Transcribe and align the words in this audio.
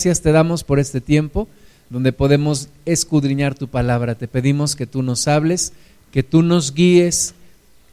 Gracias 0.00 0.22
te 0.22 0.32
damos 0.32 0.64
por 0.64 0.78
este 0.78 1.02
tiempo 1.02 1.46
donde 1.90 2.14
podemos 2.14 2.70
escudriñar 2.86 3.54
tu 3.54 3.68
palabra. 3.68 4.14
Te 4.14 4.28
pedimos 4.28 4.74
que 4.74 4.86
tú 4.86 5.02
nos 5.02 5.28
hables, 5.28 5.74
que 6.10 6.22
tú 6.22 6.40
nos 6.40 6.72
guíes, 6.72 7.34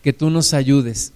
que 0.04 0.14
tú 0.14 0.30
nos 0.30 0.54
ayudes 0.54 1.12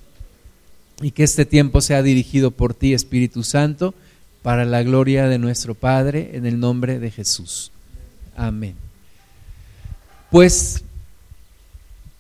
y 1.01 1.11
que 1.11 1.23
este 1.23 1.45
tiempo 1.45 1.79
sea 1.79 2.03
dirigido 2.03 2.51
por 2.51 2.73
ti, 2.73 2.93
Espíritu 2.93 3.43
Santo, 3.43 3.93
para 4.41 4.65
la 4.65 4.83
gloria 4.83 5.29
de 5.29 5.39
nuestro 5.39 5.75
Padre, 5.75 6.31
en 6.33 6.45
el 6.45 6.59
nombre 6.59 6.99
de 6.99 7.09
Jesús. 7.09 7.71
Amén. 8.35 8.75
Pues, 10.29 10.83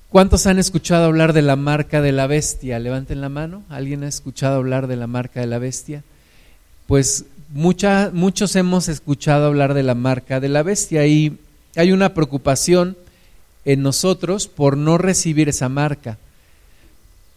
¿cuántos 0.07 0.47
han 0.47 0.59
escuchado 0.59 1.07
hablar 1.07 1.33
de 1.33 1.41
la 1.41 1.57
marca 1.57 2.01
de 2.01 2.13
la 2.13 2.25
bestia? 2.25 2.79
Levanten 2.79 3.19
la 3.19 3.27
mano. 3.27 3.63
¿Alguien 3.67 4.05
ha 4.05 4.07
escuchado 4.07 4.55
hablar 4.55 4.87
de 4.87 4.95
la 4.95 5.07
marca 5.07 5.41
de 5.41 5.47
la 5.47 5.59
bestia? 5.59 6.05
Pues 6.87 7.25
muchos 7.53 8.55
hemos 8.55 8.87
escuchado 8.87 9.47
hablar 9.47 9.73
de 9.73 9.83
la 9.83 9.95
marca 9.95 10.39
de 10.39 10.49
la 10.49 10.63
bestia 10.63 11.05
y 11.05 11.37
hay 11.75 11.91
una 11.91 12.13
preocupación 12.13 12.97
en 13.65 13.81
nosotros 13.81 14.47
por 14.47 14.77
no 14.77 14.97
recibir 14.97 15.49
esa 15.49 15.69
marca. 15.69 16.17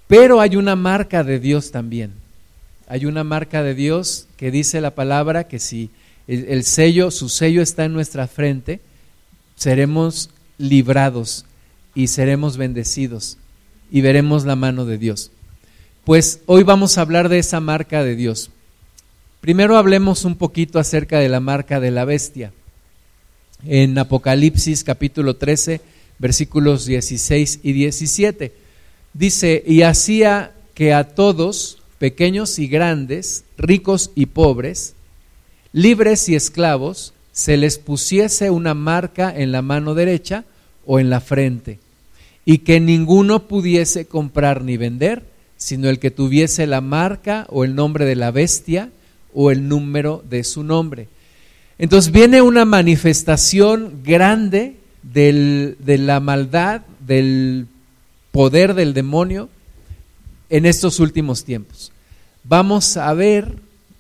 Pero 0.07 0.41
hay 0.41 0.57
una 0.57 0.77
marca 0.77 1.25
de 1.25 1.39
Dios 1.39 1.71
también. 1.71 2.13
Hay 2.87 3.07
una 3.07 3.25
marca 3.25 3.63
de 3.63 3.75
Dios 3.75 4.27
que 4.37 4.51
dice 4.51 4.81
la 4.81 4.95
palabra 4.95 5.45
que 5.45 5.59
si 5.59 5.91
el, 6.27 6.65
sello, 6.65 7.11
su 7.11 7.29
sello 7.29 7.63
está 7.63 7.85
en 7.85 7.93
nuestra 7.93 8.27
frente, 8.27 8.81
seremos 9.57 10.31
librados 10.59 11.45
y 11.95 12.09
seremos 12.09 12.57
bendecidos 12.57 13.39
y 13.91 14.01
veremos 14.01 14.45
la 14.45 14.57
mano 14.57 14.85
de 14.85 14.99
Dios. 14.99 15.31
Pues 16.05 16.41
hoy 16.47 16.63
vamos 16.63 16.99
a 16.99 17.03
hablar 17.03 17.29
de 17.29 17.39
esa 17.39 17.61
marca 17.61 18.03
de 18.03 18.17
Dios. 18.17 18.51
Primero 19.45 19.77
hablemos 19.77 20.25
un 20.25 20.37
poquito 20.37 20.79
acerca 20.79 21.19
de 21.19 21.29
la 21.29 21.39
marca 21.39 21.79
de 21.79 21.91
la 21.91 22.07
bestia. 22.07 22.51
En 23.67 23.99
Apocalipsis 23.99 24.83
capítulo 24.85 25.37
13, 25.37 25.83
versículos 26.19 26.87
16 26.87 27.61
y 27.63 27.73
17. 27.75 28.55
Dice, 29.13 29.63
y 29.67 29.83
hacía 29.83 30.53
que 30.73 30.95
a 30.95 31.11
todos, 31.15 31.83
pequeños 31.99 32.59
y 32.59 32.69
grandes, 32.69 33.45
ricos 33.59 34.13
y 34.15 34.25
pobres, 34.25 34.95
libres 35.75 36.27
y 36.31 36.37
esclavos, 36.37 37.13
se 37.33 37.59
les 37.59 37.77
pusiese 37.77 38.49
una 38.49 38.73
marca 38.73 39.31
en 39.37 39.53
la 39.53 39.61
mano 39.61 39.93
derecha 39.93 40.47
o 40.87 41.01
en 41.01 41.11
la 41.11 41.21
frente, 41.21 41.81
y 42.47 42.61
que 42.61 42.81
ninguno 42.81 43.47
pudiese 43.47 44.07
comprar 44.07 44.65
ni 44.65 44.79
vender, 44.79 45.23
sino 45.59 45.91
el 45.91 45.99
que 45.99 46.11
tuviese 46.11 46.67
la 46.67 46.81
marca 46.81 47.47
o 47.51 47.63
el 47.65 47.75
nombre 47.75 48.07
de 48.07 48.17
la 48.17 48.31
bestia, 48.31 48.89
o 49.35 49.51
el 49.51 49.69
número 49.69 50.25
de 50.29 50.45
su 50.45 50.63
nombre. 50.63 51.09
Entonces 51.79 52.13
viene 52.13 52.41
una 52.41 52.65
manifestación 52.65 54.01
grande 54.05 54.77
de 55.03 55.99
la 55.99 56.21
maldad, 56.21 56.83
del 57.01 57.67
poder 58.31 58.75
del 58.75 58.95
demonio 58.95 59.49
en 60.49 60.67
estos 60.67 61.01
últimos 61.01 61.45
tiempos. 61.45 61.93
Vamos 62.45 62.97
a 62.97 63.13
ver 63.13 63.57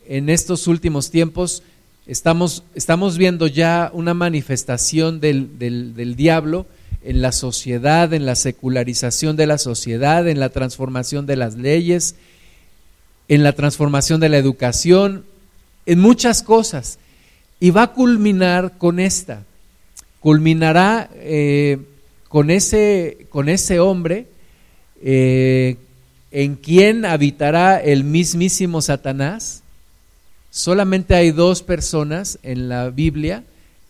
en 0.06 0.28
estos 0.28 0.66
últimos 0.66 1.10
tiempos, 1.10 1.62
estamos, 2.06 2.62
estamos 2.74 3.18
viendo 3.18 3.46
ya 3.46 3.90
una 3.92 4.14
manifestación 4.14 5.20
del, 5.20 5.58
del 5.58 6.16
diablo 6.16 6.66
en 7.02 7.22
la 7.22 7.32
sociedad, 7.32 8.12
en 8.12 8.24
la 8.24 8.34
secularización 8.34 9.36
de 9.36 9.46
la 9.46 9.58
sociedad, 9.58 10.26
en 10.26 10.40
la 10.40 10.48
transformación 10.48 11.26
de 11.26 11.36
las 11.36 11.54
leyes, 11.56 12.16
en 13.28 13.42
la 13.42 13.52
transformación 13.52 14.20
de 14.20 14.28
la 14.28 14.38
educación, 14.38 15.24
en 15.86 16.00
muchas 16.00 16.42
cosas. 16.42 16.98
Y 17.60 17.70
va 17.70 17.84
a 17.84 17.92
culminar 17.92 18.78
con 18.78 19.00
esta. 19.00 19.44
Culminará 20.20 21.10
eh, 21.14 21.78
con, 22.28 22.50
ese, 22.50 23.26
con 23.30 23.48
ese 23.48 23.80
hombre 23.80 24.26
eh, 25.02 25.76
en 26.30 26.56
quien 26.56 27.04
habitará 27.04 27.80
el 27.80 28.04
mismísimo 28.04 28.82
Satanás. 28.82 29.62
Solamente 30.50 31.14
hay 31.14 31.30
dos 31.30 31.62
personas 31.62 32.38
en 32.42 32.68
la 32.68 32.90
Biblia 32.90 33.44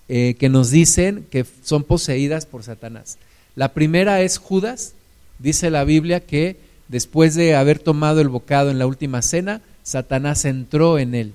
eh, 0.08 0.34
que 0.38 0.48
nos 0.48 0.70
dicen 0.70 1.26
que 1.30 1.46
son 1.62 1.84
poseídas 1.84 2.46
por 2.46 2.62
Satanás. 2.62 3.16
La 3.56 3.72
primera 3.72 4.20
es 4.20 4.38
Judas. 4.38 4.94
Dice 5.38 5.70
la 5.70 5.84
Biblia 5.84 6.20
que 6.20 6.56
después 6.88 7.34
de 7.34 7.54
haber 7.54 7.78
tomado 7.78 8.20
el 8.20 8.28
bocado 8.28 8.70
en 8.70 8.78
la 8.78 8.86
última 8.86 9.22
cena, 9.22 9.62
Satanás 9.82 10.44
entró 10.44 10.98
en 10.98 11.14
él. 11.14 11.34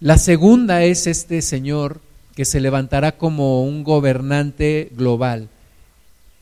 La 0.00 0.16
segunda 0.16 0.84
es 0.84 1.06
este 1.06 1.42
Señor 1.42 2.00
que 2.36 2.44
se 2.44 2.60
levantará 2.60 3.18
como 3.18 3.64
un 3.64 3.82
gobernante 3.82 4.90
global 4.96 5.48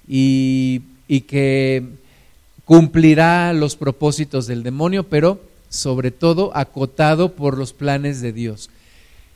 y, 0.07 0.83
que 1.27 1.85
cumplirá 2.67 3.55
los 3.55 3.77
propósitos 3.77 4.47
del 4.47 4.63
demonio, 4.63 5.05
pero 5.05 5.41
sobre 5.71 6.11
todo 6.11 6.55
acotado 6.55 7.35
por 7.35 7.57
los 7.57 7.73
planes 7.73 8.21
de 8.21 8.33
Dios. 8.33 8.69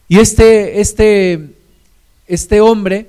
Y 0.07 0.19
este, 0.19 0.81
este, 0.81 1.55
este 2.27 2.61
hombre 2.61 3.07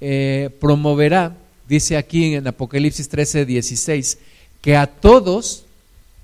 eh, 0.00 0.50
promoverá, 0.60 1.36
dice 1.66 1.96
aquí 1.96 2.34
en 2.34 2.46
Apocalipsis 2.46 3.08
13, 3.08 3.44
16, 3.44 4.18
que 4.62 4.76
a 4.76 4.86
todos, 4.86 5.64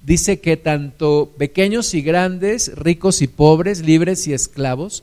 dice 0.03 0.41
que 0.41 0.57
tanto 0.57 1.33
pequeños 1.37 1.93
y 1.93 2.01
grandes, 2.01 2.73
ricos 2.77 3.21
y 3.21 3.27
pobres, 3.27 3.81
libres 3.81 4.27
y 4.27 4.33
esclavos, 4.33 5.03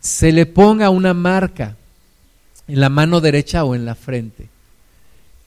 se 0.00 0.32
le 0.32 0.44
ponga 0.46 0.90
una 0.90 1.14
marca 1.14 1.76
en 2.68 2.80
la 2.80 2.88
mano 2.88 3.20
derecha 3.20 3.64
o 3.64 3.74
en 3.74 3.86
la 3.86 3.94
frente. 3.94 4.48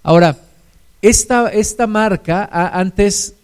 Ahora, 0.02 0.38
esta, 1.02 1.50
esta 1.50 1.88
marca 1.88 2.50
antes 2.74 3.36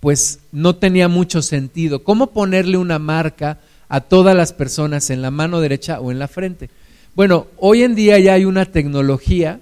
pues 0.00 0.40
no 0.50 0.76
tenía 0.76 1.08
mucho 1.08 1.42
sentido. 1.42 2.02
¿Cómo 2.02 2.28
ponerle 2.28 2.78
una 2.78 2.98
marca 2.98 3.58
a 3.88 4.00
todas 4.00 4.34
las 4.34 4.54
personas 4.54 5.10
en 5.10 5.20
la 5.20 5.30
mano 5.30 5.60
derecha 5.60 6.00
o 6.00 6.10
en 6.10 6.18
la 6.18 6.26
frente? 6.26 6.70
Bueno, 7.14 7.48
hoy 7.58 7.82
en 7.82 7.94
día 7.94 8.18
ya 8.18 8.34
hay 8.34 8.46
una 8.46 8.64
tecnología 8.64 9.60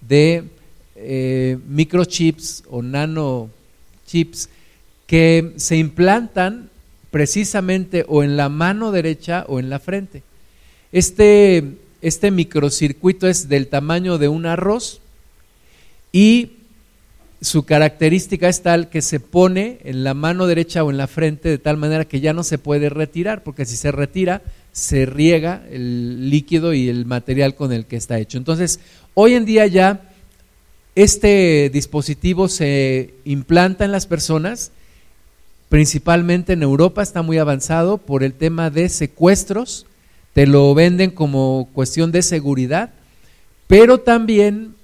de 0.00 0.44
eh, 1.00 1.58
microchips 1.68 2.64
o 2.68 2.82
nanochips 2.82 4.48
que 5.06 5.54
se 5.56 5.76
implantan 5.76 6.70
precisamente 7.10 8.04
o 8.08 8.22
en 8.22 8.36
la 8.36 8.48
mano 8.48 8.92
derecha 8.92 9.44
o 9.48 9.58
en 9.58 9.70
la 9.70 9.78
frente. 9.78 10.22
Este, 10.92 11.64
este 12.02 12.30
microcircuito 12.30 13.28
es 13.28 13.48
del 13.48 13.68
tamaño 13.68 14.18
de 14.18 14.28
un 14.28 14.46
arroz 14.46 15.00
y 16.12 16.52
su 17.40 17.64
característica 17.64 18.48
es 18.48 18.62
tal 18.62 18.90
que 18.90 19.00
se 19.00 19.20
pone 19.20 19.78
en 19.84 20.02
la 20.02 20.14
mano 20.14 20.46
derecha 20.46 20.82
o 20.82 20.90
en 20.90 20.96
la 20.96 21.06
frente 21.06 21.48
de 21.48 21.58
tal 21.58 21.76
manera 21.76 22.04
que 22.04 22.20
ya 22.20 22.32
no 22.32 22.42
se 22.42 22.58
puede 22.58 22.88
retirar, 22.88 23.44
porque 23.44 23.64
si 23.64 23.76
se 23.76 23.92
retira 23.92 24.42
se 24.72 25.06
riega 25.06 25.64
el 25.70 26.30
líquido 26.30 26.72
y 26.72 26.88
el 26.88 27.04
material 27.04 27.54
con 27.54 27.72
el 27.72 27.86
que 27.86 27.96
está 27.96 28.18
hecho. 28.18 28.38
Entonces, 28.38 28.80
hoy 29.14 29.34
en 29.34 29.44
día 29.44 29.66
ya 29.66 30.07
este 31.02 31.70
dispositivo 31.72 32.48
se 32.48 33.14
implanta 33.24 33.84
en 33.84 33.92
las 33.92 34.06
personas, 34.06 34.72
principalmente 35.68 36.54
en 36.54 36.64
Europa 36.64 37.04
está 37.04 37.22
muy 37.22 37.38
avanzado 37.38 37.98
por 37.98 38.24
el 38.24 38.32
tema 38.32 38.68
de 38.70 38.88
secuestros, 38.88 39.86
te 40.32 40.48
lo 40.48 40.74
venden 40.74 41.12
como 41.12 41.68
cuestión 41.72 42.10
de 42.10 42.22
seguridad, 42.22 42.90
pero 43.68 43.98
también 44.00 44.74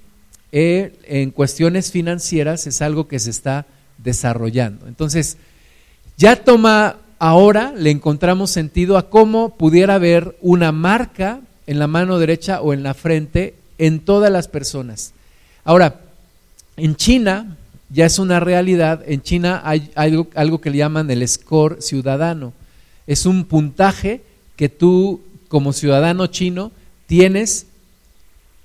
eh, 0.52 0.92
en 1.08 1.32
cuestiones 1.32 1.90
financieras 1.90 2.68
es 2.68 2.80
algo 2.80 3.08
que 3.08 3.18
se 3.18 3.30
está 3.30 3.66
desarrollando. 3.98 4.86
Entonces, 4.86 5.36
ya 6.16 6.44
toma 6.44 6.98
ahora, 7.18 7.72
le 7.76 7.90
encontramos 7.90 8.52
sentido 8.52 8.98
a 8.98 9.10
cómo 9.10 9.56
pudiera 9.56 9.96
haber 9.96 10.38
una 10.42 10.70
marca 10.70 11.40
en 11.66 11.80
la 11.80 11.88
mano 11.88 12.20
derecha 12.20 12.60
o 12.60 12.72
en 12.72 12.84
la 12.84 12.94
frente 12.94 13.56
en 13.78 13.98
todas 13.98 14.30
las 14.30 14.46
personas. 14.46 15.12
Ahora, 15.64 16.03
en 16.76 16.96
China 16.96 17.56
ya 17.90 18.06
es 18.06 18.18
una 18.18 18.40
realidad, 18.40 19.02
en 19.06 19.22
China 19.22 19.62
hay 19.64 19.90
algo, 19.94 20.60
que 20.60 20.70
le 20.70 20.78
llaman 20.78 21.10
el 21.10 21.26
score 21.28 21.80
ciudadano. 21.80 22.52
Es 23.06 23.26
un 23.26 23.44
puntaje 23.44 24.22
que 24.56 24.68
tú 24.68 25.20
como 25.48 25.72
ciudadano 25.72 26.26
chino 26.26 26.72
tienes 27.06 27.66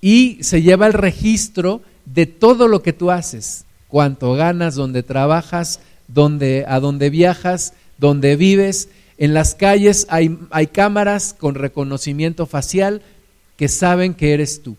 y 0.02 0.40
se 0.42 0.62
lleva 0.62 0.88
el 0.88 0.94
registro 0.94 1.82
de 2.06 2.26
todo 2.26 2.68
lo 2.68 2.82
que 2.82 2.94
tú 2.94 3.12
haces, 3.12 3.66
cuánto 3.88 4.34
ganas, 4.34 4.76
dónde 4.76 5.04
trabajas, 5.04 5.80
dónde, 6.08 6.66
a 6.68 6.80
dónde 6.80 7.10
viajas, 7.10 7.74
dónde 7.98 8.36
vives. 8.36 8.90
En 9.20 9.34
las 9.34 9.54
calles 9.54 10.08
hay 10.10 10.68
cámaras 10.68 11.36
con 11.38 11.54
reconocimiento 11.54 12.48
facial 12.48 13.04
que 13.58 13.68
saben 13.68 14.14
que 14.14 14.34
eres 14.34 14.64
tú. 14.64 14.76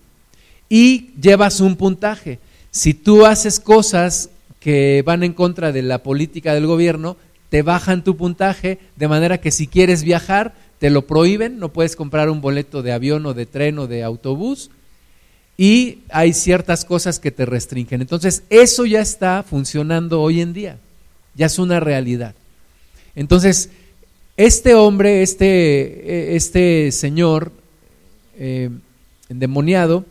Y 0.68 1.10
llevas 1.20 1.60
un 1.60 1.76
puntaje. 1.76 2.38
Si 2.70 2.94
tú 2.94 3.26
haces 3.26 3.61
cosas 3.61 4.31
que 4.61 5.02
van 5.05 5.22
en 5.22 5.32
contra 5.32 5.72
de 5.72 5.82
la 5.82 6.02
política 6.02 6.55
del 6.55 6.67
gobierno, 6.67 7.17
te 7.49 7.62
bajan 7.62 8.05
tu 8.05 8.17
puntaje, 8.17 8.78
de 8.96 9.08
manera 9.08 9.38
que 9.38 9.50
si 9.50 9.67
quieres 9.67 10.05
viajar, 10.05 10.55
te 10.78 10.90
lo 10.90 11.06
prohíben, 11.06 11.58
no 11.58 11.70
puedes 11.70 11.96
comprar 11.96 12.31
un 12.31 12.40
boleto 12.40 12.82
de 12.82 12.93
avión 12.93 13.26
o 13.26 13.34
de 13.34 13.46
tren 13.46 13.78
o 13.78 13.87
de 13.87 14.02
autobús 14.02 14.70
y 15.61 15.99
hay 16.08 16.32
ciertas 16.32 16.87
cosas 16.87 17.19
que 17.19 17.31
te 17.31 17.44
restringen. 17.44 18.00
Entonces, 18.00 18.44
eso 18.49 18.87
ya 18.87 19.02
está 19.02 19.43
funcionando 19.43 20.23
hoy 20.23 20.40
en 20.40 20.55
día, 20.55 20.78
ya 21.34 21.46
es 21.46 21.58
una 21.58 21.81
realidad. 21.81 22.34
Entonces, 23.14 23.69
este 24.38 24.75
hombre, 24.75 25.23
este, 25.23 26.34
este 26.34 26.93
señor 26.93 27.52
eh, 28.38 28.70
endemoniado, 29.28 30.06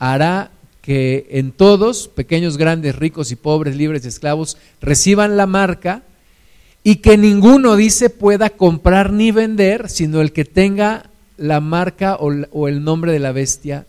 hará 0.00 0.50
que 0.88 1.26
en 1.32 1.52
todos, 1.52 2.08
pequeños, 2.08 2.56
grandes, 2.56 2.96
ricos 2.96 3.30
y 3.30 3.36
pobres, 3.36 3.76
libres 3.76 4.06
y 4.06 4.08
esclavos, 4.08 4.56
reciban 4.80 5.36
la 5.36 5.44
marca 5.44 6.02
y 6.82 6.96
que 6.96 7.18
ninguno, 7.18 7.76
dice, 7.76 8.08
pueda 8.08 8.48
comprar 8.48 9.12
ni 9.12 9.30
vender, 9.30 9.90
sino 9.90 10.22
el 10.22 10.32
que 10.32 10.46
tenga 10.46 11.10
la 11.36 11.60
marca 11.60 12.16
o, 12.16 12.68
el 12.68 12.84
nombre 12.84 13.12
de 13.12 13.18
la 13.18 13.32
bestia 13.32 13.84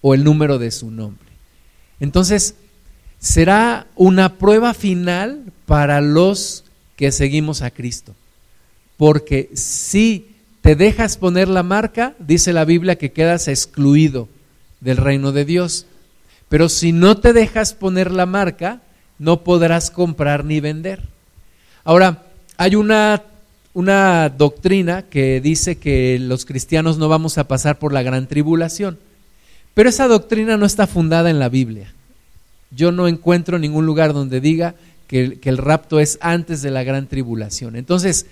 o 0.00 0.14
el 0.14 0.24
número 0.24 0.58
de 0.58 0.70
su 0.70 0.90
nombre. 0.90 1.28
Entonces, 2.00 2.54
será 3.18 3.86
una 3.96 4.38
prueba 4.38 4.72
final 4.72 5.52
para 5.66 6.00
los 6.00 6.64
que 6.96 7.12
seguimos 7.12 7.60
a 7.60 7.70
Cristo. 7.70 8.14
Porque 8.96 9.50
si 9.52 10.36
te 10.62 10.74
dejas 10.74 11.18
poner 11.18 11.48
la 11.48 11.62
marca, 11.62 12.14
dice 12.18 12.54
la 12.54 12.64
Biblia 12.64 12.96
que 12.96 13.12
quedas 13.12 13.46
excluido 13.46 14.26
del 14.80 14.96
reino 14.96 15.32
de 15.32 15.44
Dios. 15.44 15.86
Pero 16.48 16.68
si 16.68 16.92
no 16.92 17.16
te 17.16 17.32
dejas 17.32 17.74
poner 17.74 18.10
la 18.10 18.26
marca, 18.26 18.80
no 19.18 19.44
podrás 19.44 19.90
comprar 19.90 20.44
ni 20.44 20.60
vender. 20.60 21.02
Ahora, 21.84 22.24
hay 22.56 22.74
una, 22.74 23.22
una 23.72 24.28
doctrina 24.30 25.02
que 25.02 25.40
dice 25.40 25.78
que 25.78 26.18
los 26.18 26.44
cristianos 26.44 26.98
no 26.98 27.08
vamos 27.08 27.38
a 27.38 27.46
pasar 27.46 27.78
por 27.78 27.92
la 27.92 28.02
gran 28.02 28.26
tribulación, 28.26 28.98
pero 29.74 29.88
esa 29.88 30.08
doctrina 30.08 30.56
no 30.56 30.66
está 30.66 30.86
fundada 30.86 31.30
en 31.30 31.38
la 31.38 31.48
Biblia. 31.48 31.92
Yo 32.70 32.92
no 32.92 33.08
encuentro 33.08 33.58
ningún 33.58 33.86
lugar 33.86 34.12
donde 34.12 34.40
diga 34.40 34.74
que, 35.06 35.38
que 35.38 35.48
el 35.48 35.58
rapto 35.58 36.00
es 36.00 36.18
antes 36.20 36.62
de 36.62 36.70
la 36.70 36.82
gran 36.82 37.06
tribulación. 37.06 37.76
Entonces, 37.76 38.26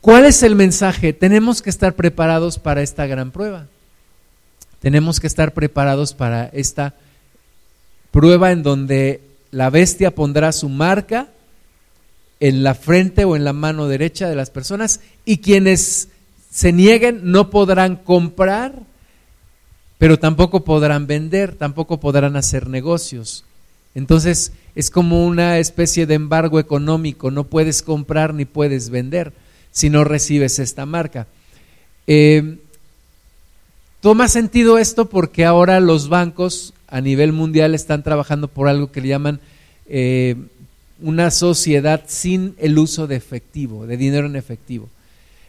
¿cuál 0.00 0.26
es 0.26 0.42
el 0.42 0.54
mensaje? 0.54 1.12
Tenemos 1.12 1.62
que 1.62 1.70
estar 1.70 1.94
preparados 1.94 2.58
para 2.58 2.82
esta 2.82 3.06
gran 3.06 3.30
prueba. 3.30 3.66
Tenemos 4.80 5.20
que 5.20 5.26
estar 5.26 5.52
preparados 5.52 6.14
para 6.14 6.46
esta 6.46 6.94
prueba 8.10 8.50
en 8.50 8.62
donde 8.62 9.20
la 9.50 9.70
bestia 9.70 10.14
pondrá 10.14 10.52
su 10.52 10.68
marca 10.68 11.28
en 12.40 12.62
la 12.62 12.74
frente 12.74 13.24
o 13.24 13.36
en 13.36 13.44
la 13.44 13.52
mano 13.52 13.86
derecha 13.88 14.28
de 14.28 14.36
las 14.36 14.50
personas 14.50 15.00
y 15.24 15.38
quienes 15.38 16.08
se 16.50 16.72
nieguen 16.72 17.20
no 17.30 17.50
podrán 17.50 17.96
comprar, 17.96 18.74
pero 19.98 20.18
tampoco 20.18 20.64
podrán 20.64 21.06
vender, 21.06 21.54
tampoco 21.54 22.00
podrán 22.00 22.36
hacer 22.36 22.68
negocios. 22.68 23.44
Entonces 23.94 24.52
es 24.74 24.90
como 24.90 25.26
una 25.26 25.58
especie 25.58 26.06
de 26.06 26.14
embargo 26.14 26.58
económico, 26.58 27.30
no 27.30 27.44
puedes 27.44 27.82
comprar 27.82 28.32
ni 28.32 28.46
puedes 28.46 28.88
vender 28.88 29.32
si 29.72 29.90
no 29.90 30.04
recibes 30.04 30.58
esta 30.58 30.86
marca. 30.86 31.26
Eh, 32.06 32.58
Toma 34.00 34.28
sentido 34.28 34.78
esto 34.78 35.10
porque 35.10 35.44
ahora 35.44 35.78
los 35.78 36.08
bancos 36.08 36.72
a 36.88 37.02
nivel 37.02 37.32
mundial 37.32 37.74
están 37.74 38.02
trabajando 38.02 38.48
por 38.48 38.66
algo 38.66 38.90
que 38.90 39.02
le 39.02 39.08
llaman 39.08 39.40
eh, 39.86 40.36
una 41.02 41.30
sociedad 41.30 42.04
sin 42.06 42.54
el 42.58 42.78
uso 42.78 43.06
de 43.06 43.16
efectivo, 43.16 43.86
de 43.86 43.98
dinero 43.98 44.26
en 44.26 44.36
efectivo. 44.36 44.88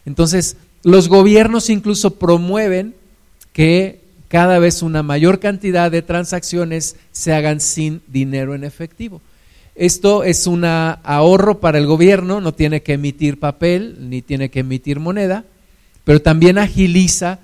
Entonces, 0.05 0.57
los 0.83 1.07
gobiernos 1.07 1.69
incluso 1.69 2.15
promueven 2.15 2.93
que 3.53 4.01
cada 4.27 4.59
vez 4.59 4.81
una 4.81 5.01
mayor 5.01 5.39
cantidad 5.39 5.89
de 5.89 6.01
transacciones 6.01 6.97
se 7.13 7.33
hagan 7.33 7.61
sin 7.61 8.01
dinero 8.07 8.53
en 8.53 8.65
efectivo. 8.65 9.21
Esto 9.75 10.25
es 10.25 10.45
un 10.45 10.65
ahorro 10.65 11.59
para 11.59 11.77
el 11.77 11.85
gobierno, 11.85 12.41
no 12.41 12.53
tiene 12.53 12.81
que 12.81 12.93
emitir 12.93 13.39
papel 13.39 14.09
ni 14.09 14.21
tiene 14.21 14.49
que 14.49 14.59
emitir 14.59 14.99
moneda, 14.99 15.45
pero 16.03 16.21
también 16.21 16.57
agiliza 16.57 17.39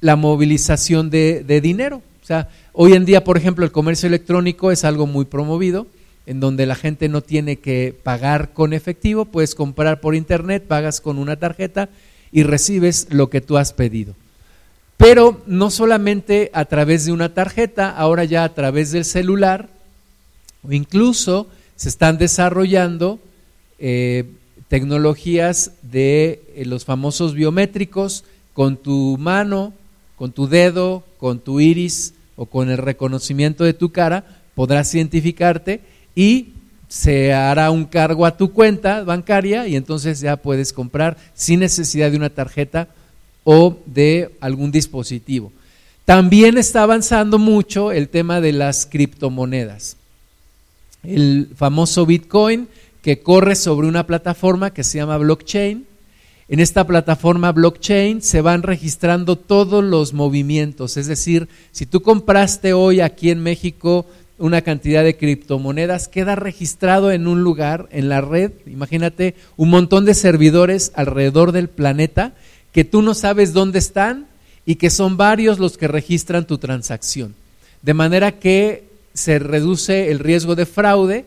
la 0.00 0.16
movilización 0.16 1.10
de, 1.10 1.60
dinero. 1.62 2.02
O 2.22 2.26
sea, 2.26 2.48
hoy 2.72 2.94
en 2.94 3.04
día, 3.04 3.24
por 3.24 3.36
ejemplo, 3.36 3.64
el 3.64 3.72
comercio 3.72 4.06
electrónico 4.06 4.70
es 4.70 4.84
algo 4.84 5.06
muy 5.06 5.24
promovido, 5.24 5.86
en 6.26 6.40
donde 6.40 6.66
la 6.66 6.74
gente 6.74 7.08
no 7.08 7.22
tiene 7.22 7.56
que 7.56 7.94
pagar 8.02 8.52
con 8.52 8.72
efectivo, 8.72 9.24
puedes 9.24 9.54
comprar 9.54 10.00
por 10.00 10.14
internet, 10.14 10.64
pagas 10.66 11.00
con 11.00 11.18
una 11.18 11.36
tarjeta 11.36 11.88
y 12.32 12.42
recibes 12.42 13.08
lo 13.10 13.30
que 13.30 13.40
tú 13.40 13.56
has 13.56 13.72
pedido. 13.72 14.14
Pero 14.96 15.42
no 15.46 15.70
solamente 15.70 16.50
a 16.52 16.66
través 16.66 17.06
de 17.06 17.12
una 17.12 17.32
tarjeta, 17.32 17.90
ahora 17.90 18.24
ya 18.24 18.44
a 18.44 18.54
través 18.54 18.92
del 18.92 19.04
celular, 19.04 19.68
o 20.62 20.72
incluso 20.72 21.48
se 21.74 21.88
están 21.88 22.18
desarrollando 22.18 23.18
eh, 23.78 24.24
tecnologías 24.68 25.72
de 25.82 26.42
eh, 26.54 26.64
los 26.66 26.84
famosos 26.84 27.34
biométricos 27.34 28.24
con 28.52 28.76
tu 28.76 29.16
mano 29.18 29.72
con 30.20 30.32
tu 30.32 30.48
dedo, 30.48 31.02
con 31.16 31.38
tu 31.38 31.60
iris 31.60 32.12
o 32.36 32.44
con 32.44 32.68
el 32.68 32.76
reconocimiento 32.76 33.64
de 33.64 33.72
tu 33.72 33.90
cara, 33.90 34.42
podrás 34.54 34.94
identificarte 34.94 35.80
y 36.14 36.50
se 36.88 37.32
hará 37.32 37.70
un 37.70 37.86
cargo 37.86 38.26
a 38.26 38.36
tu 38.36 38.52
cuenta 38.52 39.02
bancaria 39.02 39.66
y 39.66 39.76
entonces 39.76 40.20
ya 40.20 40.36
puedes 40.36 40.74
comprar 40.74 41.16
sin 41.32 41.60
necesidad 41.60 42.10
de 42.10 42.18
una 42.18 42.28
tarjeta 42.28 42.88
o 43.44 43.78
de 43.86 44.36
algún 44.42 44.70
dispositivo. 44.70 45.52
También 46.04 46.58
está 46.58 46.82
avanzando 46.82 47.38
mucho 47.38 47.90
el 47.90 48.10
tema 48.10 48.42
de 48.42 48.52
las 48.52 48.84
criptomonedas. 48.84 49.96
El 51.02 51.48
famoso 51.56 52.04
Bitcoin 52.04 52.68
que 53.00 53.20
corre 53.22 53.54
sobre 53.56 53.88
una 53.88 54.06
plataforma 54.06 54.74
que 54.74 54.84
se 54.84 54.98
llama 54.98 55.16
blockchain 55.16 55.86
en 56.50 56.58
esta 56.58 56.84
plataforma 56.84 57.52
blockchain 57.52 58.22
se 58.22 58.40
van 58.40 58.64
registrando 58.64 59.36
todos 59.36 59.84
los 59.84 60.12
movimientos, 60.12 60.96
es 60.96 61.06
decir, 61.06 61.48
si 61.70 61.86
tú 61.86 62.02
compraste 62.02 62.72
hoy 62.72 63.00
aquí 63.00 63.30
en 63.30 63.40
México 63.40 64.04
una 64.36 64.60
cantidad 64.62 65.04
de 65.04 65.16
criptomonedas, 65.16 66.08
queda 66.08 66.34
registrado 66.34 67.12
en 67.12 67.28
un 67.28 67.44
lugar, 67.44 67.88
en 67.92 68.08
la 68.08 68.20
red, 68.20 68.50
imagínate 68.66 69.36
un 69.56 69.70
montón 69.70 70.04
de 70.04 70.14
servidores 70.14 70.90
alrededor 70.96 71.52
del 71.52 71.68
planeta 71.68 72.32
que 72.72 72.84
tú 72.84 73.00
no 73.00 73.14
sabes 73.14 73.52
dónde 73.52 73.78
están 73.78 74.26
y 74.66 74.74
que 74.74 74.90
son 74.90 75.16
varios 75.16 75.60
los 75.60 75.78
que 75.78 75.86
registran 75.86 76.48
tu 76.48 76.58
transacción. 76.58 77.36
De 77.82 77.94
manera 77.94 78.32
que 78.32 78.88
se 79.14 79.38
reduce 79.38 80.10
el 80.10 80.18
riesgo 80.18 80.56
de 80.56 80.66
fraude, 80.66 81.26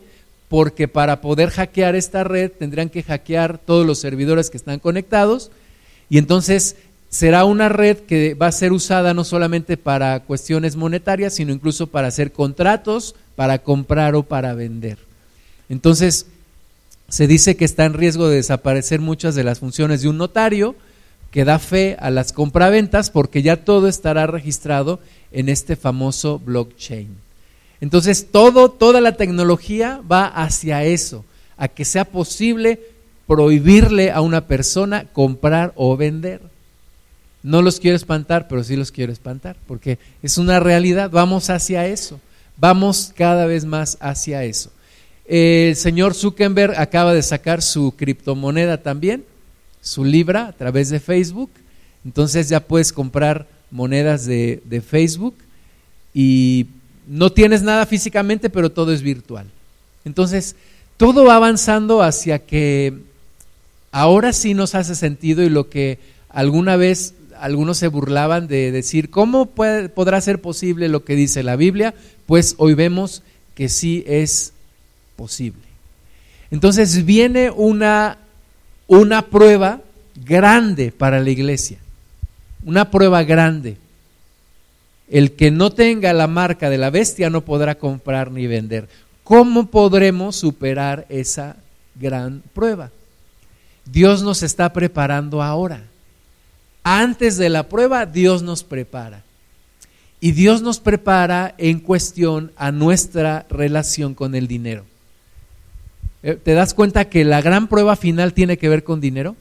porque 0.54 0.86
para 0.86 1.20
poder 1.20 1.50
hackear 1.50 1.96
esta 1.96 2.22
red 2.22 2.48
tendrían 2.48 2.88
que 2.88 3.02
hackear 3.02 3.58
todos 3.58 3.84
los 3.84 3.98
servidores 3.98 4.50
que 4.50 4.56
están 4.56 4.78
conectados 4.78 5.50
y 6.08 6.18
entonces 6.18 6.76
será 7.08 7.44
una 7.44 7.68
red 7.68 7.96
que 7.96 8.34
va 8.34 8.46
a 8.46 8.52
ser 8.52 8.72
usada 8.72 9.14
no 9.14 9.24
solamente 9.24 9.76
para 9.76 10.20
cuestiones 10.20 10.76
monetarias, 10.76 11.34
sino 11.34 11.52
incluso 11.52 11.88
para 11.88 12.06
hacer 12.06 12.30
contratos, 12.30 13.16
para 13.34 13.58
comprar 13.58 14.14
o 14.14 14.22
para 14.22 14.54
vender. 14.54 14.98
Entonces, 15.68 16.26
se 17.08 17.26
dice 17.26 17.56
que 17.56 17.64
está 17.64 17.84
en 17.84 17.94
riesgo 17.94 18.28
de 18.28 18.36
desaparecer 18.36 19.00
muchas 19.00 19.34
de 19.34 19.42
las 19.42 19.58
funciones 19.58 20.02
de 20.02 20.08
un 20.08 20.18
notario 20.18 20.76
que 21.32 21.44
da 21.44 21.58
fe 21.58 21.96
a 21.98 22.10
las 22.10 22.32
compraventas 22.32 23.10
porque 23.10 23.42
ya 23.42 23.64
todo 23.64 23.88
estará 23.88 24.28
registrado 24.28 25.00
en 25.32 25.48
este 25.48 25.74
famoso 25.74 26.38
blockchain. 26.38 27.23
Entonces, 27.80 28.28
todo, 28.30 28.70
toda 28.70 29.00
la 29.00 29.16
tecnología 29.16 30.00
va 30.10 30.26
hacia 30.26 30.84
eso, 30.84 31.24
a 31.56 31.68
que 31.68 31.84
sea 31.84 32.04
posible 32.04 32.80
prohibirle 33.26 34.10
a 34.10 34.20
una 34.20 34.46
persona 34.46 35.06
comprar 35.12 35.72
o 35.76 35.96
vender. 35.96 36.40
No 37.42 37.62
los 37.62 37.80
quiero 37.80 37.96
espantar, 37.96 38.48
pero 38.48 38.64
sí 38.64 38.76
los 38.76 38.90
quiero 38.90 39.12
espantar, 39.12 39.56
porque 39.66 39.98
es 40.22 40.38
una 40.38 40.60
realidad, 40.60 41.10
vamos 41.10 41.50
hacia 41.50 41.86
eso, 41.86 42.20
vamos 42.56 43.12
cada 43.14 43.46
vez 43.46 43.64
más 43.64 43.98
hacia 44.00 44.44
eso. 44.44 44.70
El 45.26 45.76
señor 45.76 46.14
Zuckerberg 46.14 46.78
acaba 46.78 47.14
de 47.14 47.22
sacar 47.22 47.62
su 47.62 47.92
criptomoneda 47.96 48.82
también, 48.82 49.24
su 49.80 50.04
Libra, 50.04 50.46
a 50.48 50.52
través 50.52 50.88
de 50.90 51.00
Facebook, 51.00 51.50
entonces 52.04 52.48
ya 52.48 52.60
puedes 52.60 52.92
comprar 52.92 53.46
monedas 53.70 54.24
de, 54.26 54.62
de 54.64 54.80
Facebook 54.80 55.34
y 56.12 56.66
no 57.06 57.30
tienes 57.30 57.62
nada 57.62 57.86
físicamente, 57.86 58.50
pero 58.50 58.70
todo 58.70 58.92
es 58.92 59.02
virtual. 59.02 59.46
Entonces, 60.04 60.56
todo 60.96 61.24
va 61.24 61.36
avanzando 61.36 62.02
hacia 62.02 62.38
que 62.38 62.94
ahora 63.90 64.32
sí 64.32 64.54
nos 64.54 64.74
hace 64.74 64.94
sentido 64.94 65.42
y 65.42 65.48
lo 65.48 65.68
que 65.68 65.98
alguna 66.28 66.76
vez 66.76 67.14
algunos 67.38 67.78
se 67.78 67.88
burlaban 67.88 68.46
de 68.46 68.72
decir, 68.72 69.10
¿cómo 69.10 69.46
podrá 69.46 70.20
ser 70.20 70.40
posible 70.40 70.88
lo 70.88 71.04
que 71.04 71.16
dice 71.16 71.42
la 71.42 71.56
Biblia? 71.56 71.94
Pues 72.26 72.54
hoy 72.58 72.74
vemos 72.74 73.22
que 73.54 73.68
sí 73.68 74.04
es 74.06 74.52
posible. 75.16 75.60
Entonces 76.50 77.04
viene 77.04 77.50
una, 77.50 78.18
una 78.86 79.26
prueba 79.26 79.80
grande 80.24 80.92
para 80.92 81.20
la 81.20 81.30
iglesia, 81.30 81.78
una 82.64 82.90
prueba 82.90 83.22
grande. 83.24 83.76
El 85.08 85.32
que 85.32 85.50
no 85.50 85.70
tenga 85.70 86.12
la 86.12 86.26
marca 86.26 86.70
de 86.70 86.78
la 86.78 86.90
bestia 86.90 87.30
no 87.30 87.42
podrá 87.42 87.76
comprar 87.76 88.30
ni 88.30 88.46
vender. 88.46 88.88
¿Cómo 89.22 89.66
podremos 89.70 90.36
superar 90.36 91.06
esa 91.08 91.56
gran 91.94 92.42
prueba? 92.52 92.90
Dios 93.84 94.22
nos 94.22 94.42
está 94.42 94.72
preparando 94.72 95.42
ahora. 95.42 95.84
Antes 96.82 97.36
de 97.36 97.48
la 97.48 97.68
prueba, 97.68 98.06
Dios 98.06 98.42
nos 98.42 98.62
prepara. 98.62 99.22
Y 100.20 100.32
Dios 100.32 100.62
nos 100.62 100.80
prepara 100.80 101.54
en 101.58 101.80
cuestión 101.80 102.52
a 102.56 102.72
nuestra 102.72 103.46
relación 103.50 104.14
con 104.14 104.34
el 104.34 104.46
dinero. 104.46 104.84
Eh, 106.22 106.38
¿Te 106.42 106.54
das 106.54 106.72
cuenta 106.72 107.10
que 107.10 107.24
la 107.24 107.42
gran 107.42 107.68
prueba 107.68 107.96
final 107.96 108.32
tiene 108.32 108.56
que 108.56 108.70
ver 108.70 108.84
con 108.84 109.00
dinero? 109.00 109.36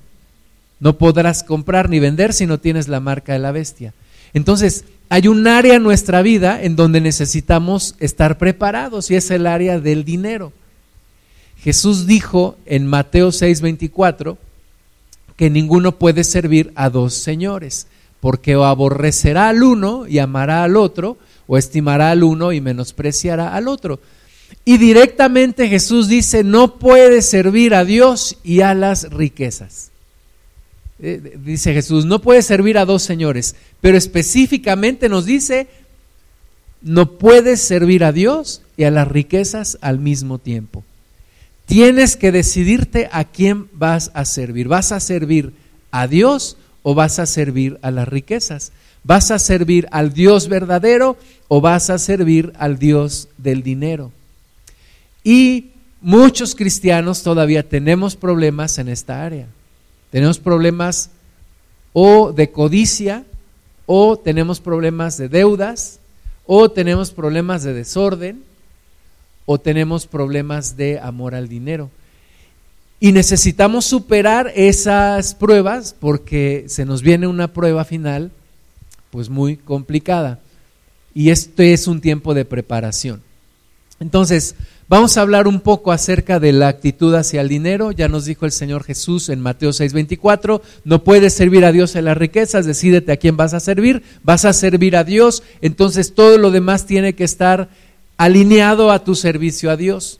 No 0.81 0.97
podrás 0.97 1.43
comprar 1.43 1.89
ni 1.89 1.99
vender 1.99 2.33
si 2.33 2.45
no 2.45 2.59
tienes 2.59 2.89
la 2.89 2.99
marca 2.99 3.31
de 3.31 3.39
la 3.39 3.53
bestia. 3.53 3.93
Entonces, 4.33 4.83
hay 5.13 5.27
un 5.27 5.45
área 5.45 5.75
en 5.75 5.83
nuestra 5.83 6.23
vida 6.23 6.63
en 6.63 6.75
donde 6.75 6.99
necesitamos 6.99 7.93
estar 7.99 8.39
preparados 8.39 9.11
y 9.11 9.15
es 9.15 9.29
el 9.29 9.45
área 9.45 9.79
del 9.79 10.05
dinero. 10.05 10.53
Jesús 11.59 12.07
dijo 12.07 12.57
en 12.65 12.87
Mateo 12.87 13.31
6:24 13.31 14.39
que 15.35 15.51
ninguno 15.51 15.99
puede 15.99 16.23
servir 16.23 16.71
a 16.73 16.89
dos 16.89 17.13
señores, 17.13 17.85
porque 18.21 18.55
o 18.55 18.65
aborrecerá 18.65 19.49
al 19.49 19.61
uno 19.61 20.07
y 20.07 20.17
amará 20.17 20.63
al 20.63 20.77
otro, 20.77 21.19
o 21.45 21.59
estimará 21.59 22.09
al 22.09 22.23
uno 22.23 22.51
y 22.51 22.59
menospreciará 22.59 23.53
al 23.53 23.67
otro. 23.67 23.99
Y 24.65 24.79
directamente 24.79 25.69
Jesús 25.69 26.07
dice, 26.07 26.43
no 26.43 26.79
puede 26.79 27.21
servir 27.21 27.75
a 27.75 27.85
Dios 27.85 28.39
y 28.43 28.61
a 28.61 28.73
las 28.73 29.11
riquezas. 29.11 29.92
Eh, 31.05 31.37
dice 31.43 31.73
Jesús, 31.73 32.05
no 32.05 32.21
puede 32.21 32.41
servir 32.41 32.77
a 32.77 32.85
dos 32.85 33.03
señores, 33.03 33.55
pero 33.81 33.97
específicamente 33.97 35.09
nos 35.09 35.25
dice, 35.25 35.67
no 36.81 37.17
puedes 37.17 37.61
servir 37.61 38.05
a 38.05 38.13
Dios 38.13 38.61
y 38.77 38.85
a 38.85 38.91
las 38.91 39.09
riquezas 39.09 39.77
al 39.81 39.99
mismo 39.99 40.39
tiempo. 40.39 40.85
Tienes 41.65 42.15
que 42.15 42.31
decidirte 42.31 43.09
a 43.11 43.25
quién 43.25 43.67
vas 43.73 44.11
a 44.13 44.23
servir. 44.23 44.69
¿Vas 44.69 44.93
a 44.93 45.01
servir 45.01 45.51
a 45.91 46.07
Dios 46.07 46.55
o 46.83 46.95
vas 46.95 47.19
a 47.19 47.25
servir 47.25 47.79
a 47.81 47.91
las 47.91 48.07
riquezas? 48.07 48.71
¿Vas 49.03 49.29
a 49.29 49.39
servir 49.39 49.89
al 49.91 50.13
Dios 50.13 50.47
verdadero 50.47 51.17
o 51.49 51.59
vas 51.59 51.89
a 51.89 51.97
servir 51.97 52.53
al 52.57 52.79
Dios 52.79 53.27
del 53.37 53.61
dinero? 53.61 54.13
Y 55.21 55.71
muchos 55.99 56.55
cristianos 56.55 57.23
todavía 57.23 57.67
tenemos 57.67 58.15
problemas 58.15 58.77
en 58.77 58.87
esta 58.87 59.25
área. 59.25 59.47
Tenemos 60.13 60.37
problemas 60.37 61.09
o 61.91 62.33
de 62.33 62.51
codicia, 62.51 63.25
o 63.87 64.15
tenemos 64.15 64.59
problemas 64.59 65.17
de 65.17 65.27
deudas, 65.27 65.99
o 66.45 66.69
tenemos 66.69 67.09
problemas 67.09 67.63
de 67.63 67.73
desorden, 67.73 68.43
o 69.47 69.59
tenemos 69.59 70.05
problemas 70.05 70.77
de 70.77 70.99
amor 70.99 71.33
al 71.33 71.47
dinero. 71.47 71.89
Y 72.99 73.11
necesitamos 73.11 73.85
superar 73.85 74.51
esas 74.55 75.33
pruebas 75.33 75.95
porque 75.99 76.65
se 76.67 76.85
nos 76.85 77.01
viene 77.01 77.25
una 77.25 77.51
prueba 77.51 77.83
final 77.83 78.29
pues 79.09 79.29
muy 79.31 79.57
complicada. 79.57 80.39
Y 81.15 81.31
este 81.31 81.73
es 81.73 81.87
un 81.87 82.01
tiempo 82.01 82.35
de 82.35 82.45
preparación. 82.45 83.23
Entonces, 83.99 84.53
vamos 84.87 85.17
a 85.17 85.21
hablar 85.21 85.47
un 85.47 85.59
poco 85.59 85.91
acerca 85.91 86.39
de 86.39 86.53
la 86.53 86.67
actitud 86.67 87.13
hacia 87.15 87.41
el 87.41 87.49
dinero. 87.49 87.91
Ya 87.91 88.07
nos 88.07 88.25
dijo 88.25 88.45
el 88.45 88.51
Señor 88.51 88.83
Jesús 88.83 89.29
en 89.29 89.39
Mateo 89.39 89.71
6:24, 89.71 90.61
no 90.83 91.03
puedes 91.03 91.33
servir 91.33 91.65
a 91.65 91.71
Dios 91.71 91.95
en 91.95 92.05
las 92.05 92.17
riquezas, 92.17 92.65
decídete 92.65 93.11
a 93.11 93.17
quién 93.17 93.37
vas 93.37 93.53
a 93.53 93.59
servir, 93.59 94.03
vas 94.23 94.45
a 94.45 94.53
servir 94.53 94.95
a 94.95 95.03
Dios, 95.03 95.43
entonces 95.61 96.13
todo 96.13 96.37
lo 96.37 96.51
demás 96.51 96.85
tiene 96.85 97.13
que 97.13 97.23
estar 97.23 97.69
alineado 98.17 98.91
a 98.91 99.03
tu 99.03 99.15
servicio 99.15 99.71
a 99.71 99.77
Dios. 99.77 100.19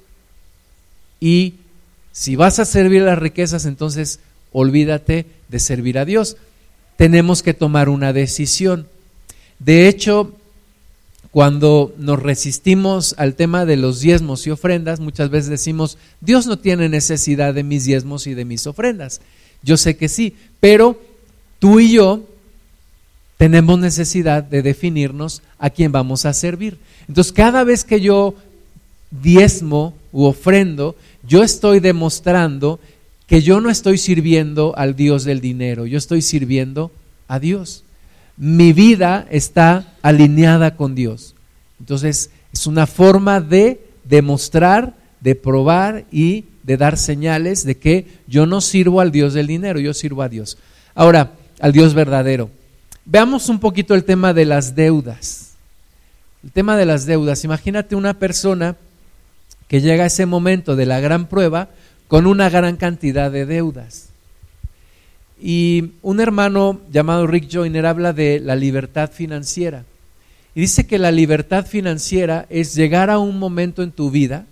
Y 1.20 1.55
si 2.12 2.36
vas 2.36 2.60
a 2.60 2.65
servir 2.65 3.01
las 3.01 3.17
riquezas, 3.17 3.65
entonces 3.65 4.20
olvídate 4.51 5.25
de 5.50 5.60
servir 5.60 5.98
a 5.98 6.05
Dios. 6.05 6.38
Tenemos 6.98 7.41
que 7.43 7.53
tomar 7.53 7.89
una 7.89 8.13
decisión. 8.13 8.88
De 9.60 9.88
hecho, 9.88 10.36
cuando 11.33 11.95
nos 11.97 12.21
resistimos 12.21 13.15
al 13.17 13.33
tema 13.33 13.65
de 13.65 13.75
los 13.75 14.01
diezmos 14.01 14.45
y 14.45 14.51
ofrendas, 14.51 14.99
muchas 14.99 15.31
veces 15.31 15.49
decimos, 15.49 15.97
Dios 16.21 16.45
no 16.45 16.59
tiene 16.59 16.89
necesidad 16.89 17.55
de 17.55 17.63
mis 17.63 17.85
diezmos 17.85 18.27
y 18.27 18.35
de 18.35 18.45
mis 18.45 18.67
ofrendas. 18.67 19.19
Yo 19.63 19.75
sé 19.77 19.97
que 19.97 20.09
sí, 20.09 20.35
pero 20.59 21.01
tú 21.57 21.79
y 21.79 21.93
yo 21.93 22.21
tenemos 23.37 23.79
necesidad 23.79 24.43
de 24.43 24.61
definirnos 24.61 25.41
a 25.57 25.71
quién 25.71 25.91
vamos 25.91 26.27
a 26.27 26.33
servir. 26.33 26.77
Entonces, 27.07 27.33
cada 27.33 27.63
vez 27.63 27.83
que 27.83 27.99
yo 27.99 28.35
diezmo 29.09 29.95
u 30.11 30.25
ofrendo, 30.25 30.95
yo 31.27 31.41
estoy 31.41 31.79
demostrando 31.79 32.79
que 33.25 33.41
yo 33.41 33.59
no 33.59 33.71
estoy 33.71 33.97
sirviendo 33.97 34.77
al 34.77 34.95
Dios 34.95 35.23
del 35.23 35.41
dinero, 35.41 35.87
yo 35.87 35.97
estoy 35.97 36.21
sirviendo 36.21 36.91
a 37.27 37.39
Dios. 37.39 37.83
Mi 38.37 38.73
vida 38.73 39.27
está 39.29 39.93
alineada 40.01 40.75
con 40.75 40.95
Dios. 40.95 41.35
Entonces, 41.79 42.29
es 42.51 42.67
una 42.67 42.87
forma 42.87 43.41
de 43.41 43.85
demostrar, 44.03 44.93
de 45.19 45.35
probar 45.35 46.05
y 46.11 46.45
de 46.63 46.77
dar 46.77 46.97
señales 46.97 47.65
de 47.65 47.77
que 47.77 48.07
yo 48.27 48.45
no 48.45 48.61
sirvo 48.61 49.01
al 49.01 49.11
Dios 49.11 49.33
del 49.33 49.47
dinero, 49.47 49.79
yo 49.79 49.93
sirvo 49.93 50.21
a 50.21 50.29
Dios. 50.29 50.57
Ahora, 50.95 51.33
al 51.59 51.71
Dios 51.71 51.93
verdadero. 51.93 52.49
Veamos 53.05 53.49
un 53.49 53.59
poquito 53.59 53.95
el 53.95 54.05
tema 54.05 54.33
de 54.33 54.45
las 54.45 54.75
deudas. 54.75 55.51
El 56.43 56.51
tema 56.51 56.77
de 56.77 56.85
las 56.85 57.05
deudas. 57.05 57.43
Imagínate 57.43 57.95
una 57.95 58.13
persona 58.13 58.75
que 59.67 59.81
llega 59.81 60.03
a 60.03 60.07
ese 60.07 60.25
momento 60.25 60.75
de 60.75 60.85
la 60.85 60.99
gran 60.99 61.27
prueba 61.27 61.69
con 62.07 62.27
una 62.27 62.49
gran 62.49 62.77
cantidad 62.77 63.31
de 63.31 63.45
deudas. 63.45 64.09
Y 65.45 65.91
un 66.01 66.21
hermano 66.21 66.79
llamado 66.89 67.27
Rick 67.27 67.50
Joyner 67.51 67.85
habla 67.85 68.13
de 68.13 68.39
la 68.39 68.55
libertad 68.55 69.12
financiera. 69.12 69.83
Y 70.55 70.62
dice 70.62 70.88
que 70.88 70.97
la 70.97 71.12
libertad 71.12 71.65
financiera 71.65 72.45
es 72.50 72.75
llegar 72.75 73.09
a 73.09 73.19
un 73.19 73.39
momento 73.39 73.83
en 73.83 73.91
tu 73.91 74.09
vida 74.09 74.45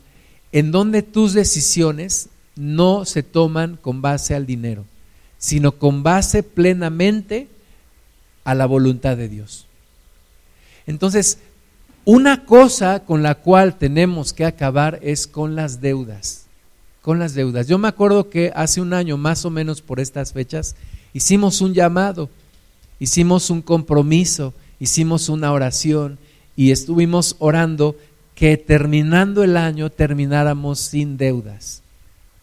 en 0.51 0.73
donde 0.73 1.01
tus 1.01 1.31
decisiones 1.31 2.27
no 2.57 3.05
se 3.05 3.23
toman 3.23 3.77
con 3.77 4.01
base 4.01 4.35
al 4.35 4.45
dinero, 4.45 4.83
sino 5.37 5.71
con 5.71 6.03
base 6.03 6.43
plenamente 6.43 7.47
a 8.43 8.53
la 8.53 8.65
voluntad 8.65 9.15
de 9.15 9.29
Dios. 9.29 9.67
Entonces, 10.87 11.37
una 12.03 12.43
cosa 12.43 13.05
con 13.05 13.23
la 13.23 13.35
cual 13.35 13.77
tenemos 13.77 14.33
que 14.33 14.43
acabar 14.43 14.99
es 15.01 15.25
con 15.25 15.55
las 15.55 15.79
deudas. 15.79 16.40
Con 17.01 17.19
las 17.19 17.33
deudas. 17.33 17.67
Yo 17.67 17.77
me 17.77 17.87
acuerdo 17.87 18.29
que 18.29 18.51
hace 18.55 18.79
un 18.79 18.93
año, 18.93 19.17
más 19.17 19.43
o 19.45 19.49
menos 19.49 19.81
por 19.81 19.99
estas 19.99 20.33
fechas, 20.33 20.75
hicimos 21.13 21.61
un 21.61 21.73
llamado, 21.73 22.29
hicimos 22.99 23.49
un 23.49 23.61
compromiso, 23.61 24.53
hicimos 24.79 25.29
una 25.29 25.51
oración 25.51 26.19
y 26.55 26.71
estuvimos 26.71 27.35
orando 27.39 27.95
que 28.35 28.57
terminando 28.57 29.43
el 29.43 29.57
año 29.57 29.89
termináramos 29.89 30.79
sin 30.79 31.17
deudas. 31.17 31.81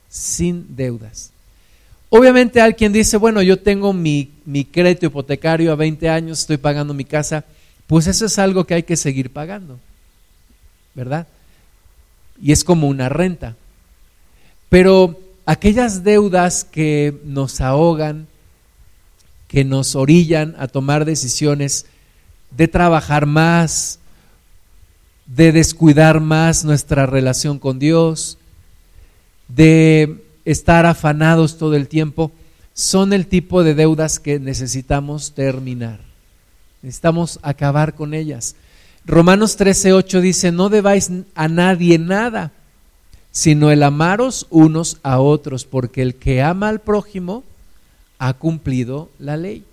Sin 0.09 0.77
deudas. 0.77 1.31
Obviamente 2.11 2.61
alguien 2.61 2.93
dice, 2.93 3.17
bueno, 3.17 3.43
yo 3.43 3.59
tengo 3.59 3.93
mi, 3.93 4.31
mi 4.45 4.65
crédito 4.65 5.07
hipotecario 5.07 5.73
a 5.73 5.77
20 5.77 6.09
años, 6.09 6.41
estoy 6.41 6.57
pagando 6.57 6.95
mi 6.95 7.05
casa, 7.05 7.45
pues 7.87 8.07
eso 8.07 8.27
es 8.27 8.39
algo 8.39 8.65
que 8.65 8.75
hay 8.75 8.83
que 8.83 8.97
seguir 8.97 9.31
pagando, 9.31 9.79
¿verdad? 10.95 11.27
Y 12.41 12.53
es 12.53 12.65
como 12.65 12.89
una 12.89 13.09
renta. 13.09 13.57
Pero 14.69 15.19
aquellas 15.47 16.05
deudas 16.05 16.65
que 16.65 17.21
nos 17.25 17.61
ahogan, 17.61 18.27
que 19.47 19.65
nos 19.65 19.97
orillan 19.97 20.55
a 20.59 20.69
tomar 20.69 21.05
decisiones 21.05 21.87
de 22.51 22.69
trabajar 22.69 23.27
más, 23.27 23.99
de 25.27 25.53
descuidar 25.53 26.21
más 26.21 26.65
nuestra 26.65 27.07
relación 27.07 27.59
con 27.59 27.79
Dios, 27.79 28.39
de 29.49 30.23
estar 30.45 30.87
afanados 30.87 31.59
todo 31.59 31.75
el 31.75 31.89
tiempo, 31.89 32.31
son 32.75 33.13
el 33.13 33.27
tipo 33.27 33.65
de 33.65 33.75
deudas 33.75 34.21
que 34.21 34.39
necesitamos 34.39 35.33
terminar. 35.33 36.01
Necesitamos 36.83 37.39
acabar 37.43 37.95
con 37.95 38.15
ellas. 38.15 38.55
Romanos 39.05 39.59
13:8 39.59 40.21
dice, 40.21 40.53
no 40.53 40.69
debáis 40.69 41.11
a 41.35 41.49
nadie 41.49 41.99
nada, 41.99 42.53
sino 43.31 43.71
el 43.71 43.83
amaros 43.83 44.47
unos 44.51 44.99
a 45.03 45.21
otros, 45.21 45.65
porque 45.65 46.03
el 46.03 46.15
que 46.15 46.43
ama 46.43 46.69
al 46.69 46.81
prójimo 46.81 47.45
ha 48.19 48.35
cumplido 48.35 49.11
la 49.19 49.37
ley. 49.37 49.65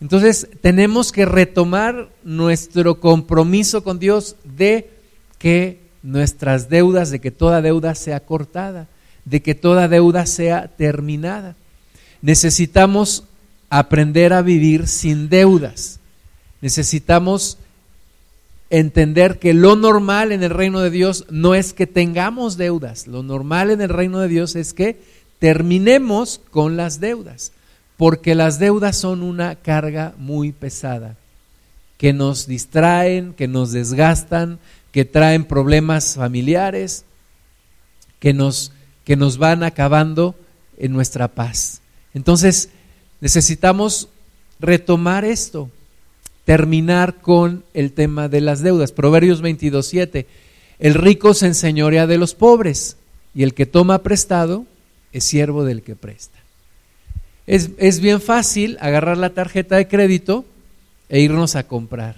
Entonces 0.00 0.48
tenemos 0.60 1.12
que 1.12 1.24
retomar 1.24 2.08
nuestro 2.22 3.00
compromiso 3.00 3.82
con 3.82 3.98
Dios 3.98 4.36
de 4.44 4.90
que 5.38 5.80
nuestras 6.02 6.68
deudas, 6.68 7.10
de 7.10 7.20
que 7.20 7.30
toda 7.30 7.62
deuda 7.62 7.94
sea 7.94 8.20
cortada 8.20 8.88
de 9.26 9.42
que 9.42 9.54
toda 9.54 9.88
deuda 9.88 10.24
sea 10.24 10.68
terminada. 10.68 11.54
necesitamos 12.22 13.24
aprender 13.68 14.32
a 14.32 14.40
vivir 14.40 14.86
sin 14.86 15.28
deudas. 15.28 16.00
Necesitamos 16.60 17.58
entender 18.70 19.38
que 19.38 19.54
lo 19.54 19.76
normal 19.76 20.32
en 20.32 20.42
el 20.42 20.50
reino 20.50 20.80
de 20.80 20.90
Dios 20.90 21.24
no 21.30 21.54
es 21.54 21.72
que 21.72 21.86
tengamos 21.86 22.56
deudas, 22.56 23.06
lo 23.06 23.22
normal 23.22 23.70
en 23.70 23.80
el 23.80 23.88
reino 23.88 24.18
de 24.20 24.28
Dios 24.28 24.56
es 24.56 24.72
que 24.72 25.00
terminemos 25.38 26.40
con 26.50 26.76
las 26.76 27.00
deudas, 27.00 27.52
porque 27.96 28.34
las 28.34 28.58
deudas 28.58 28.96
son 28.96 29.22
una 29.22 29.54
carga 29.56 30.14
muy 30.18 30.52
pesada, 30.52 31.16
que 31.96 32.12
nos 32.12 32.46
distraen, 32.46 33.32
que 33.34 33.48
nos 33.48 33.72
desgastan, 33.72 34.58
que 34.92 35.04
traen 35.04 35.44
problemas 35.44 36.14
familiares, 36.14 37.04
que 38.18 38.32
nos, 38.32 38.72
que 39.04 39.16
nos 39.16 39.38
van 39.38 39.62
acabando 39.62 40.34
en 40.78 40.92
nuestra 40.92 41.28
paz. 41.28 41.80
Entonces, 42.14 42.70
necesitamos 43.20 44.08
retomar 44.58 45.24
esto, 45.24 45.70
terminar 46.46 47.16
con 47.20 47.64
el 47.74 47.92
tema 47.92 48.28
de 48.28 48.40
las 48.40 48.62
deudas. 48.62 48.92
Proverbios 48.92 49.42
22.7, 49.42 50.26
el 50.78 50.94
rico 50.94 51.34
se 51.34 51.48
enseñorea 51.48 52.06
de 52.06 52.18
los 52.18 52.34
pobres 52.34 52.96
y 53.34 53.42
el 53.42 53.52
que 53.52 53.66
toma 53.66 54.04
prestado 54.04 54.64
es 55.12 55.24
siervo 55.24 55.64
del 55.64 55.82
que 55.82 55.96
presta. 55.96 56.38
Es, 57.48 57.70
es 57.78 57.98
bien 58.00 58.20
fácil 58.20 58.78
agarrar 58.80 59.18
la 59.18 59.30
tarjeta 59.30 59.76
de 59.76 59.88
crédito 59.88 60.44
e 61.08 61.20
irnos 61.20 61.56
a 61.56 61.66
comprar. 61.66 62.14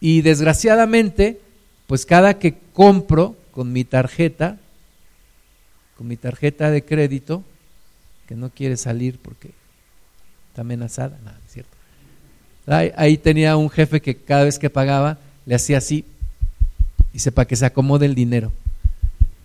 Y 0.00 0.22
desgraciadamente, 0.22 1.38
pues 1.86 2.06
cada 2.06 2.38
que 2.38 2.56
compro 2.72 3.36
con 3.50 3.72
mi 3.72 3.84
tarjeta, 3.84 4.58
con 5.98 6.08
mi 6.08 6.16
tarjeta 6.16 6.70
de 6.70 6.82
crédito, 6.82 7.44
que 8.26 8.36
no 8.36 8.48
quiere 8.48 8.78
salir 8.78 9.18
porque 9.18 9.50
está 10.48 10.62
amenazada, 10.62 11.18
nada, 11.22 11.40
cierto. 11.46 11.77
Ahí, 12.68 13.16
tenía 13.16 13.56
un 13.56 13.70
jefe 13.70 14.00
que 14.00 14.14
cada 14.14 14.44
vez 14.44 14.58
que 14.58 14.68
pagaba 14.68 15.18
le 15.46 15.54
hacía 15.54 15.78
así, 15.78 16.04
y 17.14 17.18
sepa 17.20 17.46
que 17.46 17.56
se 17.56 17.64
acomode 17.64 18.04
el 18.04 18.14
dinero 18.14 18.52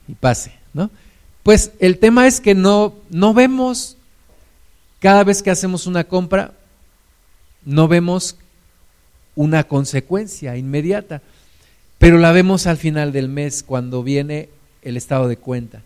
y 0.08 0.14
pase, 0.14 0.52
¿no? 0.74 0.92
Pues 1.44 1.72
el 1.80 1.98
tema 1.98 2.28
es 2.28 2.42
que 2.42 2.56
no, 2.56 2.96
no 3.10 3.34
vemos, 3.34 3.98
cada 5.00 5.24
vez 5.24 5.42
que 5.42 5.52
hacemos 5.52 5.88
una 5.88 6.04
compra, 6.04 6.52
no 7.66 7.88
vemos 7.88 8.38
una 9.36 9.64
consecuencia 9.64 10.58
inmediata, 10.58 11.22
pero 11.98 12.18
la 12.18 12.34
vemos 12.34 12.68
al 12.68 12.78
final 12.78 13.14
del 13.14 13.30
mes 13.30 13.64
cuando 13.64 14.04
viene 14.04 14.50
el 14.82 14.98
estado 14.98 15.28
de 15.28 15.38
cuenta. 15.38 15.82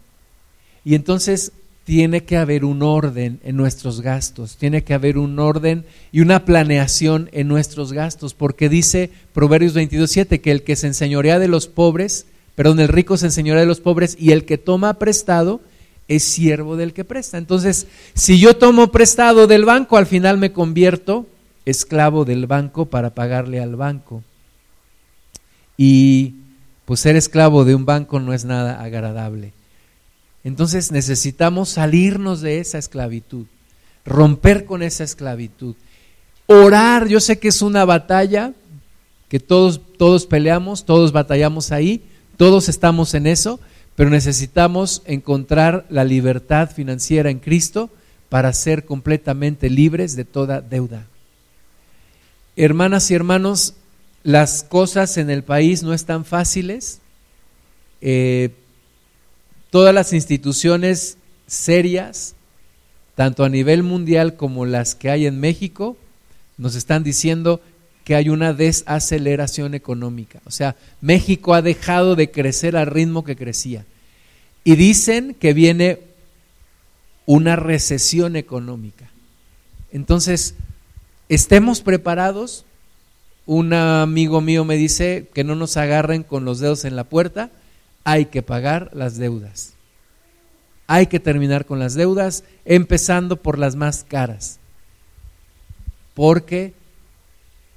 Y 0.83 0.95
entonces 0.95 1.51
tiene 1.87 2.25
que 2.25 2.35
haber 2.35 2.65
un 2.65 2.83
orden 2.83 3.39
en 3.45 3.55
nuestros 3.55 4.01
gastos, 4.01 4.57
tiene 4.57 4.83
que 4.83 4.93
haber 4.93 5.17
un 5.17 5.39
orden 5.39 5.85
y 6.11 6.19
una 6.19 6.43
planeación 6.43 7.29
en 7.31 7.47
nuestros 7.47 7.93
gastos, 7.93 8.33
porque 8.33 8.67
dice 8.67 9.09
Proverbios 9.31 9.73
22.7 9.73 10.41
que 10.41 10.51
el 10.51 10.63
que 10.63 10.75
se 10.75 10.87
enseñorea 10.87 11.39
de 11.39 11.47
los 11.47 11.67
pobres, 11.67 12.25
perdón, 12.55 12.81
el 12.81 12.89
rico 12.89 13.15
se 13.15 13.27
enseñorea 13.27 13.61
de 13.61 13.67
los 13.67 13.79
pobres 13.79 14.17
y 14.19 14.33
el 14.33 14.43
que 14.43 14.57
toma 14.57 14.95
prestado 14.95 15.61
es 16.09 16.23
siervo 16.23 16.75
del 16.75 16.91
que 16.91 17.05
presta. 17.05 17.37
Entonces, 17.37 17.87
si 18.13 18.37
yo 18.37 18.57
tomo 18.57 18.91
prestado 18.91 19.47
del 19.47 19.63
banco, 19.63 19.95
al 19.95 20.07
final 20.07 20.37
me 20.37 20.51
convierto 20.51 21.25
esclavo 21.63 22.25
del 22.25 22.47
banco 22.47 22.87
para 22.87 23.11
pagarle 23.11 23.61
al 23.61 23.77
banco. 23.77 24.23
Y 25.77 26.33
pues 26.83 26.99
ser 26.99 27.15
esclavo 27.15 27.63
de 27.63 27.75
un 27.75 27.85
banco 27.85 28.19
no 28.19 28.33
es 28.33 28.43
nada 28.43 28.81
agradable. 28.81 29.53
Entonces 30.47 30.93
necesitamos 30.93 31.67
salirnos 31.67 32.39
de 32.39 32.59
esa 32.61 32.77
esclavitud, 32.77 33.47
romper 34.05 34.63
con 34.63 34.81
esa 34.81 35.03
esclavitud. 35.03 35.75
Orar, 36.45 37.09
yo 37.09 37.19
sé 37.19 37.37
que 37.37 37.49
es 37.49 37.61
una 37.61 37.83
batalla 37.83 38.53
que 39.27 39.41
todos, 39.41 39.81
todos 39.97 40.25
peleamos, 40.25 40.85
todos 40.85 41.11
batallamos 41.11 41.73
ahí, 41.73 42.01
todos 42.37 42.69
estamos 42.69 43.13
en 43.13 43.27
eso, 43.27 43.59
pero 43.97 44.09
necesitamos 44.09 45.01
encontrar 45.05 45.85
la 45.89 46.05
libertad 46.05 46.71
financiera 46.71 47.29
en 47.29 47.39
Cristo 47.39 47.89
para 48.29 48.53
ser 48.53 48.85
completamente 48.85 49.69
libres 49.69 50.15
de 50.15 50.23
toda 50.23 50.61
deuda. 50.61 51.07
Hermanas 52.55 53.11
y 53.11 53.15
hermanos, 53.15 53.73
las 54.23 54.63
cosas 54.63 55.17
en 55.17 55.29
el 55.29 55.43
país 55.43 55.83
no 55.83 55.93
están 55.93 56.23
fáciles. 56.23 57.01
Eh, 57.99 58.51
todas 59.77 59.93
las 59.93 60.11
instituciones 60.11 61.19
serias, 61.45 62.33
tanto 63.13 63.43
a 63.43 63.49
nivel 63.49 63.83
mundial 63.83 64.35
como 64.35 64.65
las 64.65 64.95
que 64.95 65.11
hay 65.11 65.27
en 65.27 65.39
México, 65.39 65.95
nos 66.57 66.73
están 66.73 67.03
diciendo 67.03 67.61
que 68.03 68.15
hay 68.15 68.29
una 68.29 68.53
desaceleración 68.53 69.75
económica. 69.75 70.41
O 70.45 70.49
sea, 70.49 70.75
México 70.99 71.53
ha 71.53 71.61
dejado 71.61 72.15
de 72.15 72.31
crecer 72.31 72.75
al 72.75 72.87
ritmo 72.87 73.23
que 73.23 73.35
crecía. 73.35 73.85
Y 74.63 74.77
dicen 74.77 75.35
que 75.39 75.53
viene 75.53 75.99
una 77.27 77.55
recesión 77.55 78.35
económica. 78.35 79.11
Entonces, 79.91 80.55
estemos 81.29 81.81
preparados. 81.81 82.65
Un 83.45 83.73
amigo 83.73 84.41
mío 84.41 84.65
me 84.65 84.75
dice 84.75 85.27
que 85.35 85.43
no 85.43 85.53
nos 85.53 85.77
agarren 85.77 86.23
con 86.23 86.45
los 86.45 86.57
dedos 86.57 86.83
en 86.83 86.95
la 86.95 87.03
puerta 87.03 87.51
hay 88.07 88.27
que 88.27 88.41
pagar 88.41 88.89
las 88.93 89.17
deudas. 89.17 89.73
Hay 90.87 91.07
que 91.07 91.19
terminar 91.19 91.65
con 91.65 91.77
las 91.77 91.93
deudas, 91.93 92.45
empezando 92.63 93.35
por 93.35 93.59
las 93.59 93.75
más 93.75 94.05
caras, 94.07 94.59
porque 96.13 96.73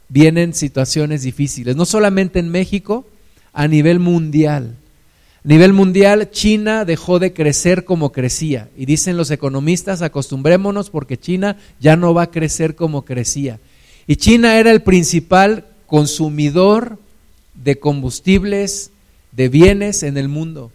vienen 0.09 0.55
situaciones 0.55 1.23
difíciles, 1.23 1.75
no 1.75 1.85
solamente 1.85 2.38
en 2.38 2.49
México, 2.49 3.05
a 3.53 3.66
nivel 3.66 3.99
mundial. 3.99 4.77
A 5.45 5.49
nivel 5.49 5.73
mundial, 5.73 6.31
China 6.31 6.85
dejó 6.85 7.19
de 7.19 7.33
crecer 7.33 7.85
como 7.85 8.12
crecía. 8.12 8.69
Y 8.77 8.87
dicen 8.87 9.16
los 9.16 9.33
economistas, 9.33 10.01
acostumbrémonos 10.01 10.90
porque 10.90 11.19
China 11.19 11.57
ya 11.81 11.97
no 11.97 12.14
va 12.14 12.23
a 12.23 12.31
crecer 12.31 12.77
como 12.77 13.05
crecía. 13.05 13.59
Y 14.07 14.14
China 14.14 14.61
era 14.61 14.71
el 14.71 14.83
principal 14.83 15.66
consumidor 15.88 17.01
de 17.57 17.81
combustibles, 17.81 18.93
de 19.33 19.49
bienes 19.49 20.03
en 20.03 20.16
el 20.16 20.29
mundo 20.29 20.71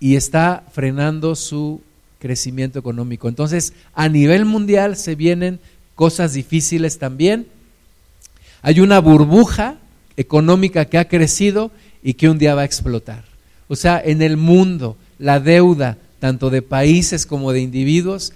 y 0.00 0.16
está 0.16 0.64
frenando 0.72 1.34
su 1.34 1.80
crecimiento 2.18 2.78
económico. 2.78 3.28
Entonces, 3.28 3.72
a 3.94 4.08
nivel 4.08 4.44
mundial 4.44 4.96
se 4.96 5.14
vienen 5.14 5.60
cosas 5.94 6.34
difíciles 6.34 6.98
también. 6.98 7.46
Hay 8.62 8.80
una 8.80 9.00
burbuja 9.00 9.76
económica 10.16 10.84
que 10.84 10.98
ha 10.98 11.08
crecido 11.08 11.70
y 12.02 12.14
que 12.14 12.28
un 12.28 12.38
día 12.38 12.54
va 12.54 12.62
a 12.62 12.66
explotar. 12.66 13.24
O 13.68 13.76
sea, 13.76 14.00
en 14.04 14.22
el 14.22 14.36
mundo 14.36 14.96
la 15.18 15.40
deuda, 15.40 15.98
tanto 16.18 16.50
de 16.50 16.62
países 16.62 17.26
como 17.26 17.52
de 17.52 17.60
individuos, 17.60 18.32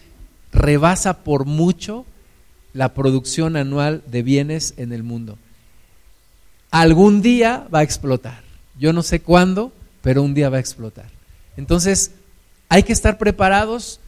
rebasa 0.52 1.24
por 1.24 1.44
mucho 1.44 2.06
la 2.72 2.94
producción 2.94 3.56
anual 3.56 4.02
de 4.06 4.22
bienes 4.22 4.74
en 4.76 4.92
el 4.92 5.02
mundo. 5.02 5.38
Algún 6.70 7.22
día 7.22 7.66
va 7.74 7.80
a 7.80 7.82
explotar. 7.82 8.45
Yo 8.78 8.92
no 8.92 9.02
sé 9.02 9.20
cuándo, 9.20 9.72
pero 10.02 10.22
un 10.22 10.34
día 10.34 10.48
va 10.48 10.58
a 10.58 10.60
explotar. 10.60 11.06
Entonces, 11.56 12.12
hay 12.68 12.82
que 12.82 12.92
estar 12.92 13.18
preparados, 13.18 14.00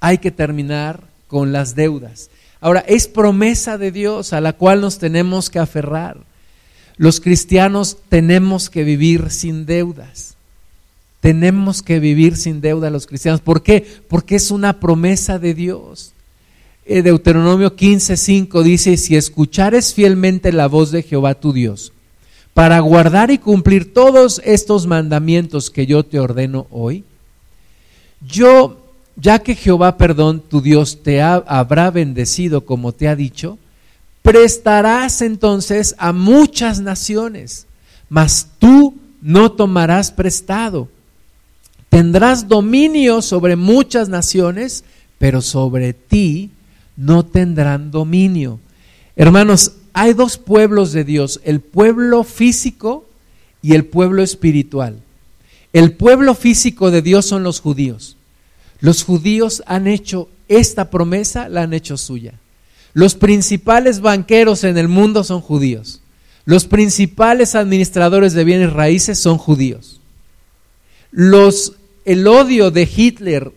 hay 0.00 0.18
que 0.18 0.30
terminar 0.30 1.04
con 1.28 1.52
las 1.52 1.74
deudas. 1.74 2.30
Ahora, 2.60 2.80
es 2.80 3.08
promesa 3.08 3.78
de 3.78 3.90
Dios 3.92 4.32
a 4.32 4.40
la 4.40 4.52
cual 4.52 4.80
nos 4.80 4.98
tenemos 4.98 5.50
que 5.50 5.58
aferrar. 5.58 6.18
Los 6.96 7.20
cristianos 7.20 7.98
tenemos 8.08 8.68
que 8.68 8.84
vivir 8.84 9.30
sin 9.30 9.64
deudas. 9.66 10.36
Tenemos 11.20 11.82
que 11.82 12.00
vivir 12.00 12.36
sin 12.36 12.60
deuda 12.60 12.90
los 12.90 13.06
cristianos. 13.06 13.40
¿Por 13.40 13.62
qué? 13.62 13.86
Porque 14.08 14.36
es 14.36 14.50
una 14.50 14.80
promesa 14.80 15.38
de 15.38 15.54
Dios. 15.54 16.12
Eh, 16.86 17.02
Deuteronomio 17.02 17.76
15:5 17.76 18.62
dice, 18.62 18.96
si 18.96 19.16
escuchares 19.16 19.94
fielmente 19.94 20.52
la 20.52 20.66
voz 20.66 20.90
de 20.90 21.02
Jehová 21.02 21.34
tu 21.34 21.52
Dios, 21.52 21.92
para 22.60 22.78
guardar 22.80 23.30
y 23.30 23.38
cumplir 23.38 23.94
todos 23.94 24.42
estos 24.44 24.86
mandamientos 24.86 25.70
que 25.70 25.86
yo 25.86 26.04
te 26.04 26.20
ordeno 26.20 26.66
hoy? 26.70 27.04
Yo, 28.20 28.84
ya 29.16 29.38
que 29.38 29.54
Jehová, 29.54 29.96
perdón, 29.96 30.42
tu 30.46 30.60
Dios 30.60 31.02
te 31.02 31.22
habrá 31.22 31.90
bendecido 31.90 32.66
como 32.66 32.92
te 32.92 33.08
ha 33.08 33.16
dicho, 33.16 33.56
prestarás 34.20 35.22
entonces 35.22 35.94
a 35.96 36.12
muchas 36.12 36.80
naciones, 36.80 37.66
mas 38.10 38.48
tú 38.58 38.94
no 39.22 39.52
tomarás 39.52 40.10
prestado. 40.10 40.90
Tendrás 41.88 42.46
dominio 42.46 43.22
sobre 43.22 43.56
muchas 43.56 44.10
naciones, 44.10 44.84
pero 45.16 45.40
sobre 45.40 45.94
ti 45.94 46.50
no 46.94 47.24
tendrán 47.24 47.90
dominio. 47.90 48.60
Hermanos, 49.16 49.72
hay 49.92 50.12
dos 50.12 50.38
pueblos 50.38 50.92
de 50.92 51.04
Dios, 51.04 51.40
el 51.44 51.60
pueblo 51.60 52.24
físico 52.24 53.06
y 53.62 53.74
el 53.74 53.84
pueblo 53.84 54.22
espiritual. 54.22 55.00
El 55.72 55.92
pueblo 55.92 56.34
físico 56.34 56.90
de 56.90 57.02
Dios 57.02 57.26
son 57.26 57.42
los 57.42 57.60
judíos. 57.60 58.16
Los 58.80 59.04
judíos 59.04 59.62
han 59.66 59.86
hecho 59.86 60.28
esta 60.50 60.90
promesa 60.90 61.48
la 61.48 61.62
han 61.62 61.72
hecho 61.72 61.96
suya. 61.96 62.34
Los 62.92 63.14
principales 63.14 64.00
banqueros 64.00 64.64
en 64.64 64.76
el 64.76 64.88
mundo 64.88 65.22
son 65.22 65.40
judíos. 65.40 66.00
Los 66.44 66.64
principales 66.64 67.54
administradores 67.54 68.32
de 68.32 68.42
bienes 68.42 68.72
raíces 68.72 69.20
son 69.20 69.38
judíos. 69.38 70.00
El 71.12 72.26
odio 72.26 72.72
de 72.72 72.88
Hitler 72.96 73.52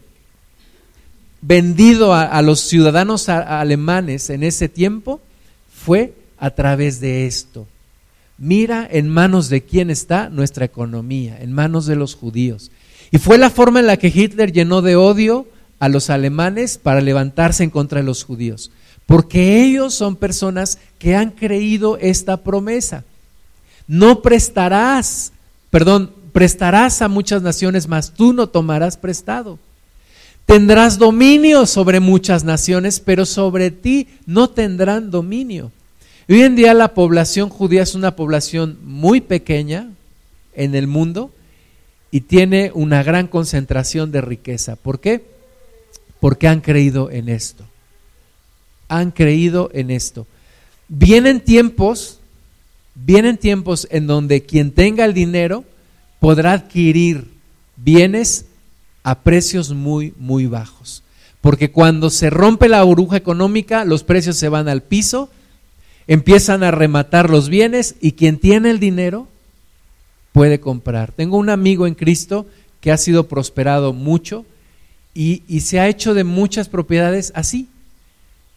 vendido 1.42 2.14
a, 2.14 2.40
los 2.44 2.60
ciudadanos 2.62 3.28
alemanes 3.28 4.30
en 4.30 4.44
ese 4.44 4.70
tiempo 4.70 5.20
fue 5.74 6.14
a 6.44 6.50
través 6.50 7.00
de 7.00 7.26
esto. 7.26 7.66
Mira 8.38 8.86
en 8.92 9.08
manos 9.08 9.48
de 9.48 9.62
quién 9.62 9.90
está 9.90 10.28
nuestra 10.28 10.66
economía, 10.66 11.38
en 11.40 11.54
manos 11.54 11.86
de 11.86 11.96
los 11.96 12.16
judíos. 12.16 12.70
Y 13.12 13.18
fue 13.18 13.38
la 13.38 13.50
forma 13.50 13.80
en 13.80 13.88
la 13.88 13.96
que 13.96 14.12
Hitler 14.14 14.52
llenó 14.52 14.82
de 14.82 14.98
odio 14.98 15.48
a 15.80 15.88
los 15.88 16.10
alemanes 16.10 16.78
para 16.78 17.00
levantarse 17.00 17.64
en 17.64 17.70
contra 17.70 18.02
de 18.02 18.06
los 18.06 18.26
judíos. 18.26 18.72
Porque 19.06 19.64
ellos 19.64 19.94
son 19.94 20.18
personas 20.18 20.80
que 21.00 21.16
han 21.16 21.32
creído 21.32 21.98
esta 22.02 22.36
promesa. 22.36 23.06
No 23.88 24.22
prestarás, 24.22 25.32
perdón, 25.70 26.12
prestarás 26.34 27.02
a 27.02 27.08
muchas 27.08 27.42
naciones, 27.42 27.88
mas 27.88 28.12
tú 28.14 28.34
no 28.34 28.50
tomarás 28.50 28.98
prestado. 28.98 29.60
Tendrás 30.46 30.98
dominio 30.98 31.66
sobre 31.68 32.02
muchas 32.02 32.44
naciones, 32.44 33.00
pero 33.00 33.26
sobre 33.26 33.72
ti 33.72 34.10
no 34.26 34.50
tendrán 34.50 35.10
dominio. 35.10 35.72
Hoy 36.30 36.42
en 36.42 36.56
día 36.56 36.74
la 36.74 36.94
población 36.94 37.50
judía 37.50 37.84
es 37.84 37.96
una 37.96 38.16
población 38.16 38.78
muy 38.84 39.20
pequeña 39.20 39.90
en 40.54 40.74
el 40.74 40.88
mundo 40.88 41.32
y 42.12 42.22
tiene 42.22 42.72
una 42.74 43.04
gran 43.04 43.28
concentración 43.28 44.12
de 44.12 44.22
riqueza. 44.22 44.78
¿Por 44.78 45.02
qué? 45.02 45.26
Porque 46.22 46.48
han 46.48 46.62
creído 46.62 47.12
en 47.12 47.28
esto. 47.28 47.66
Han 48.88 49.12
creído 49.12 49.70
en 49.74 49.92
esto. 49.92 50.26
Vienen 50.88 51.42
tiempos, 51.42 52.20
vienen 52.96 53.38
tiempos 53.38 53.86
en 53.92 54.08
donde 54.08 54.44
quien 54.44 54.72
tenga 54.72 55.04
el 55.04 55.14
dinero 55.14 55.66
podrá 56.22 56.54
adquirir 56.54 57.28
bienes 57.76 58.46
a 59.04 59.20
precios 59.20 59.74
muy, 59.74 60.14
muy 60.18 60.46
bajos. 60.46 61.04
Porque 61.42 61.72
cuando 61.72 62.10
se 62.10 62.30
rompe 62.30 62.70
la 62.70 62.82
burbuja 62.84 63.18
económica, 63.18 63.84
los 63.84 64.06
precios 64.06 64.38
se 64.38 64.48
van 64.48 64.70
al 64.70 64.84
piso 64.84 65.30
empiezan 66.08 66.64
a 66.64 66.72
rematar 66.72 67.30
los 67.30 67.50
bienes 67.50 67.96
y 68.02 68.14
quien 68.14 68.38
tiene 68.38 68.70
el 68.70 68.80
dinero 68.80 69.28
puede 70.32 70.60
comprar. 70.60 71.12
Tengo 71.12 71.38
un 71.38 71.50
amigo 71.50 71.88
en 71.88 71.96
Cristo 71.96 72.46
que 72.82 72.92
ha 72.92 72.98
sido 72.98 73.28
prosperado 73.28 73.94
mucho 73.94 74.46
y, 75.14 75.44
y, 75.48 75.62
se 75.62 75.80
ha 75.80 75.88
hecho 75.88 76.14
de 76.14 76.24
muchas 76.24 76.70
propiedades 76.70 77.32
así. 77.36 77.68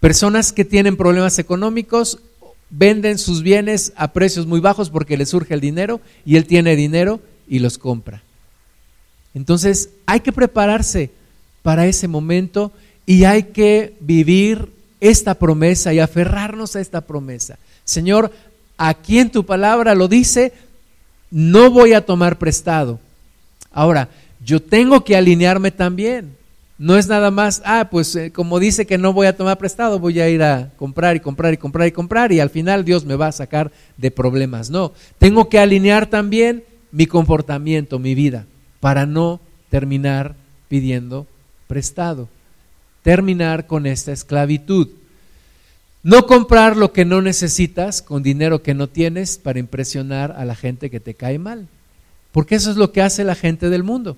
Personas 0.00 0.52
que 0.52 0.64
tienen 0.64 0.96
problemas 0.96 1.38
económicos 1.38 2.18
venden 2.70 3.18
sus 3.18 3.42
bienes 3.42 3.92
a 3.96 4.12
precios 4.12 4.46
muy 4.46 4.60
bajos 4.60 4.90
porque 4.90 5.16
les 5.16 5.28
surge 5.28 5.54
el 5.54 5.60
dinero 5.60 6.00
y 6.24 6.36
él 6.36 6.46
tiene 6.46 6.74
dinero 6.74 7.20
y 7.46 7.58
los 7.58 7.78
compra. 7.78 8.22
Entonces 9.34 9.90
hay 10.06 10.20
que 10.20 10.32
prepararse 10.32 11.10
para 11.62 11.86
ese 11.86 12.08
momento 12.08 12.72
y 13.04 13.24
hay 13.24 13.44
que 13.44 13.94
vivir 14.00 14.72
esta 15.00 15.34
promesa 15.34 15.92
y 15.92 15.98
aferrarnos 15.98 16.76
a 16.76 16.80
esta 16.80 17.00
promesa. 17.00 17.58
Señor, 17.84 18.32
aquí 18.76 19.18
en 19.18 19.30
tu 19.30 19.44
palabra 19.44 19.94
lo 19.94 20.08
dice, 20.08 20.52
no 21.30 21.70
voy 21.70 21.92
a 21.92 22.04
tomar 22.04 22.38
prestado. 22.38 22.98
Ahora, 23.72 24.08
yo 24.44 24.60
tengo 24.60 25.04
que 25.04 25.16
alinearme 25.16 25.70
también. 25.70 26.36
No 26.78 26.98
es 26.98 27.08
nada 27.08 27.30
más, 27.30 27.62
ah, 27.64 27.88
pues 27.90 28.14
eh, 28.16 28.32
como 28.32 28.58
dice 28.58 28.86
que 28.86 28.98
no 28.98 29.14
voy 29.14 29.26
a 29.26 29.36
tomar 29.36 29.56
prestado, 29.56 29.98
voy 29.98 30.20
a 30.20 30.28
ir 30.28 30.42
a 30.42 30.70
comprar 30.76 31.16
y 31.16 31.20
comprar 31.20 31.54
y 31.54 31.56
comprar 31.56 31.88
y 31.88 31.92
comprar 31.92 32.32
y 32.32 32.40
al 32.40 32.50
final 32.50 32.84
Dios 32.84 33.06
me 33.06 33.16
va 33.16 33.28
a 33.28 33.32
sacar 33.32 33.72
de 33.96 34.10
problemas. 34.10 34.68
No, 34.68 34.92
tengo 35.18 35.48
que 35.48 35.58
alinear 35.58 36.06
también 36.06 36.64
mi 36.92 37.06
comportamiento, 37.06 37.98
mi 37.98 38.14
vida, 38.14 38.44
para 38.80 39.06
no 39.06 39.40
terminar 39.70 40.34
pidiendo 40.68 41.26
prestado 41.66 42.28
terminar 43.06 43.68
con 43.68 43.86
esta 43.86 44.10
esclavitud. 44.10 44.88
No 46.02 46.26
comprar 46.26 46.76
lo 46.76 46.92
que 46.92 47.04
no 47.04 47.22
necesitas 47.22 48.02
con 48.02 48.24
dinero 48.24 48.64
que 48.64 48.74
no 48.74 48.88
tienes 48.88 49.38
para 49.38 49.60
impresionar 49.60 50.34
a 50.36 50.44
la 50.44 50.56
gente 50.56 50.90
que 50.90 50.98
te 50.98 51.14
cae 51.14 51.38
mal. 51.38 51.68
Porque 52.32 52.56
eso 52.56 52.68
es 52.68 52.76
lo 52.76 52.90
que 52.90 53.02
hace 53.02 53.22
la 53.22 53.36
gente 53.36 53.70
del 53.70 53.84
mundo. 53.84 54.16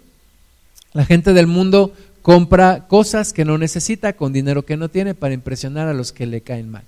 La 0.94 1.04
gente 1.04 1.34
del 1.34 1.46
mundo 1.46 1.92
compra 2.22 2.86
cosas 2.88 3.34
que 3.34 3.44
no 3.44 3.58
necesita 3.58 4.14
con 4.14 4.32
dinero 4.32 4.64
que 4.64 4.78
no 4.78 4.88
tiene 4.88 5.14
para 5.14 5.34
impresionar 5.34 5.86
a 5.86 5.92
los 5.92 6.12
que 6.12 6.24
le 6.24 6.40
caen 6.40 6.70
mal. 6.70 6.84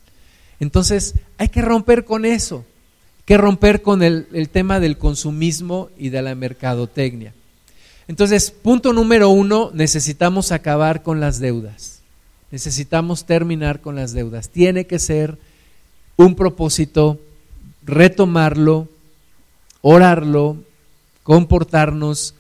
Entonces 0.58 1.16
hay 1.36 1.50
que 1.50 1.60
romper 1.60 2.06
con 2.06 2.24
eso, 2.24 2.64
hay 3.18 3.24
que 3.26 3.36
romper 3.36 3.82
con 3.82 4.02
el, 4.02 4.26
el 4.32 4.48
tema 4.48 4.80
del 4.80 4.96
consumismo 4.96 5.90
y 5.98 6.08
de 6.08 6.22
la 6.22 6.34
mercadotecnia. 6.34 7.34
Entonces, 8.10 8.50
punto 8.50 8.92
número 8.92 9.28
uno, 9.28 9.70
necesitamos 9.72 10.50
acabar 10.50 11.04
con 11.04 11.20
las 11.20 11.38
deudas. 11.38 12.00
Necesitamos 12.50 13.24
terminar 13.24 13.80
con 13.80 13.94
las 13.94 14.12
deudas. 14.12 14.48
Tiene 14.48 14.88
que 14.88 14.98
ser 14.98 15.38
un 16.16 16.34
propósito, 16.34 17.20
retomarlo, 17.84 18.88
orarlo, 19.80 20.56
comportarnos, 21.22 22.34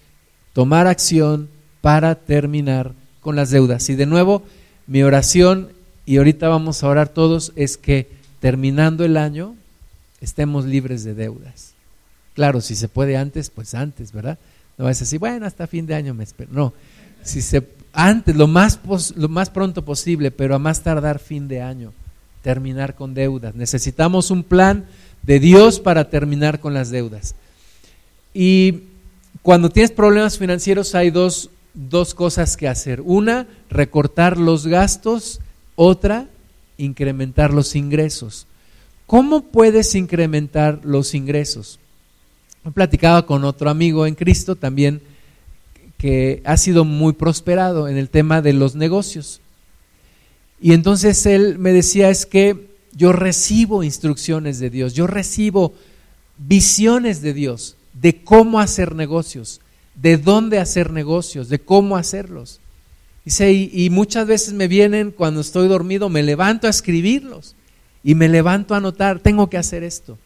tomar 0.54 0.88
acción 0.88 1.48
para 1.82 2.16
terminar 2.16 2.92
con 3.20 3.36
las 3.36 3.50
deudas. 3.50 3.88
Y 3.90 3.94
de 3.94 4.06
nuevo, 4.06 4.42
mi 4.88 5.04
oración, 5.04 5.70
y 6.04 6.16
ahorita 6.16 6.48
vamos 6.48 6.82
a 6.82 6.88
orar 6.88 7.10
todos, 7.10 7.52
es 7.54 7.76
que 7.76 8.10
terminando 8.40 9.04
el 9.04 9.16
año 9.16 9.54
estemos 10.20 10.64
libres 10.64 11.04
de 11.04 11.14
deudas. 11.14 11.74
Claro, 12.34 12.60
si 12.60 12.74
se 12.74 12.88
puede 12.88 13.16
antes, 13.16 13.50
pues 13.50 13.74
antes, 13.74 14.10
¿verdad? 14.10 14.36
No 14.80 14.88
es 14.88 15.02
así, 15.02 15.18
bueno, 15.18 15.44
hasta 15.44 15.66
fin 15.66 15.84
de 15.84 15.94
año 15.94 16.14
me 16.14 16.24
espero. 16.24 16.50
No, 16.54 16.72
si 17.22 17.42
se, 17.42 17.62
antes, 17.92 18.34
lo 18.34 18.46
más, 18.46 18.80
lo 19.14 19.28
más 19.28 19.50
pronto 19.50 19.84
posible, 19.84 20.30
pero 20.30 20.54
a 20.54 20.58
más 20.58 20.82
tardar 20.82 21.18
fin 21.18 21.48
de 21.48 21.60
año, 21.60 21.92
terminar 22.40 22.94
con 22.94 23.12
deudas. 23.12 23.54
Necesitamos 23.54 24.30
un 24.30 24.42
plan 24.42 24.86
de 25.22 25.38
Dios 25.38 25.80
para 25.80 26.08
terminar 26.08 26.60
con 26.60 26.72
las 26.72 26.88
deudas. 26.88 27.34
Y 28.32 28.84
cuando 29.42 29.68
tienes 29.68 29.90
problemas 29.90 30.38
financieros 30.38 30.94
hay 30.94 31.10
dos, 31.10 31.50
dos 31.74 32.14
cosas 32.14 32.56
que 32.56 32.66
hacer. 32.66 33.02
Una, 33.02 33.46
recortar 33.68 34.38
los 34.38 34.66
gastos. 34.66 35.40
Otra, 35.76 36.26
incrementar 36.78 37.52
los 37.52 37.76
ingresos. 37.76 38.46
¿Cómo 39.06 39.42
puedes 39.42 39.94
incrementar 39.94 40.80
los 40.84 41.14
ingresos? 41.14 41.79
He 42.64 42.70
platicado 42.70 43.24
con 43.26 43.44
otro 43.44 43.70
amigo 43.70 44.06
en 44.06 44.14
Cristo 44.14 44.56
también 44.56 45.00
que 45.96 46.42
ha 46.44 46.56
sido 46.56 46.84
muy 46.84 47.12
prosperado 47.12 47.88
en 47.88 47.96
el 47.96 48.08
tema 48.08 48.42
de 48.42 48.52
los 48.52 48.74
negocios. 48.74 49.40
Y 50.60 50.72
entonces 50.72 51.24
él 51.26 51.58
me 51.58 51.72
decía 51.72 52.10
es 52.10 52.26
que 52.26 52.70
yo 52.92 53.12
recibo 53.12 53.82
instrucciones 53.82 54.58
de 54.58 54.70
Dios, 54.70 54.94
yo 54.94 55.06
recibo 55.06 55.74
visiones 56.38 57.22
de 57.22 57.34
Dios 57.34 57.76
de 57.94 58.22
cómo 58.22 58.60
hacer 58.60 58.94
negocios, 58.94 59.60
de 59.94 60.16
dónde 60.16 60.58
hacer 60.58 60.90
negocios, 60.90 61.48
de 61.48 61.58
cómo 61.58 61.96
hacerlos. 61.96 62.60
Dice, 63.24 63.52
y, 63.52 63.70
y 63.72 63.90
muchas 63.90 64.26
veces 64.26 64.54
me 64.54 64.68
vienen 64.68 65.10
cuando 65.10 65.40
estoy 65.40 65.68
dormido, 65.68 66.08
me 66.08 66.22
levanto 66.22 66.66
a 66.66 66.70
escribirlos 66.70 67.54
y 68.02 68.14
me 68.14 68.28
levanto 68.28 68.74
a 68.74 68.78
anotar, 68.78 69.20
tengo 69.20 69.50
que 69.50 69.58
hacer 69.58 69.82
esto. 69.82 70.18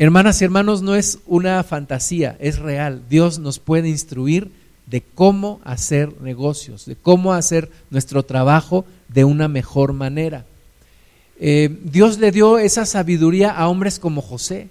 Hermanas 0.00 0.40
y 0.40 0.46
hermanos, 0.46 0.80
no 0.80 0.94
es 0.94 1.18
una 1.26 1.62
fantasía, 1.62 2.34
es 2.40 2.58
real. 2.58 3.02
Dios 3.10 3.38
nos 3.38 3.58
puede 3.58 3.90
instruir 3.90 4.50
de 4.86 5.02
cómo 5.02 5.60
hacer 5.62 6.22
negocios, 6.22 6.86
de 6.86 6.96
cómo 6.96 7.34
hacer 7.34 7.70
nuestro 7.90 8.22
trabajo 8.22 8.86
de 9.08 9.24
una 9.24 9.46
mejor 9.46 9.92
manera. 9.92 10.46
Eh, 11.38 11.78
Dios 11.84 12.18
le 12.18 12.32
dio 12.32 12.58
esa 12.58 12.86
sabiduría 12.86 13.50
a 13.50 13.68
hombres 13.68 13.98
como 13.98 14.22
José, 14.22 14.70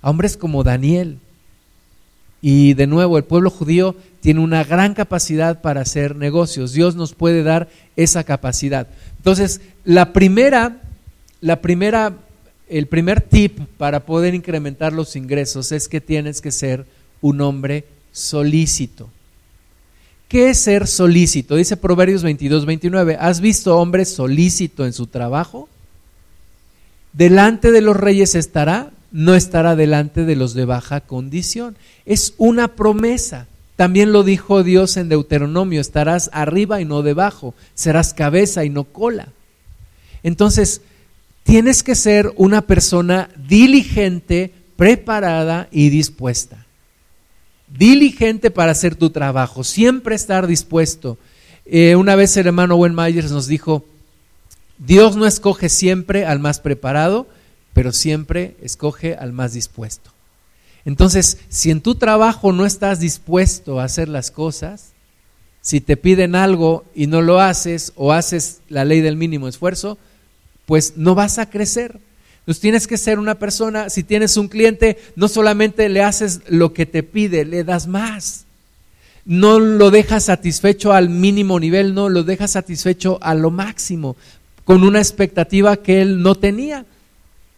a 0.00 0.08
hombres 0.08 0.38
como 0.38 0.64
Daniel. 0.64 1.18
Y 2.40 2.72
de 2.72 2.86
nuevo, 2.86 3.18
el 3.18 3.24
pueblo 3.24 3.50
judío 3.50 3.94
tiene 4.20 4.40
una 4.40 4.64
gran 4.64 4.94
capacidad 4.94 5.60
para 5.60 5.82
hacer 5.82 6.16
negocios. 6.16 6.72
Dios 6.72 6.96
nos 6.96 7.12
puede 7.12 7.42
dar 7.42 7.68
esa 7.94 8.24
capacidad. 8.24 8.88
Entonces, 9.18 9.60
la 9.84 10.14
primera, 10.14 10.80
la 11.42 11.60
primera 11.60 12.14
el 12.68 12.86
primer 12.86 13.20
tip 13.20 13.60
para 13.78 14.06
poder 14.06 14.34
incrementar 14.34 14.92
los 14.92 15.16
ingresos 15.16 15.72
es 15.72 15.88
que 15.88 16.00
tienes 16.00 16.40
que 16.40 16.50
ser 16.50 16.86
un 17.20 17.40
hombre 17.40 17.84
solícito. 18.12 19.10
¿Qué 20.28 20.50
es 20.50 20.58
ser 20.58 20.88
solícito? 20.88 21.54
Dice 21.54 21.76
Proverbios 21.76 22.24
22, 22.24 22.66
29. 22.66 23.16
¿Has 23.20 23.40
visto 23.40 23.78
hombre 23.78 24.04
solícito 24.04 24.84
en 24.84 24.92
su 24.92 25.06
trabajo? 25.06 25.68
Delante 27.12 27.70
de 27.70 27.80
los 27.80 27.96
reyes 27.96 28.34
estará, 28.34 28.90
no 29.12 29.34
estará 29.34 29.76
delante 29.76 30.24
de 30.24 30.34
los 30.34 30.54
de 30.54 30.64
baja 30.64 31.00
condición. 31.00 31.76
Es 32.04 32.34
una 32.38 32.74
promesa. 32.74 33.46
También 33.76 34.10
lo 34.10 34.24
dijo 34.24 34.64
Dios 34.64 34.96
en 34.96 35.08
Deuteronomio, 35.08 35.80
estarás 35.80 36.30
arriba 36.32 36.80
y 36.80 36.84
no 36.84 37.02
debajo, 37.02 37.54
serás 37.74 38.14
cabeza 38.14 38.64
y 38.64 38.70
no 38.70 38.84
cola. 38.84 39.28
Entonces, 40.22 40.80
tienes 41.46 41.84
que 41.84 41.94
ser 41.94 42.32
una 42.36 42.62
persona 42.62 43.30
diligente, 43.36 44.52
preparada 44.74 45.68
y 45.70 45.90
dispuesta. 45.90 46.66
Diligente 47.68 48.50
para 48.50 48.72
hacer 48.72 48.96
tu 48.96 49.10
trabajo, 49.10 49.62
siempre 49.62 50.16
estar 50.16 50.48
dispuesto. 50.48 51.18
Eh, 51.64 51.94
una 51.94 52.16
vez 52.16 52.36
el 52.36 52.48
hermano 52.48 52.74
Wen 52.74 52.96
Myers 52.96 53.30
nos 53.30 53.46
dijo, 53.46 53.84
Dios 54.78 55.16
no 55.16 55.24
escoge 55.24 55.68
siempre 55.68 56.26
al 56.26 56.40
más 56.40 56.58
preparado, 56.58 57.28
pero 57.72 57.92
siempre 57.92 58.56
escoge 58.60 59.14
al 59.14 59.32
más 59.32 59.52
dispuesto. 59.52 60.10
Entonces, 60.84 61.38
si 61.48 61.70
en 61.70 61.80
tu 61.80 61.94
trabajo 61.94 62.52
no 62.52 62.66
estás 62.66 62.98
dispuesto 62.98 63.78
a 63.78 63.84
hacer 63.84 64.08
las 64.08 64.32
cosas, 64.32 64.94
si 65.60 65.80
te 65.80 65.96
piden 65.96 66.34
algo 66.34 66.84
y 66.94 67.06
no 67.06 67.22
lo 67.22 67.40
haces 67.40 67.92
o 67.94 68.12
haces 68.12 68.62
la 68.68 68.84
ley 68.84 69.00
del 69.00 69.16
mínimo 69.16 69.46
esfuerzo, 69.46 69.96
pues 70.66 70.94
no 70.96 71.14
vas 71.14 71.38
a 71.38 71.48
crecer. 71.48 71.98
Entonces 72.40 72.60
tienes 72.60 72.86
que 72.86 72.98
ser 72.98 73.18
una 73.18 73.36
persona, 73.36 73.90
si 73.90 74.04
tienes 74.04 74.36
un 74.36 74.48
cliente, 74.48 74.98
no 75.16 75.26
solamente 75.28 75.88
le 75.88 76.02
haces 76.02 76.42
lo 76.48 76.72
que 76.72 76.86
te 76.86 77.02
pide, 77.02 77.44
le 77.44 77.64
das 77.64 77.86
más. 77.86 78.44
No 79.24 79.58
lo 79.58 79.90
dejas 79.90 80.24
satisfecho 80.24 80.92
al 80.92 81.08
mínimo 81.08 81.58
nivel, 81.58 81.94
no, 81.94 82.08
lo 82.08 82.22
dejas 82.22 82.52
satisfecho 82.52 83.18
a 83.20 83.34
lo 83.34 83.50
máximo, 83.50 84.16
con 84.64 84.84
una 84.84 85.00
expectativa 85.00 85.76
que 85.76 86.00
él 86.00 86.22
no 86.22 86.36
tenía 86.36 86.84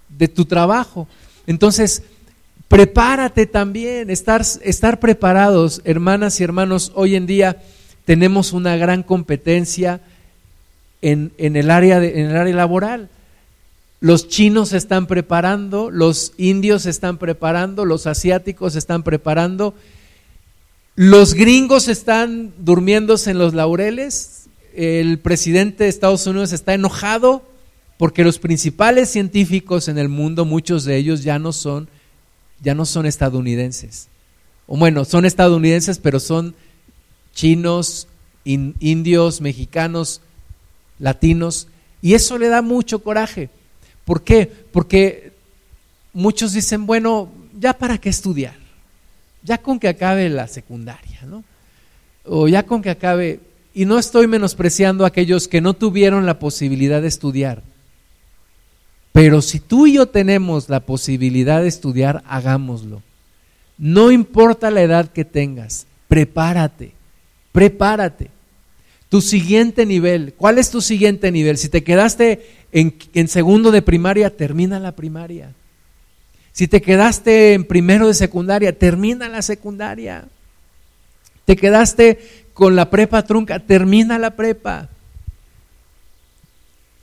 de 0.09 0.29
tu 0.29 0.47
trabajo. 0.47 1.07
Entonces, 1.47 2.03
prepárate 2.68 3.47
también, 3.47 4.09
estar, 4.09 4.42
estar 4.62 5.01
preparados, 5.01 5.83
hermanas 5.85 6.40
y 6.40 6.44
hermanos, 6.44 6.92
hoy 6.94 7.14
en 7.16 7.27
día 7.27 7.62
tenemos 8.07 8.55
una 8.55 8.77
gran 8.77 9.03
competencia 9.03 10.01
en, 11.03 11.33
el 11.39 11.71
área 11.71 12.03
en 12.03 12.31
el 12.31 12.37
área 12.37 12.55
laboral. 12.55 13.09
Los 14.01 14.29
chinos 14.29 14.71
se 14.71 14.77
están 14.77 15.07
preparando, 15.07 15.91
los 15.91 16.33
indios 16.37 16.83
se 16.83 16.91
están 16.91 17.19
preparando, 17.19 17.85
los 17.85 18.07
asiáticos 18.07 18.75
se 18.75 18.79
están 18.79 19.03
preparando, 19.03 19.75
los 20.95 21.35
gringos 21.35 21.89
están 21.89 22.53
durmiéndose 22.59 23.33
en 23.33 23.39
los 23.39 23.55
laureles, 23.55 24.47
el 24.75 25.19
presidente 25.19 25.85
de 25.85 25.91
Estados 25.91 26.27
Unidos 26.27 26.53
está 26.53 26.75
enojado 26.75 27.43
porque 27.99 28.23
los 28.23 28.39
principales 28.39 29.11
científicos 29.11 29.89
en 29.89 29.99
el 29.99 30.09
mundo, 30.09 30.45
muchos 30.45 30.85
de 30.85 30.97
ellos 30.97 31.25
ya 31.25 31.41
no 31.41 31.53
son, 31.53 31.89
ya 32.63 32.75
no 32.75 32.87
son 32.87 33.07
estadounidenses. 33.07 34.09
O 34.69 34.77
bueno, 34.77 35.05
son 35.05 35.25
estadounidenses, 35.25 35.99
pero 35.99 36.21
son 36.21 36.55
chinos, 37.35 38.07
indios, 38.45 39.41
mexicanos, 39.41 40.21
latinos, 40.99 41.69
y 42.03 42.15
eso 42.15 42.39
le 42.39 42.49
da 42.49 42.63
mucho 42.63 43.03
coraje. 43.03 43.51
¿Por 44.05 44.23
qué? 44.23 44.51
Porque 44.73 45.33
muchos 46.13 46.53
dicen, 46.53 46.87
bueno, 46.87 47.31
ya 47.59 47.73
para 47.73 47.99
qué 47.99 48.09
estudiar, 48.09 48.57
ya 49.43 49.59
con 49.59 49.79
que 49.79 49.89
acabe 49.89 50.29
la 50.29 50.49
secundaria, 50.49 51.21
¿no? 51.27 51.45
O 52.25 52.49
ya 52.49 52.65
con 52.65 52.83
que 52.83 52.91
acabe, 52.91 53.41
y 53.75 53.85
no 53.85 53.99
estoy 53.99 54.27
menospreciando 54.27 55.05
a 55.05 55.09
aquellos 55.09 55.49
que 55.49 55.61
no 55.61 55.75
tuvieron 55.75 56.27
la 56.27 56.39
posibilidad 56.39 57.03
de 57.03 57.09
estudiar, 57.09 57.63
pero 59.13 59.43
si 59.43 59.59
tú 59.59 59.87
y 59.87 59.95
yo 59.95 60.07
tenemos 60.07 60.69
la 60.69 60.81
posibilidad 60.81 61.61
de 61.61 61.69
estudiar, 61.69 62.23
hagámoslo. 62.29 63.03
No 63.77 64.13
importa 64.13 64.71
la 64.71 64.83
edad 64.83 65.11
que 65.11 65.25
tengas, 65.25 65.87
prepárate, 66.07 66.93
prepárate. 67.53 68.31
Tu 69.09 69.23
siguiente 69.23 69.87
nivel, 69.87 70.35
¿cuál 70.37 70.59
es 70.59 70.71
tu 70.71 70.83
siguiente 70.83 71.31
nivel? 71.33 71.57
Si 71.57 71.68
te 71.68 71.83
quedaste 71.83 72.47
en, 72.73 73.29
segundo 73.29 73.71
de 73.71 73.81
primaria, 73.81 74.37
termina 74.37 74.79
la 74.79 74.92
primaria. 74.92 75.55
Si 76.53 76.68
te 76.68 76.83
quedaste 76.83 77.55
en 77.55 77.64
primero 77.64 78.09
de 78.09 78.14
secundaria, 78.14 78.77
termina 78.77 79.29
la 79.29 79.40
secundaria. 79.40 80.27
Te 81.47 81.57
quedaste 81.57 82.18
con 82.53 82.77
la 82.77 82.90
prepa 82.90 83.25
trunca, 83.25 83.61
termina 83.61 84.18
la 84.18 84.37
prepa. 84.37 84.90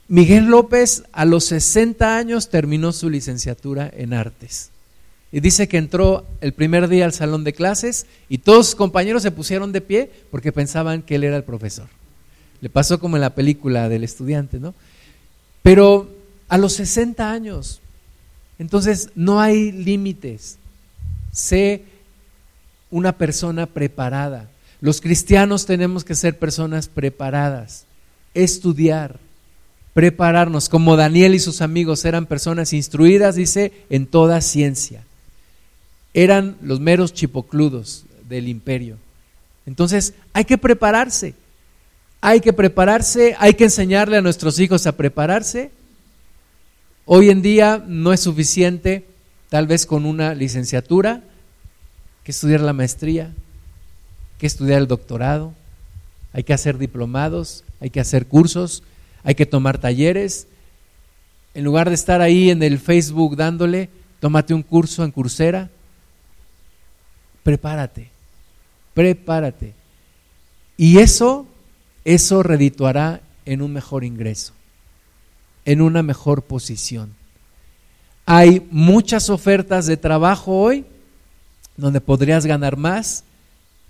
Miguel 0.08 0.46
López 0.46 1.04
a 1.14 1.26
los 1.26 1.46
60 1.46 2.18
años 2.18 2.50
terminó 2.50 2.92
su 2.92 3.10
licenciatura 3.10 3.90
en 3.92 4.14
artes. 4.14 4.70
Y 5.36 5.42
dice 5.42 5.68
que 5.68 5.76
entró 5.76 6.26
el 6.40 6.54
primer 6.54 6.88
día 6.88 7.04
al 7.04 7.12
salón 7.12 7.44
de 7.44 7.52
clases 7.52 8.06
y 8.30 8.38
todos 8.38 8.68
sus 8.68 8.76
compañeros 8.76 9.22
se 9.22 9.32
pusieron 9.32 9.74
de 9.74 9.82
pie 9.82 10.10
porque 10.32 10.54
pensaban 10.54 11.02
que 11.02 11.16
él 11.16 11.26
era 11.26 11.36
el 11.36 11.44
profesor. 11.44 11.90
Le 12.62 12.70
pasó 12.70 13.02
como 13.02 13.18
en 13.18 13.22
la 13.22 13.36
película 13.36 13.90
del 13.90 14.06
estudiante, 14.06 14.62
¿no? 14.62 14.74
Pero 15.62 16.10
a 16.48 16.58
los 16.58 16.72
60 16.76 17.30
años, 17.30 17.82
entonces 18.60 19.10
no 19.14 19.42
hay 19.42 19.74
límites. 19.74 20.58
Sé 21.34 21.84
una 22.90 23.18
persona 23.18 23.66
preparada. 23.66 24.50
Los 24.80 25.02
cristianos 25.02 25.66
tenemos 25.66 26.06
que 26.06 26.16
ser 26.16 26.40
personas 26.40 26.88
preparadas, 26.88 27.84
estudiar, 28.34 29.20
prepararnos, 29.94 30.70
como 30.70 30.96
Daniel 30.96 31.36
y 31.36 31.40
sus 31.40 31.60
amigos 31.60 32.06
eran 32.06 32.26
personas 32.26 32.72
instruidas, 32.72 33.36
dice, 33.36 33.74
en 33.90 34.08
toda 34.08 34.40
ciencia. 34.40 35.04
Eran 36.16 36.56
los 36.62 36.80
meros 36.80 37.14
chipocludos 37.14 38.06
del 38.30 38.48
imperio. 38.48 38.98
Entonces, 39.66 40.14
hay 40.32 40.46
que 40.46 40.58
prepararse. 40.58 41.36
Hay 42.22 42.40
que 42.40 42.54
prepararse, 42.54 43.36
hay 43.38 43.54
que 43.54 43.66
enseñarle 43.66 44.16
a 44.16 44.22
nuestros 44.22 44.58
hijos 44.60 44.88
a 44.88 44.96
prepararse. 44.96 45.72
Hoy 47.04 47.30
en 47.30 47.42
día 47.42 47.84
no 47.86 48.14
es 48.14 48.22
suficiente, 48.22 49.06
tal 49.50 49.68
vez 49.68 49.86
con 49.86 50.06
una 50.06 50.34
licenciatura, 50.34 51.22
que 52.24 52.32
estudiar 52.32 52.62
la 52.62 52.72
maestría, 52.72 53.34
que 54.40 54.48
estudiar 54.48 54.80
el 54.80 54.88
doctorado, 54.88 55.54
hay 56.32 56.44
que 56.44 56.54
hacer 56.54 56.78
diplomados, 56.78 57.66
hay 57.82 57.90
que 57.90 58.00
hacer 58.00 58.26
cursos, 58.26 58.84
hay 59.26 59.36
que 59.36 59.46
tomar 59.46 59.80
talleres. 59.80 60.48
En 61.54 61.66
lugar 61.66 61.90
de 61.90 61.96
estar 61.96 62.22
ahí 62.22 62.52
en 62.52 62.64
el 62.64 62.80
Facebook 62.80 63.36
dándole, 63.36 63.90
tómate 64.22 64.54
un 64.54 64.64
curso 64.64 65.04
en 65.04 65.12
Coursera. 65.12 65.70
Prepárate, 67.46 68.10
prepárate. 68.96 69.76
Y 70.78 70.98
eso, 70.98 71.46
eso 72.04 72.42
redituará 72.42 73.22
en 73.46 73.62
un 73.62 73.72
mejor 73.72 74.04
ingreso, 74.04 74.54
en 75.64 75.84
una 75.84 76.02
mejor 76.02 76.42
posición. 76.42 77.14
Hay 78.26 78.68
muchas 78.72 79.30
ofertas 79.30 79.86
de 79.86 79.96
trabajo 79.96 80.60
hoy 80.60 80.86
donde 81.78 82.02
podrías 82.02 82.48
ganar 82.48 82.78
más, 82.78 83.24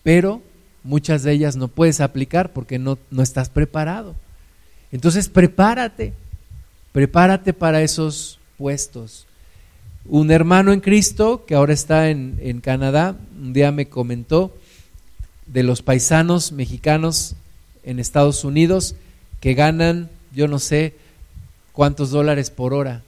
pero 0.03 0.41
muchas 0.83 1.23
de 1.23 1.31
ellas 1.31 1.55
no 1.55 1.69
puedes 1.69 2.01
aplicar 2.01 2.51
porque 2.51 2.77
no, 2.77 2.97
no 3.09 3.23
estás 3.23 3.47
preparado. 3.47 4.15
Entonces 4.91 5.29
prepárate, 5.29 6.11
prepárate 6.91 7.53
para 7.53 7.81
esos 7.81 8.37
puestos. 8.57 9.27
Un 10.07 10.29
hermano 10.29 10.71
en 10.71 10.81
Cristo 10.81 11.45
que 11.47 11.55
ahora 11.55 11.73
está 11.73 12.11
en, 12.11 12.37
en 12.39 12.61
Canadá, 12.61 13.17
un 13.41 13.53
día 13.53 13.71
me 13.71 13.87
comentó 13.87 14.55
de 15.47 15.63
los 15.63 15.81
paisanos 15.81 16.51
mexicanos 16.51 17.35
en 17.83 17.99
Estados 17.99 18.43
Unidos 18.43 18.95
que 19.39 19.55
ganan, 19.55 20.09
yo 20.31 20.47
no 20.47 20.59
sé 20.59 20.93
cuántos 21.71 22.11
dólares 22.11 22.51
por 22.51 22.75
hora. 22.75 23.01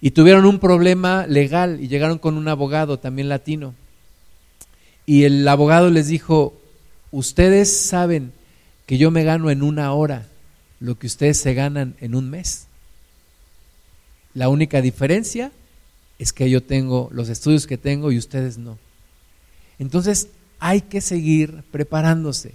Y 0.00 0.10
tuvieron 0.10 0.46
un 0.46 0.58
problema 0.58 1.26
legal 1.28 1.78
y 1.80 1.86
llegaron 1.86 2.18
con 2.18 2.36
un 2.36 2.48
abogado 2.48 2.98
también 2.98 3.28
latino. 3.28 3.74
Y 5.06 5.24
el 5.24 5.46
abogado 5.46 5.90
les 5.90 6.08
dijo, 6.08 6.54
ustedes 7.12 7.76
saben 7.76 8.32
que 8.86 8.98
yo 8.98 9.12
me 9.12 9.22
gano 9.22 9.50
en 9.50 9.62
una 9.62 9.92
hora 9.92 10.26
lo 10.80 10.98
que 10.98 11.06
ustedes 11.06 11.38
se 11.38 11.54
ganan 11.54 11.94
en 12.00 12.16
un 12.16 12.30
mes. 12.30 12.66
La 14.34 14.48
única 14.48 14.80
diferencia 14.80 15.52
es 16.20 16.34
que 16.34 16.50
yo 16.50 16.62
tengo 16.62 17.08
los 17.12 17.30
estudios 17.30 17.66
que 17.66 17.78
tengo 17.78 18.12
y 18.12 18.18
ustedes 18.18 18.58
no. 18.58 18.78
Entonces 19.78 20.28
hay 20.58 20.82
que 20.82 21.00
seguir 21.00 21.64
preparándose. 21.72 22.52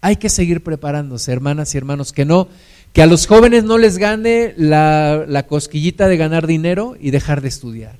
Hay 0.00 0.16
que 0.16 0.30
seguir 0.30 0.62
preparándose, 0.62 1.30
hermanas 1.30 1.74
y 1.74 1.78
hermanos, 1.78 2.14
que 2.14 2.24
no, 2.24 2.48
que 2.94 3.02
a 3.02 3.06
los 3.06 3.26
jóvenes 3.26 3.64
no 3.64 3.76
les 3.76 3.98
gane 3.98 4.54
la, 4.56 5.44
cosquillita 5.46 6.08
de 6.08 6.16
ganar 6.16 6.46
dinero 6.46 6.96
y 6.98 7.10
dejar 7.10 7.42
de 7.42 7.48
estudiar. 7.48 7.96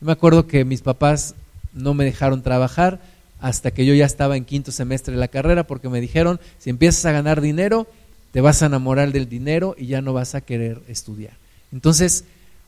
me 0.00 0.12
acuerdo 0.12 0.46
que 0.46 0.66
mis 0.66 0.82
papás 0.82 1.34
no 1.72 1.94
me 1.94 2.04
dejaron 2.04 2.42
trabajar 2.42 3.00
hasta 3.40 3.70
que 3.70 3.86
yo 3.86 3.94
ya 3.94 4.04
estaba 4.04 4.36
en 4.36 4.44
quinto 4.44 4.72
semestre 4.72 5.14
de 5.14 5.20
la 5.20 5.28
carrera 5.28 5.66
porque 5.66 5.88
me 5.88 6.02
dijeron, 6.02 6.38
si 6.58 6.68
empiezas 6.68 7.06
a 7.06 7.12
ganar 7.12 7.40
dinero, 7.40 7.86
te 8.32 8.42
vas 8.42 8.62
a 8.62 8.66
enamorar 8.66 9.10
del 9.10 9.26
dinero 9.26 9.74
y 9.78 9.86
ya 9.86 10.02
no 10.02 10.12
vas 10.12 10.34
a 10.34 10.42
querer 10.42 10.82
estudiar. 10.88 11.32
Entonces, 11.72 12.24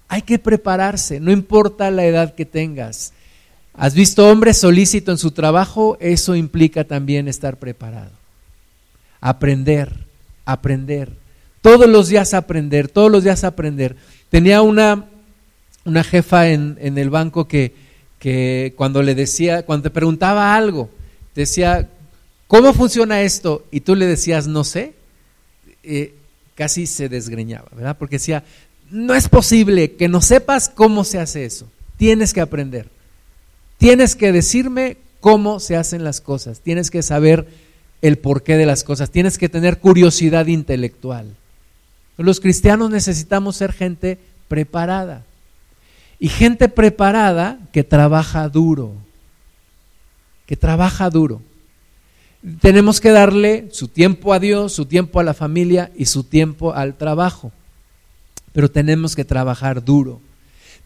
hay 0.08 0.22
que 0.22 0.38
prepararse, 0.38 1.20
no 1.20 1.32
importa 1.32 1.90
la 1.90 2.04
edad 2.04 2.34
que 2.34 2.44
tengas. 2.44 3.12
¿Has 3.74 3.94
visto 3.94 4.28
hombre 4.28 4.54
solícito 4.54 5.10
en 5.12 5.18
su 5.18 5.32
trabajo? 5.32 5.98
Eso 6.00 6.34
implica 6.34 6.84
también 6.84 7.28
estar 7.28 7.58
preparado. 7.58 8.12
Aprender, 9.20 9.92
aprender. 10.44 11.12
Todos 11.60 11.88
los 11.88 12.08
días 12.08 12.32
aprender, 12.32 12.88
todos 12.88 13.10
los 13.10 13.24
días 13.24 13.44
aprender. 13.44 13.96
Tenía 14.30 14.62
una, 14.62 15.06
una 15.84 16.04
jefa 16.04 16.48
en, 16.48 16.78
en 16.80 16.96
el 16.96 17.10
banco 17.10 17.46
que, 17.48 17.74
que 18.18 18.72
cuando 18.76 19.02
le 19.02 19.14
decía, 19.14 19.64
cuando 19.64 19.84
te 19.84 19.90
preguntaba 19.90 20.56
algo, 20.56 20.88
decía, 21.34 21.88
¿cómo 22.46 22.72
funciona 22.72 23.20
esto? 23.22 23.66
Y 23.70 23.80
tú 23.80 23.94
le 23.94 24.06
decías, 24.06 24.46
no 24.46 24.64
sé, 24.64 24.94
eh, 25.82 26.14
casi 26.54 26.86
se 26.86 27.08
desgreñaba, 27.08 27.68
¿verdad? 27.74 27.96
Porque 27.98 28.16
decía, 28.16 28.42
no 28.90 29.14
es 29.14 29.28
posible 29.28 29.92
que 29.96 30.08
no 30.08 30.20
sepas 30.20 30.68
cómo 30.68 31.04
se 31.04 31.18
hace 31.18 31.44
eso. 31.44 31.68
Tienes 31.96 32.32
que 32.32 32.40
aprender. 32.40 32.88
Tienes 33.78 34.16
que 34.16 34.32
decirme 34.32 34.98
cómo 35.20 35.60
se 35.60 35.76
hacen 35.76 36.04
las 36.04 36.20
cosas. 36.20 36.60
Tienes 36.60 36.90
que 36.90 37.02
saber 37.02 37.48
el 38.02 38.18
porqué 38.18 38.56
de 38.56 38.66
las 38.66 38.84
cosas. 38.84 39.10
Tienes 39.10 39.38
que 39.38 39.48
tener 39.48 39.78
curiosidad 39.78 40.46
intelectual. 40.46 41.34
Los 42.16 42.40
cristianos 42.40 42.90
necesitamos 42.90 43.56
ser 43.56 43.72
gente 43.72 44.18
preparada. 44.48 45.24
Y 46.18 46.28
gente 46.28 46.68
preparada 46.68 47.58
que 47.72 47.84
trabaja 47.84 48.48
duro. 48.48 48.92
Que 50.46 50.56
trabaja 50.56 51.10
duro. 51.10 51.42
Tenemos 52.60 53.00
que 53.00 53.10
darle 53.10 53.68
su 53.72 53.88
tiempo 53.88 54.32
a 54.32 54.38
Dios, 54.38 54.72
su 54.72 54.86
tiempo 54.86 55.18
a 55.18 55.24
la 55.24 55.34
familia 55.34 55.90
y 55.96 56.06
su 56.06 56.22
tiempo 56.22 56.72
al 56.72 56.94
trabajo. 56.94 57.52
Pero 58.56 58.70
tenemos 58.70 59.14
que 59.14 59.26
trabajar 59.26 59.84
duro. 59.84 60.18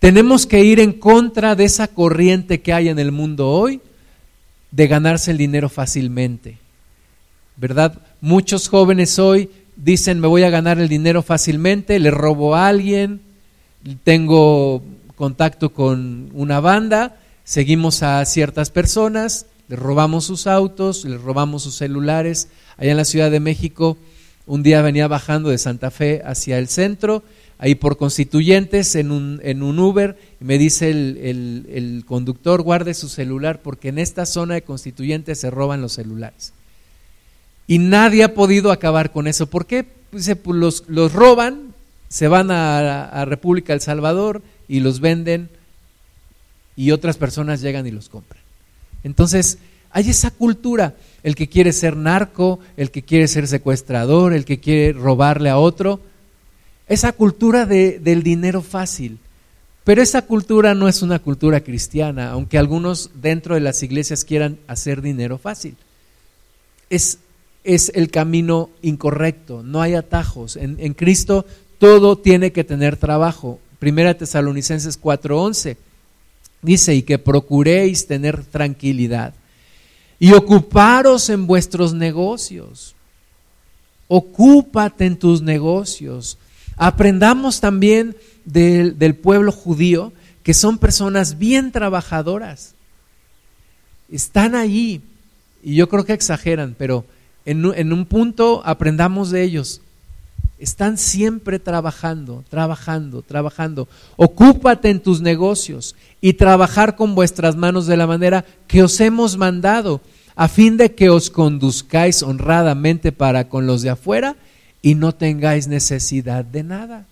Tenemos 0.00 0.44
que 0.44 0.64
ir 0.64 0.80
en 0.80 0.92
contra 0.92 1.54
de 1.54 1.62
esa 1.62 1.87
corriente 1.87 2.62
que 2.62 2.72
hay 2.72 2.88
en 2.88 2.98
el 2.98 3.12
mundo 3.12 3.48
hoy 3.48 3.80
de 4.72 4.88
ganarse 4.88 5.30
el 5.30 5.38
dinero 5.38 5.68
fácilmente. 5.68 6.59
¿Verdad? 7.54 8.00
Muchos 8.20 8.68
jóvenes 8.68 9.20
hoy 9.20 9.50
dicen, 9.76 10.18
me 10.18 10.26
voy 10.26 10.42
a 10.42 10.50
ganar 10.50 10.80
el 10.80 10.88
dinero 10.88 11.22
fácilmente, 11.22 12.00
le 12.00 12.11
robo 12.11 12.56
a 12.56 12.66
alguien, 12.66 13.20
tengo 14.02 14.83
contacto 15.14 15.72
con 15.72 16.28
una 16.35 16.59
banda, 16.59 17.18
seguimos 17.44 18.02
a 18.02 18.24
ciertas 18.24 18.70
personas, 18.70 19.46
les 19.68 19.78
robamos 19.78 20.24
sus 20.24 20.48
autos, 20.48 21.04
les 21.04 21.20
robamos 21.20 21.62
sus 21.62 21.76
celulares. 21.76 22.48
Allá 22.78 22.90
en 22.90 22.96
la 22.96 23.04
Ciudad 23.04 23.30
de 23.30 23.38
México, 23.38 23.96
un 24.44 24.64
día 24.64 24.83
venía 24.83 25.06
bajando 25.06 25.50
de 25.50 25.59
Santa 25.59 25.92
Fe 25.92 26.20
hacia 26.24 26.59
el 26.59 26.66
centro, 26.66 27.22
ahí 27.61 27.75
por 27.75 27.99
constituyentes 27.99 28.94
en 28.96 29.11
un, 29.11 29.38
en 29.44 29.62
un 29.62 29.79
Uber, 29.79 30.18
me 30.40 30.57
dice 30.57 30.90
el, 30.90 31.66
el, 31.68 32.05
conductor, 32.07 32.62
guarde 32.62 32.94
su 32.94 33.11
celular 33.11 33.61
porque 33.61 33.88
en 33.88 33.99
esta 33.99 34.25
zona 34.25 34.55
de 34.55 34.62
constituyentes 34.62 35.38
se 35.38 35.51
roban 35.51 35.83
los 35.83 35.92
celulares. 35.92 36.55
Y 37.66 37.79
nadie 37.79 38.25
ha 38.25 38.35
podido 38.35 38.73
acabar 38.73 39.12
con 39.12 39.27
eso. 39.27 39.46
¿Por 39.46 39.66
qué? 39.66 39.85
Pues, 40.11 40.35
pues 40.42 40.57
los, 40.57 40.85
los 40.88 41.12
roban, 41.12 41.75
se 42.09 42.29
van 42.29 42.51
a, 42.51 43.05
a 43.05 43.25
República 43.27 43.75
El 43.75 43.83
Salvador 43.83 44.40
y 44.66 44.81
los 44.81 45.01
venden 45.01 45.51
y 46.77 46.92
otras 46.92 47.18
personas 47.18 47.61
llegan 47.61 47.87
y 47.87 47.90
los 47.90 48.09
compran. 48.09 48.42
Entonces, 49.05 49.59
hay 49.90 50.09
esa 50.09 50.31
cultura, 50.31 50.94
el 51.23 51.35
que 51.35 51.49
quiere 51.49 51.75
ser 51.75 51.94
narco, 51.94 52.59
el 52.79 52.90
que 52.90 53.03
quiere 53.03 53.29
ser 53.29 53.46
secuestrador, 53.46 54.33
el 54.33 54.46
que 54.46 54.61
quiere 54.61 54.94
robarle 54.94 55.51
a 55.51 55.59
otro, 55.59 56.01
esa 56.90 57.12
cultura 57.12 57.64
de, 57.64 57.98
del 57.98 58.22
dinero 58.22 58.61
fácil. 58.61 59.18
Pero 59.85 60.03
esa 60.03 60.22
cultura 60.22 60.74
no 60.74 60.88
es 60.88 61.00
una 61.00 61.18
cultura 61.18 61.61
cristiana, 61.61 62.33
aunque 62.33 62.59
algunos 62.59 63.11
dentro 63.14 63.55
de 63.55 63.62
las 63.62 63.83
iglesias 63.83 64.26
quieran 64.26 64.59
hacer 64.66 65.00
dinero 65.00 65.38
fácil. 65.38 65.76
Es, 66.90 67.18
es 67.64 67.90
el 67.94 68.11
camino 68.11 68.68
incorrecto, 68.83 69.62
no 69.62 69.81
hay 69.81 69.94
atajos. 69.94 70.57
En, 70.57 70.76
en 70.81 70.92
Cristo 70.92 71.46
todo 71.79 72.18
tiene 72.18 72.53
que 72.53 72.64
tener 72.64 72.98
trabajo. 72.98 73.59
Primera 73.79 74.12
Tesalonicenses 74.12 75.00
4:11 75.00 75.79
Dice, 76.62 76.94
y 76.94 77.03
que 77.03 77.18
procuréis 77.18 78.07
tener 78.07 78.44
tranquilidad 78.44 79.33
y 80.18 80.33
ocuparos 80.33 81.31
en 81.31 81.46
vuestros 81.46 81.94
negocios. 81.94 82.94
Ocúpate 84.09 85.07
en 85.07 85.16
tus 85.16 85.40
negocios. 85.40 86.37
Aprendamos 86.83 87.61
también 87.61 88.16
del, 88.47 89.14
pueblo 89.14 89.53
judío 89.53 90.14
que 90.43 90.55
son 90.55 90.79
personas 90.79 91.38
bien 91.38 91.73
trabajadoras. 91.73 92.73
Están 94.11 94.55
allí 94.55 95.03
y 95.62 95.75
yo 95.75 95.90
creo 95.90 96.07
que 96.07 96.14
exageran, 96.14 96.75
pero 96.79 97.05
en, 97.45 97.71
en 97.77 97.93
un 97.93 98.07
punto 98.07 98.62
aprendamos 98.64 99.31
de 99.31 99.43
ellos. 99.43 99.83
Están 100.59 100.97
siempre 100.97 101.59
trabajando, 101.59 102.45
trabajando, 102.49 103.21
trabajando. 103.21 103.87
Ocúpate 104.16 104.88
en 104.88 105.01
tus 105.01 105.21
negocios 105.21 105.95
y 106.23 106.33
trabajar 106.33 106.97
con 106.97 107.14
vuestras 107.14 107.57
manos 107.57 107.87
de 107.87 107.99
la 107.99 108.07
manera 108.07 108.47
que 108.66 108.83
os 108.83 108.99
hemos 109.03 109.37
mandado, 109.37 110.01
a 110.35 110.49
fin 110.49 110.79
de 110.79 110.95
que 110.95 111.11
os 111.11 111.29
conduzcáis 111.29 112.23
honradamente 112.23 113.12
para 113.12 113.51
con 113.51 113.66
los 113.66 113.83
de 113.83 113.90
afuera 113.90 114.35
y 114.83 114.95
no 114.95 115.14
tengáis 115.14 115.69
necesidad 115.69 116.45
de 116.45 116.62
nada. 116.62 117.07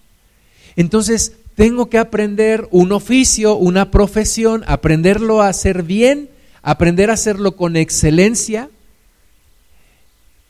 Entonces, 0.77 1.33
tengo 1.55 1.91
que 1.91 1.99
aprender 1.99 2.69
un 2.71 2.93
oficio, 2.93 3.57
una 3.57 3.91
profesión, 3.91 4.65
aprenderlo 4.67 5.43
a 5.43 5.49
hacer 5.49 5.83
bien, 5.83 6.31
aprender 6.63 7.11
a 7.11 7.15
hacerlo 7.15 7.57
con 7.57 7.77
excelencia 7.77 8.71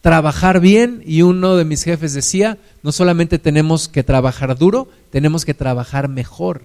trabajar 0.00 0.61
bien 0.61 1.02
y 1.04 1.22
uno 1.22 1.57
de 1.57 1.64
mis 1.64 1.83
jefes 1.83 2.12
decía, 2.12 2.59
no 2.83 2.92
solamente 2.92 3.38
tenemos 3.38 3.88
que 3.88 4.02
trabajar 4.04 4.57
duro, 4.57 4.88
tenemos 5.11 5.44
que 5.44 5.54
trabajar 5.54 6.09
mejor. 6.09 6.62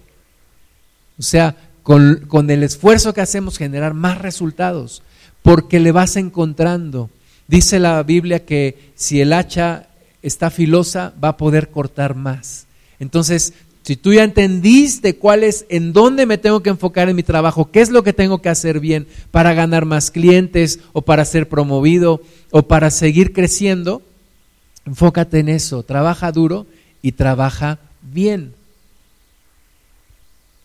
O 1.19 1.23
sea, 1.23 1.55
con, 1.81 2.25
con, 2.27 2.49
el 2.49 2.63
esfuerzo 2.63 3.13
que 3.13 3.21
hacemos 3.21 3.57
generar 3.57 3.93
más 3.93 4.19
resultados, 4.19 5.03
porque 5.41 5.79
le 5.79 5.91
vas 5.91 6.15
encontrando. 6.15 7.09
Dice 7.47 7.79
la 7.79 8.01
Biblia 8.03 8.45
que 8.45 8.91
si 8.95 9.19
el 9.19 9.33
hacha 9.33 9.87
está 10.23 10.49
filosa, 10.49 11.13
va 11.23 11.29
a 11.29 11.37
poder 11.37 11.69
cortar 11.69 12.15
más. 12.15 12.65
Entonces, 12.99 13.53
si 13.83 13.97
tú 13.97 14.13
ya 14.13 14.23
entendiste 14.23 15.17
cuál 15.17 15.43
es, 15.43 15.65
en 15.67 15.91
dónde 15.91 16.25
me 16.25 16.37
tengo 16.37 16.63
que 16.63 16.69
enfocar 16.69 17.09
en 17.09 17.17
mi 17.17 17.23
trabajo, 17.23 17.69
qué 17.69 17.81
es 17.81 17.89
lo 17.89 18.03
que 18.03 18.13
tengo 18.13 18.41
que 18.41 18.47
hacer 18.47 18.79
bien 18.79 19.07
para 19.29 19.53
ganar 19.53 19.83
más 19.85 20.09
clientes 20.09 20.79
o 20.93 21.01
para 21.01 21.25
ser 21.25 21.49
promovido 21.49 22.21
o 22.49 22.63
para 22.63 22.89
seguir 22.89 23.33
creciendo, 23.33 24.01
enfócate 24.85 25.39
en 25.39 25.49
eso, 25.49 25.83
trabaja 25.83 26.31
duro 26.31 26.65
y 27.01 27.11
trabaja 27.11 27.79
bien. 28.01 28.53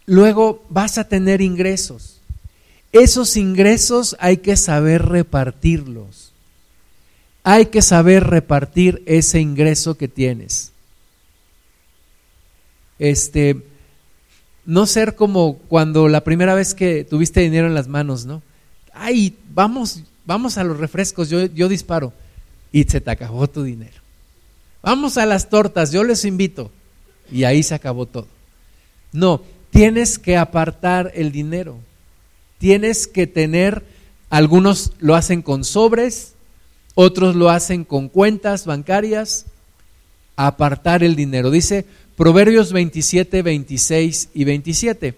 Luego 0.06 0.64
vas 0.70 0.96
a 0.96 1.08
tener 1.08 1.40
ingresos. 1.40 2.20
Esos 2.92 3.36
ingresos 3.36 4.16
hay 4.20 4.38
que 4.38 4.56
saber 4.56 5.04
repartirlos. 5.04 6.27
Hay 7.50 7.66
que 7.66 7.80
saber 7.80 8.24
repartir 8.24 9.02
ese 9.06 9.40
ingreso 9.40 9.96
que 9.96 10.06
tienes 10.06 10.72
este, 12.98 13.64
no 14.66 14.86
ser 14.86 15.14
como 15.14 15.56
cuando 15.56 16.08
la 16.08 16.24
primera 16.24 16.54
vez 16.54 16.74
que 16.74 17.04
tuviste 17.04 17.40
dinero 17.40 17.66
en 17.66 17.74
las 17.74 17.88
manos, 17.88 18.26
¿no? 18.26 18.42
Ay, 18.92 19.36
vamos, 19.54 20.02
vamos 20.26 20.58
a 20.58 20.64
los 20.64 20.78
refrescos, 20.78 21.30
yo, 21.30 21.46
yo 21.46 21.68
disparo. 21.68 22.12
Y 22.70 22.84
se 22.84 23.00
te 23.00 23.10
acabó 23.10 23.48
tu 23.48 23.62
dinero. 23.62 23.96
Vamos 24.82 25.16
a 25.16 25.24
las 25.24 25.48
tortas, 25.48 25.90
yo 25.90 26.04
les 26.04 26.24
invito. 26.24 26.70
Y 27.32 27.44
ahí 27.44 27.62
se 27.62 27.74
acabó 27.74 28.04
todo. 28.04 28.28
No, 29.12 29.42
tienes 29.70 30.18
que 30.18 30.36
apartar 30.36 31.12
el 31.14 31.32
dinero. 31.32 31.78
Tienes 32.58 33.06
que 33.06 33.26
tener, 33.26 33.84
algunos 34.28 34.92
lo 34.98 35.14
hacen 35.14 35.40
con 35.40 35.64
sobres, 35.64 36.34
otros 37.00 37.36
lo 37.36 37.48
hacen 37.48 37.84
con 37.84 38.08
cuentas 38.08 38.66
bancarias, 38.66 39.46
apartar 40.34 41.04
el 41.04 41.14
dinero. 41.14 41.52
Dice 41.52 41.84
Proverbios 42.16 42.72
27, 42.72 43.40
26 43.42 44.30
y 44.34 44.42
27. 44.42 45.14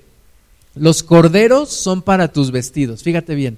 Los 0.75 1.03
corderos 1.03 1.71
son 1.71 2.03
para 2.03 2.31
tus 2.31 2.51
vestidos. 2.51 3.03
Fíjate 3.03 3.35
bien. 3.35 3.57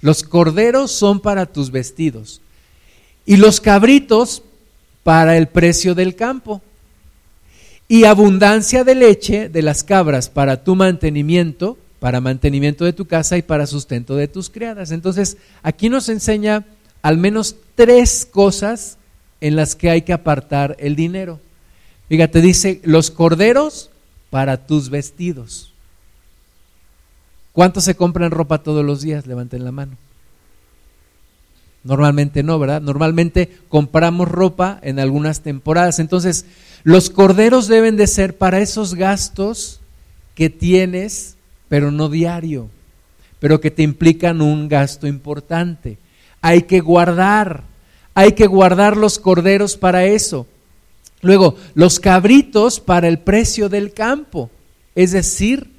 Los 0.00 0.22
corderos 0.22 0.92
son 0.92 1.20
para 1.20 1.44
tus 1.44 1.70
vestidos. 1.70 2.40
Y 3.26 3.36
los 3.36 3.60
cabritos 3.60 4.42
para 5.02 5.36
el 5.36 5.48
precio 5.48 5.94
del 5.94 6.16
campo. 6.16 6.62
Y 7.86 8.04
abundancia 8.04 8.82
de 8.82 8.94
leche 8.94 9.50
de 9.50 9.60
las 9.60 9.84
cabras 9.84 10.30
para 10.30 10.64
tu 10.64 10.74
mantenimiento, 10.74 11.76
para 12.00 12.22
mantenimiento 12.22 12.86
de 12.86 12.94
tu 12.94 13.04
casa 13.04 13.36
y 13.36 13.42
para 13.42 13.66
sustento 13.66 14.16
de 14.16 14.26
tus 14.26 14.48
criadas. 14.48 14.90
Entonces, 14.90 15.36
aquí 15.62 15.90
nos 15.90 16.08
enseña 16.08 16.64
al 17.02 17.18
menos 17.18 17.56
tres 17.74 18.26
cosas 18.30 18.98
en 19.40 19.56
las 19.56 19.74
que 19.76 19.90
hay 19.90 20.02
que 20.02 20.12
apartar 20.12 20.76
el 20.78 20.96
dinero. 20.96 21.40
Fíjate, 22.08 22.40
dice, 22.40 22.80
los 22.84 23.10
corderos 23.10 23.90
para 24.30 24.66
tus 24.66 24.90
vestidos. 24.90 25.72
¿Cuántos 27.52 27.84
se 27.84 27.96
compran 27.96 28.30
ropa 28.30 28.62
todos 28.62 28.84
los 28.84 29.02
días? 29.02 29.26
Levanten 29.26 29.64
la 29.64 29.72
mano. 29.72 29.96
Normalmente 31.84 32.42
no, 32.42 32.58
¿verdad? 32.58 32.80
Normalmente 32.80 33.58
compramos 33.68 34.28
ropa 34.28 34.78
en 34.82 34.98
algunas 34.98 35.40
temporadas. 35.40 35.98
Entonces, 35.98 36.44
los 36.82 37.10
corderos 37.10 37.68
deben 37.68 37.96
de 37.96 38.06
ser 38.06 38.36
para 38.36 38.60
esos 38.60 38.94
gastos 38.94 39.80
que 40.34 40.50
tienes, 40.50 41.36
pero 41.68 41.90
no 41.90 42.08
diario, 42.08 42.68
pero 43.40 43.60
que 43.60 43.70
te 43.70 43.82
implican 43.82 44.40
un 44.40 44.68
gasto 44.68 45.06
importante. 45.06 45.98
Hay 46.40 46.62
que 46.62 46.80
guardar, 46.80 47.64
hay 48.14 48.32
que 48.32 48.46
guardar 48.46 48.96
los 48.96 49.18
corderos 49.18 49.76
para 49.76 50.04
eso. 50.04 50.46
Luego, 51.20 51.56
los 51.74 51.98
cabritos 51.98 52.80
para 52.80 53.08
el 53.08 53.18
precio 53.18 53.68
del 53.68 53.92
campo. 53.92 54.50
Es 54.94 55.12
decir, 55.12 55.70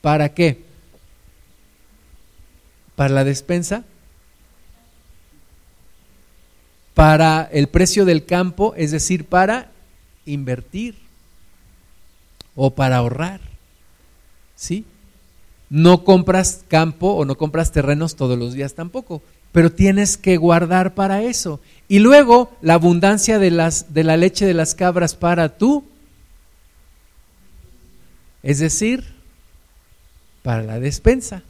¿para 0.00 0.34
qué? 0.34 0.64
¿Para 2.96 3.14
la 3.14 3.24
despensa? 3.24 3.84
para 7.00 7.48
el 7.52 7.68
precio 7.68 8.04
del 8.04 8.26
campo, 8.26 8.74
es 8.76 8.90
decir, 8.90 9.24
para 9.24 9.70
invertir 10.26 10.96
o 12.54 12.74
para 12.74 12.98
ahorrar. 12.98 13.40
¿Sí? 14.54 14.84
No 15.70 16.04
compras 16.04 16.62
campo 16.68 17.12
o 17.12 17.24
no 17.24 17.38
compras 17.38 17.72
terrenos 17.72 18.16
todos 18.16 18.38
los 18.38 18.52
días 18.52 18.74
tampoco, 18.74 19.22
pero 19.52 19.72
tienes 19.72 20.16
que 20.16 20.36
guardar 20.36 20.94
para 20.94 21.22
eso. 21.22 21.60
Y 21.88 21.98
luego 21.98 22.52
la 22.62 22.74
abundancia 22.74 23.38
de, 23.38 23.50
las, 23.50 23.92
de 23.92 24.04
la 24.04 24.16
leche 24.16 24.46
de 24.46 24.54
las 24.54 24.74
cabras 24.74 25.14
para 25.14 25.56
tú, 25.56 25.84
es 28.42 28.58
decir, 28.58 29.04
para 30.42 30.62
la 30.62 30.78
despensa, 30.78 31.42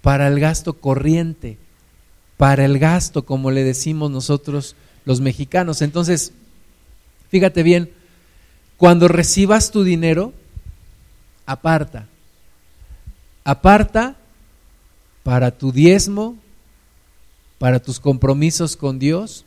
para 0.00 0.28
el 0.28 0.40
gasto 0.40 0.74
corriente 0.74 1.58
para 2.38 2.64
el 2.64 2.78
gasto, 2.78 3.26
como 3.26 3.50
le 3.50 3.64
decimos 3.64 4.10
nosotros 4.10 4.76
los 5.04 5.20
mexicanos. 5.20 5.82
Entonces, 5.82 6.32
fíjate 7.30 7.62
bien, 7.62 7.90
cuando 8.78 9.08
recibas 9.08 9.72
tu 9.72 9.82
dinero, 9.82 10.32
aparta. 11.44 12.06
Aparta 13.44 14.16
para 15.24 15.50
tu 15.50 15.72
diezmo, 15.72 16.36
para 17.58 17.80
tus 17.80 18.00
compromisos 18.00 18.76
con 18.76 18.98
Dios. 18.98 19.44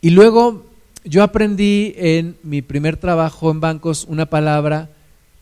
Y 0.00 0.10
luego 0.10 0.66
yo 1.04 1.22
aprendí 1.22 1.94
en 1.96 2.36
mi 2.42 2.62
primer 2.62 2.96
trabajo 2.96 3.50
en 3.50 3.60
bancos 3.60 4.06
una 4.08 4.26
palabra 4.26 4.90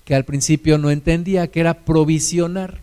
que 0.05 0.15
al 0.15 0.25
principio 0.25 0.79
no 0.79 0.91
entendía, 0.91 1.47
que 1.47 1.61
era 1.61 1.85
provisionar. 1.85 2.81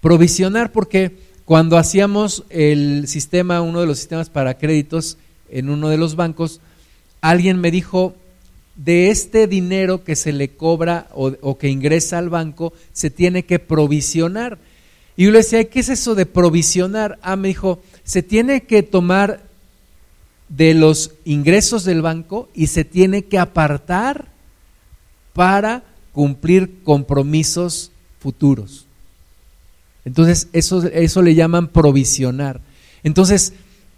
Provisionar 0.00 0.72
porque 0.72 1.16
cuando 1.44 1.78
hacíamos 1.78 2.44
el 2.50 3.06
sistema, 3.06 3.60
uno 3.60 3.80
de 3.80 3.86
los 3.86 3.98
sistemas 3.98 4.30
para 4.30 4.58
créditos 4.58 5.16
en 5.48 5.70
uno 5.70 5.88
de 5.88 5.96
los 5.96 6.16
bancos, 6.16 6.60
alguien 7.20 7.60
me 7.60 7.70
dijo, 7.70 8.14
de 8.76 9.08
este 9.08 9.46
dinero 9.46 10.04
que 10.04 10.16
se 10.16 10.32
le 10.32 10.50
cobra 10.50 11.08
o, 11.14 11.56
que 11.56 11.68
ingresa 11.68 12.18
al 12.18 12.28
banco, 12.28 12.72
se 12.92 13.10
tiene 13.10 13.44
que 13.44 13.58
provisionar. 13.58 14.58
Y 15.16 15.24
yo 15.24 15.30
le 15.30 15.38
decía, 15.38 15.64
¿qué 15.64 15.80
es 15.80 15.88
eso 15.88 16.14
de 16.14 16.26
provisionar? 16.26 17.18
Ah, 17.22 17.36
me 17.36 17.48
dijo, 17.48 17.80
se 18.04 18.22
tiene 18.22 18.64
que 18.64 18.82
tomar 18.82 19.44
de 20.48 20.74
los 20.74 21.12
ingresos 21.24 21.84
del 21.84 22.02
banco 22.02 22.48
y 22.54 22.68
se 22.68 22.84
tiene 22.84 23.24
que 23.24 23.38
apartar 23.38 24.26
para 25.32 25.82
cumplir 26.12 26.82
compromisos 26.82 27.90
futuros. 28.20 28.86
Entonces, 30.04 30.48
eso, 30.52 30.84
eso 30.84 31.22
le 31.22 31.34
llaman 31.34 31.68
provisionar. 31.68 32.60
Entonces, 33.02 33.54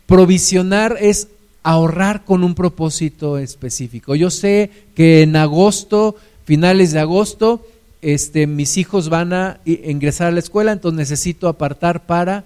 provisionar 0.07 0.97
es 1.01 1.29
ahorrar 1.63 2.25
con 2.25 2.45
un 2.45 2.55
propósito 2.55 3.39
específico. 3.39 4.15
Yo 4.15 4.31
sé 4.31 4.71
que 4.95 5.23
en 5.23 5.37
agosto, 5.37 6.17
finales 6.45 6.93
de 6.93 7.01
agosto, 7.01 7.67
este, 8.03 8.47
mis 8.47 8.77
hijos 8.77 9.09
van 9.09 9.33
a 9.33 9.61
ingresar 9.65 10.29
a 10.29 10.31
la 10.33 10.39
escuela, 10.39 10.73
entonces 10.73 10.99
necesito 10.99 11.49
apartar 11.49 12.07
para 12.07 12.45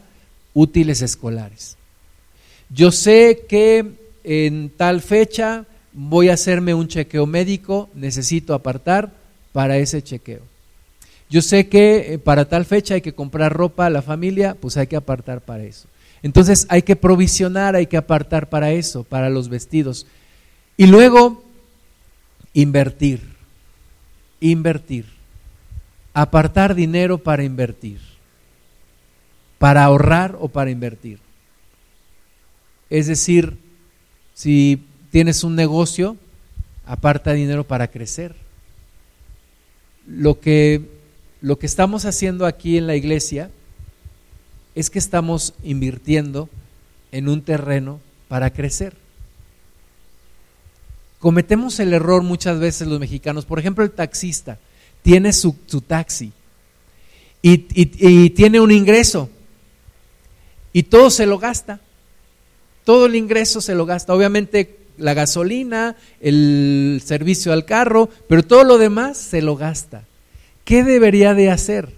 útiles 0.54 1.02
escolares. 1.02 1.76
Yo 2.70 2.90
sé 2.90 3.44
que 3.48 3.92
en 4.24 4.70
tal 4.70 5.02
fecha 5.02 5.66
voy 5.92 6.30
a 6.30 6.34
hacerme 6.34 6.74
un 6.74 6.88
chequeo 6.88 7.26
médico, 7.26 7.90
necesito 7.94 8.54
apartar 8.54 9.12
para 9.52 9.76
ese 9.76 10.02
chequeo. 10.02 10.40
Yo 11.28 11.42
sé 11.42 11.68
que 11.68 12.14
eh, 12.14 12.18
para 12.18 12.46
tal 12.46 12.64
fecha 12.64 12.94
hay 12.94 13.00
que 13.00 13.14
comprar 13.14 13.52
ropa 13.52 13.86
a 13.86 13.90
la 13.90 14.02
familia, 14.02 14.54
pues 14.58 14.76
hay 14.76 14.86
que 14.86 14.96
apartar 14.96 15.40
para 15.40 15.64
eso. 15.64 15.88
Entonces 16.22 16.66
hay 16.68 16.82
que 16.82 16.96
provisionar, 16.96 17.74
hay 17.74 17.86
que 17.86 17.96
apartar 17.96 18.48
para 18.48 18.72
eso, 18.72 19.02
para 19.02 19.28
los 19.28 19.48
vestidos. 19.48 20.06
Y 20.76 20.86
luego, 20.86 21.42
invertir, 22.54 23.22
invertir, 24.40 25.06
apartar 26.14 26.74
dinero 26.74 27.18
para 27.18 27.44
invertir, 27.44 28.00
para 29.58 29.84
ahorrar 29.84 30.36
o 30.40 30.48
para 30.48 30.70
invertir. 30.70 31.18
Es 32.90 33.06
decir, 33.06 33.56
si 34.34 34.84
tienes 35.10 35.44
un 35.44 35.56
negocio, 35.56 36.16
aparta 36.86 37.32
dinero 37.32 37.64
para 37.64 37.88
crecer. 37.88 38.34
Lo 40.06 40.40
que 40.40 41.02
lo 41.42 41.58
que 41.58 41.66
estamos 41.66 42.04
haciendo 42.04 42.46
aquí 42.46 42.78
en 42.78 42.86
la 42.86 42.94
iglesia 42.94 43.50
es 44.76 44.90
que 44.90 45.00
estamos 45.00 45.54
invirtiendo 45.64 46.48
en 47.10 47.28
un 47.28 47.42
terreno 47.42 48.00
para 48.28 48.50
crecer. 48.52 48.94
Cometemos 51.18 51.80
el 51.80 51.92
error 51.92 52.22
muchas 52.22 52.60
veces 52.60 52.86
los 52.86 53.00
mexicanos, 53.00 53.44
por 53.44 53.58
ejemplo 53.58 53.82
el 53.82 53.90
taxista 53.90 54.58
tiene 55.02 55.32
su, 55.32 55.52
taxi 55.86 56.32
y, 57.42 57.66
y 57.74 58.30
tiene 58.30 58.60
un 58.60 58.70
ingreso 58.70 59.28
y 60.72 60.84
todo 60.84 61.10
se 61.10 61.26
lo 61.26 61.38
gasta, 61.38 61.80
todo 62.84 63.06
el 63.06 63.14
ingreso 63.14 63.60
se 63.60 63.74
lo 63.74 63.84
gasta, 63.84 64.14
obviamente 64.14 64.78
la 64.98 65.14
gasolina, 65.14 65.96
el 66.20 67.02
servicio 67.04 67.52
al 67.52 67.64
carro, 67.64 68.08
pero 68.28 68.42
todo 68.42 68.64
lo 68.64 68.78
demás 68.78 69.18
se 69.18 69.42
lo 69.42 69.56
gasta. 69.56 70.04
¿Qué 70.64 70.84
debería 70.84 71.34
de 71.34 71.50
hacer? 71.50 71.94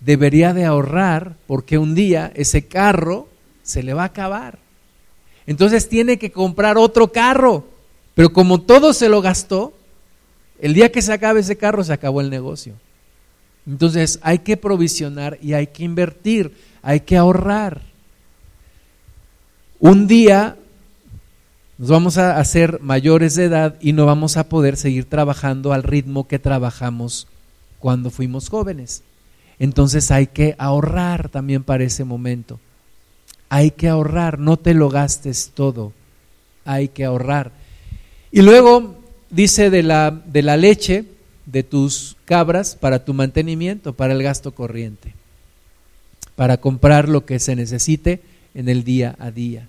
Debería 0.00 0.54
de 0.54 0.64
ahorrar 0.64 1.36
porque 1.46 1.78
un 1.78 1.94
día 1.94 2.32
ese 2.34 2.66
carro 2.66 3.28
se 3.62 3.82
le 3.82 3.94
va 3.94 4.02
a 4.02 4.06
acabar. 4.06 4.58
Entonces 5.46 5.88
tiene 5.88 6.18
que 6.18 6.30
comprar 6.30 6.78
otro 6.78 7.12
carro. 7.12 7.66
Pero 8.14 8.32
como 8.32 8.60
todo 8.60 8.92
se 8.92 9.08
lo 9.08 9.20
gastó, 9.20 9.72
el 10.60 10.74
día 10.74 10.92
que 10.92 11.02
se 11.02 11.12
acabe 11.12 11.40
ese 11.40 11.56
carro 11.56 11.82
se 11.84 11.92
acabó 11.92 12.20
el 12.20 12.30
negocio. 12.30 12.74
Entonces 13.66 14.18
hay 14.22 14.40
que 14.40 14.56
provisionar 14.56 15.38
y 15.42 15.52
hay 15.52 15.68
que 15.68 15.84
invertir, 15.84 16.52
hay 16.82 17.00
que 17.00 17.16
ahorrar. 17.16 17.82
Un 19.78 20.06
día 20.06 20.56
nos 21.78 21.88
vamos 21.88 22.18
a 22.18 22.36
hacer 22.36 22.80
mayores 22.82 23.36
de 23.36 23.44
edad 23.44 23.76
y 23.80 23.92
no 23.92 24.04
vamos 24.04 24.36
a 24.36 24.48
poder 24.48 24.76
seguir 24.76 25.06
trabajando 25.06 25.72
al 25.72 25.82
ritmo 25.82 26.28
que 26.28 26.38
trabajamos 26.38 27.26
cuando 27.78 28.10
fuimos 28.10 28.50
jóvenes. 28.50 29.02
Entonces 29.58 30.10
hay 30.10 30.26
que 30.26 30.54
ahorrar 30.58 31.30
también 31.30 31.64
para 31.64 31.84
ese 31.84 32.04
momento. 32.04 32.60
Hay 33.48 33.70
que 33.70 33.88
ahorrar, 33.88 34.38
no 34.38 34.58
te 34.58 34.74
lo 34.74 34.90
gastes 34.90 35.52
todo. 35.54 35.92
Hay 36.66 36.88
que 36.88 37.04
ahorrar. 37.04 37.52
Y 38.30 38.42
luego 38.42 38.99
dice 39.30 39.70
de 39.70 39.82
la, 39.82 40.10
de 40.10 40.42
la 40.42 40.56
leche 40.56 41.04
de 41.46 41.62
tus 41.62 42.16
cabras 42.24 42.76
para 42.76 43.04
tu 43.04 43.14
mantenimiento, 43.14 43.92
para 43.94 44.12
el 44.12 44.22
gasto 44.22 44.52
corriente, 44.52 45.14
para 46.36 46.58
comprar 46.58 47.08
lo 47.08 47.24
que 47.24 47.38
se 47.38 47.56
necesite 47.56 48.20
en 48.54 48.68
el 48.68 48.84
día 48.84 49.16
a 49.18 49.30
día. 49.30 49.66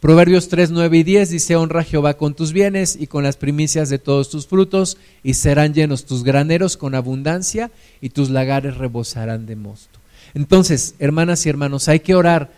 Proverbios 0.00 0.48
3, 0.48 0.70
9 0.70 0.98
y 0.98 1.02
10 1.02 1.28
dice, 1.28 1.56
honra 1.56 1.80
a 1.80 1.84
Jehová 1.84 2.14
con 2.14 2.34
tus 2.34 2.54
bienes 2.54 2.96
y 2.98 3.06
con 3.06 3.22
las 3.22 3.36
primicias 3.36 3.90
de 3.90 3.98
todos 3.98 4.30
tus 4.30 4.46
frutos, 4.46 4.96
y 5.22 5.34
serán 5.34 5.74
llenos 5.74 6.06
tus 6.06 6.24
graneros 6.24 6.78
con 6.78 6.94
abundancia, 6.94 7.70
y 8.00 8.08
tus 8.08 8.30
lagares 8.30 8.78
rebosarán 8.78 9.44
de 9.44 9.56
mosto. 9.56 9.98
Entonces, 10.32 10.94
hermanas 11.00 11.44
y 11.44 11.50
hermanos, 11.50 11.88
hay 11.88 12.00
que 12.00 12.14
orar 12.14 12.50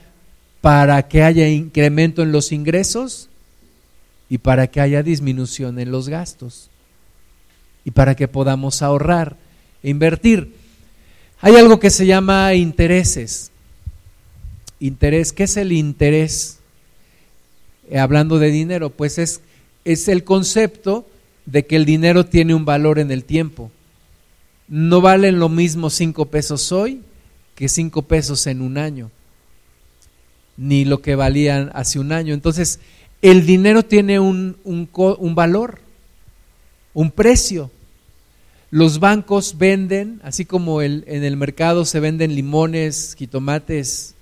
para 0.60 1.08
que 1.08 1.24
haya 1.24 1.48
incremento 1.48 2.22
en 2.22 2.30
los 2.30 2.52
ingresos 2.52 3.28
y 4.32 4.38
para 4.38 4.66
que 4.66 4.80
haya 4.80 5.02
disminución 5.02 5.78
en 5.78 5.90
los 5.90 6.08
gastos, 6.08 6.70
y 7.84 7.90
para 7.90 8.14
que 8.14 8.28
podamos 8.28 8.80
ahorrar 8.80 9.36
e 9.82 9.90
invertir. 9.90 10.54
Hay 11.42 11.56
algo 11.56 11.78
que 11.78 11.90
se 11.90 12.06
llama 12.06 12.54
intereses. 12.54 13.50
Interés, 14.80 15.34
¿qué 15.34 15.42
es 15.42 15.58
el 15.58 15.70
interés? 15.70 16.60
Eh, 17.90 17.98
hablando 17.98 18.38
de 18.38 18.50
dinero, 18.50 18.88
pues 18.88 19.18
es, 19.18 19.42
es 19.84 20.08
el 20.08 20.24
concepto 20.24 21.06
de 21.44 21.66
que 21.66 21.76
el 21.76 21.84
dinero 21.84 22.24
tiene 22.24 22.54
un 22.54 22.64
valor 22.64 22.98
en 22.98 23.10
el 23.10 23.24
tiempo. 23.24 23.70
no 24.66 25.02
valen 25.02 25.40
lo 25.40 25.50
mismo 25.50 25.90
cinco 25.90 26.24
pesos 26.24 26.72
hoy 26.72 27.02
que 27.54 27.68
cinco 27.68 28.00
pesos 28.00 28.46
en 28.46 28.62
un 28.62 28.78
año, 28.78 29.10
ni 30.56 30.86
lo 30.86 31.02
que 31.02 31.16
valían 31.16 31.70
hace 31.74 31.98
un 31.98 32.12
año. 32.12 32.32
Entonces, 32.32 32.80
el 33.22 33.46
dinero 33.46 33.84
tiene 33.84 34.18
un, 34.18 34.58
un 34.64 35.34
valor, 35.34 35.78
un 36.92 37.10
precio. 37.10 37.70
Los 38.70 38.98
bancos 38.98 39.58
venden, 39.58 40.20
así 40.24 40.44
como 40.44 40.82
en 40.82 41.04
el 41.06 41.36
mercado 41.36 41.84
se 41.84 42.00
venden 42.00 42.34
limones, 42.34 43.14
jitomates, 43.16 44.14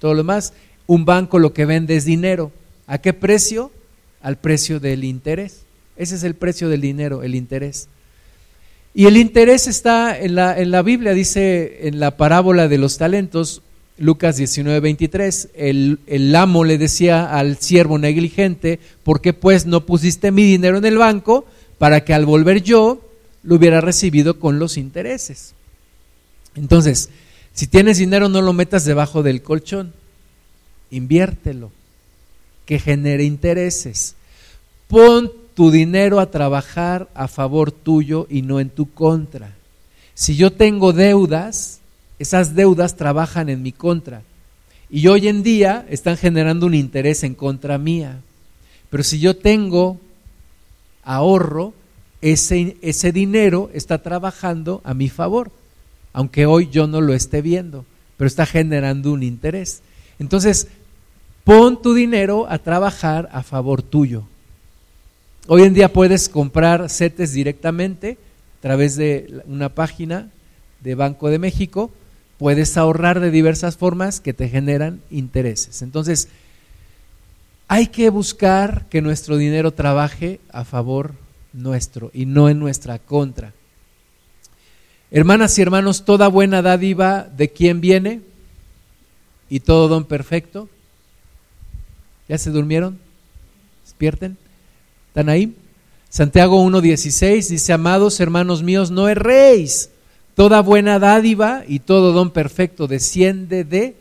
todo 0.00 0.12
lo 0.12 0.18
demás, 0.18 0.52
un 0.86 1.04
banco 1.04 1.38
lo 1.38 1.52
que 1.52 1.64
vende 1.64 1.96
es 1.96 2.04
dinero. 2.04 2.52
¿A 2.86 2.98
qué 2.98 3.12
precio? 3.12 3.72
Al 4.20 4.36
precio 4.36 4.80
del 4.80 5.04
interés. 5.04 5.62
Ese 5.96 6.16
es 6.16 6.22
el 6.22 6.34
precio 6.34 6.68
del 6.68 6.82
dinero, 6.82 7.22
el 7.22 7.34
interés. 7.34 7.88
Y 8.92 9.06
el 9.06 9.16
interés 9.16 9.66
está 9.66 10.18
en 10.18 10.34
la, 10.34 10.58
en 10.58 10.70
la 10.70 10.82
Biblia, 10.82 11.12
dice 11.12 11.88
en 11.88 12.00
la 12.00 12.16
parábola 12.16 12.68
de 12.68 12.78
los 12.78 12.98
talentos, 12.98 13.62
Lucas 13.98 14.36
19, 14.36 14.80
23, 14.80 15.48
el, 15.54 15.98
el, 16.06 16.34
amo 16.36 16.64
le 16.64 16.76
decía 16.76 17.36
al 17.36 17.56
siervo 17.58 17.98
negligente, 17.98 18.78
¿por 19.02 19.20
qué 19.20 19.32
pues 19.32 19.64
no 19.64 19.86
pusiste 19.86 20.30
mi 20.30 20.44
dinero 20.44 20.78
en 20.78 20.84
el 20.84 20.98
banco 20.98 21.46
para 21.78 22.04
que 22.04 22.12
al 22.12 22.26
volver 22.26 22.62
yo 22.62 23.00
lo 23.42 23.54
hubiera 23.56 23.80
recibido 23.80 24.38
con 24.38 24.58
los 24.58 24.76
intereses? 24.76 25.54
Entonces, 26.56 27.08
si 27.54 27.66
tienes 27.66 27.96
dinero 27.96 28.28
no 28.28 28.42
lo 28.42 28.52
metas 28.52 28.84
debajo 28.84 29.22
del 29.22 29.42
colchón, 29.42 29.94
inviértelo, 30.90 31.70
que 32.66 32.78
genere 32.78 33.24
intereses. 33.24 34.14
Pon 34.88 35.32
tu 35.54 35.70
dinero 35.70 36.20
a 36.20 36.30
trabajar 36.30 37.08
a 37.14 37.28
favor 37.28 37.72
tuyo 37.72 38.26
y 38.28 38.42
no 38.42 38.60
en 38.60 38.68
tu 38.68 38.90
contra. 38.92 39.54
Si 40.12 40.36
yo 40.36 40.52
tengo 40.52 40.92
deudas, 40.92 41.80
esas 42.18 42.54
deudas 42.54 42.96
trabajan 42.96 43.48
en 43.48 43.62
mi 43.62 43.72
contra. 43.72 44.22
Y 44.88 45.08
hoy 45.08 45.28
en 45.28 45.42
día 45.42 45.84
están 45.90 46.16
generando 46.16 46.66
un 46.66 46.74
interés 46.74 47.24
en 47.24 47.34
contra 47.34 47.78
mía. 47.78 48.20
Pero 48.90 49.02
si 49.02 49.18
yo 49.18 49.36
tengo 49.36 49.98
ahorro, 51.02 51.74
ese, 52.20 52.76
ese 52.82 53.12
dinero 53.12 53.70
está 53.74 53.98
trabajando 53.98 54.80
a 54.84 54.94
mi 54.94 55.08
favor, 55.08 55.50
aunque 56.12 56.46
hoy 56.46 56.68
yo 56.70 56.86
no 56.86 57.00
lo 57.00 57.14
esté 57.14 57.42
viendo, 57.42 57.84
pero 58.16 58.26
está 58.26 58.46
generando 58.46 59.12
un 59.12 59.22
interés. 59.22 59.82
Entonces, 60.18 60.68
pon 61.44 61.82
tu 61.82 61.94
dinero 61.94 62.46
a 62.48 62.58
trabajar 62.58 63.28
a 63.32 63.42
favor 63.42 63.82
tuyo. 63.82 64.24
Hoy 65.48 65.62
en 65.62 65.74
día 65.74 65.92
puedes 65.92 66.28
comprar 66.28 66.88
CETES 66.88 67.32
directamente 67.32 68.18
a 68.58 68.62
través 68.62 68.96
de 68.96 69.42
una 69.46 69.68
página 69.68 70.30
de 70.80 70.94
Banco 70.94 71.28
de 71.28 71.38
México 71.38 71.90
puedes 72.38 72.76
ahorrar 72.76 73.20
de 73.20 73.30
diversas 73.30 73.76
formas 73.76 74.20
que 74.20 74.34
te 74.34 74.48
generan 74.48 75.00
intereses. 75.10 75.82
Entonces, 75.82 76.28
hay 77.68 77.88
que 77.88 78.10
buscar 78.10 78.86
que 78.88 79.02
nuestro 79.02 79.36
dinero 79.36 79.72
trabaje 79.72 80.40
a 80.52 80.64
favor 80.64 81.14
nuestro 81.52 82.10
y 82.12 82.26
no 82.26 82.48
en 82.48 82.58
nuestra 82.58 82.98
contra. 82.98 83.52
Hermanas 85.10 85.58
y 85.58 85.62
hermanos, 85.62 86.04
toda 86.04 86.28
buena 86.28 86.62
dádiva 86.62 87.28
de 87.36 87.50
quién 87.50 87.80
viene 87.80 88.20
y 89.48 89.60
todo 89.60 89.88
don 89.88 90.04
perfecto. 90.04 90.68
¿Ya 92.28 92.38
se 92.38 92.50
durmieron? 92.50 92.98
¿Despierten? 93.84 94.36
¿Están 95.08 95.28
ahí? 95.28 95.54
Santiago 96.08 96.64
1.16 96.64 97.48
dice, 97.48 97.72
amados 97.72 98.20
hermanos 98.20 98.62
míos, 98.62 98.90
no 98.90 99.08
erréis 99.08 99.90
Toda 100.36 100.60
buena 100.60 100.98
dádiva 100.98 101.64
y 101.66 101.78
todo 101.78 102.12
don 102.12 102.30
perfecto 102.30 102.86
desciende 102.86 103.64
de 103.64 103.96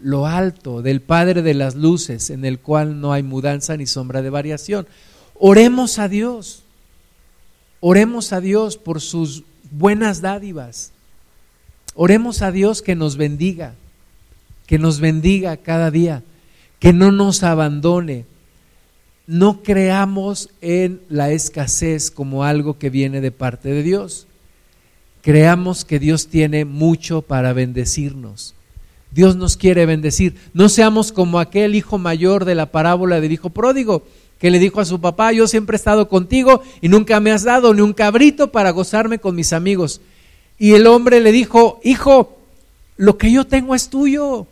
lo 0.00 0.26
alto, 0.26 0.82
del 0.82 1.00
Padre 1.00 1.42
de 1.42 1.54
las 1.54 1.76
Luces, 1.76 2.30
en 2.30 2.44
el 2.44 2.58
cual 2.58 3.00
no 3.00 3.12
hay 3.12 3.22
mudanza 3.22 3.76
ni 3.76 3.86
sombra 3.86 4.20
de 4.20 4.30
variación. 4.30 4.88
Oremos 5.38 6.00
a 6.00 6.08
Dios, 6.08 6.64
oremos 7.78 8.32
a 8.32 8.40
Dios 8.40 8.76
por 8.76 9.00
sus 9.00 9.44
buenas 9.70 10.20
dádivas. 10.20 10.90
Oremos 11.94 12.42
a 12.42 12.50
Dios 12.50 12.82
que 12.82 12.96
nos 12.96 13.16
bendiga, 13.16 13.76
que 14.66 14.80
nos 14.80 14.98
bendiga 14.98 15.56
cada 15.56 15.92
día, 15.92 16.24
que 16.80 16.92
no 16.92 17.12
nos 17.12 17.44
abandone. 17.44 18.24
No 19.28 19.62
creamos 19.62 20.50
en 20.60 21.00
la 21.08 21.30
escasez 21.30 22.10
como 22.10 22.42
algo 22.42 22.76
que 22.76 22.90
viene 22.90 23.20
de 23.20 23.30
parte 23.30 23.68
de 23.68 23.84
Dios 23.84 24.26
creamos 25.24 25.86
que 25.86 25.98
Dios 25.98 26.28
tiene 26.28 26.66
mucho 26.66 27.22
para 27.22 27.54
bendecirnos. 27.54 28.54
Dios 29.10 29.36
nos 29.36 29.56
quiere 29.56 29.86
bendecir. 29.86 30.36
No 30.52 30.68
seamos 30.68 31.12
como 31.12 31.38
aquel 31.38 31.74
hijo 31.74 31.96
mayor 31.96 32.44
de 32.44 32.54
la 32.54 32.66
parábola 32.66 33.22
del 33.22 33.32
hijo 33.32 33.48
pródigo, 33.48 34.02
que 34.38 34.50
le 34.50 34.58
dijo 34.58 34.82
a 34.82 34.84
su 34.84 35.00
papá, 35.00 35.32
yo 35.32 35.48
siempre 35.48 35.76
he 35.76 35.78
estado 35.78 36.10
contigo 36.10 36.62
y 36.82 36.90
nunca 36.90 37.20
me 37.20 37.32
has 37.32 37.42
dado 37.42 37.72
ni 37.72 37.80
un 37.80 37.94
cabrito 37.94 38.52
para 38.52 38.70
gozarme 38.70 39.18
con 39.18 39.34
mis 39.34 39.54
amigos. 39.54 40.02
Y 40.58 40.74
el 40.74 40.86
hombre 40.86 41.22
le 41.22 41.32
dijo, 41.32 41.80
hijo, 41.82 42.38
lo 42.98 43.16
que 43.16 43.32
yo 43.32 43.46
tengo 43.46 43.74
es 43.74 43.88
tuyo, 43.88 44.46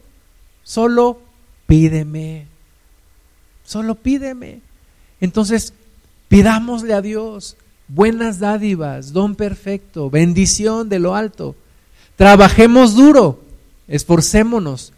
solo 0.63 1.21
pídeme, 1.67 2.47
solo 3.67 3.95
pídeme. 3.95 4.61
Entonces, 5.21 5.75
pidámosle 6.29 6.95
a 6.95 7.03
Dios, 7.03 7.57
buenas 7.95 8.39
dádivas, 8.39 9.13
don 9.13 9.35
perfecto, 9.35 10.09
bendición 10.09 10.89
de 10.89 10.99
lo 10.99 11.15
alto. 11.15 11.55
Trabajemos 12.17 12.95
duro, 12.95 13.43
esforcémonos 13.89 14.93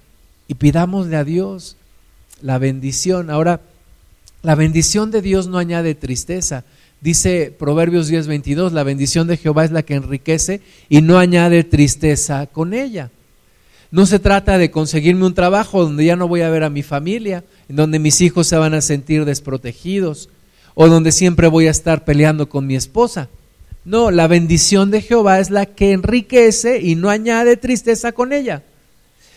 y 0.47 0.55
pidámosle 0.55 1.17
a 1.17 1.25
Dios 1.25 1.77
la 2.41 2.59
bendición. 2.59 3.31
Ahora, 3.31 3.61
la 4.43 4.55
bendición 4.55 5.11
de 5.11 5.23
Dios 5.23 5.49
no 5.49 5.59
añade 5.59 5.95
tristeza. 5.95 6.65
Dice 7.01 7.55
Proverbios 7.59 8.09
10:22, 8.09 8.73
la 8.73 8.85
bendición 8.85 9.27
de 9.27 9.37
Jehová 9.37 9.65
es 9.65 9.73
la 9.73 9.83
que 9.83 9.95
enriquece 9.95 10.61
y 10.89 11.03
no 11.03 11.19
añade 11.19 11.65
tristeza 11.65 12.47
con 12.47 12.75
ella. 12.75 13.11
No 13.91 14.07
se 14.07 14.19
trata 14.19 14.59
de 14.59 14.71
conseguirme 14.71 15.27
un 15.27 15.35
trabajo 15.35 15.83
donde 15.83 16.05
ya 16.05 16.17
no 16.17 16.29
voy 16.29 16.43
a 16.43 16.51
ver 16.51 16.63
a 16.63 16.71
mi 16.71 16.83
familia, 16.83 17.45
en 17.69 17.77
donde 17.77 17.99
mis 17.99 18.21
hijos 18.21 18.47
se 18.47 18.57
van 18.57 18.75
a 18.75 18.81
sentir 18.81 19.25
desprotegidos, 19.25 20.29
o 20.75 20.89
donde 20.89 21.13
siempre 21.13 21.49
voy 21.49 21.67
a 21.67 21.71
estar 21.71 22.05
peleando 22.05 22.49
con 22.49 22.67
mi 22.67 22.77
esposa. 22.77 23.29
No, 23.85 24.11
la 24.11 24.27
bendición 24.27 24.91
de 24.91 25.03
Jehová 25.03 25.41
es 25.41 25.51
la 25.51 25.67
que 25.67 25.93
enriquece 25.93 26.81
y 26.81 26.95
no 26.95 27.11
añade 27.11 27.57
tristeza 27.57 28.13
con 28.13 28.33
ella. 28.33 28.63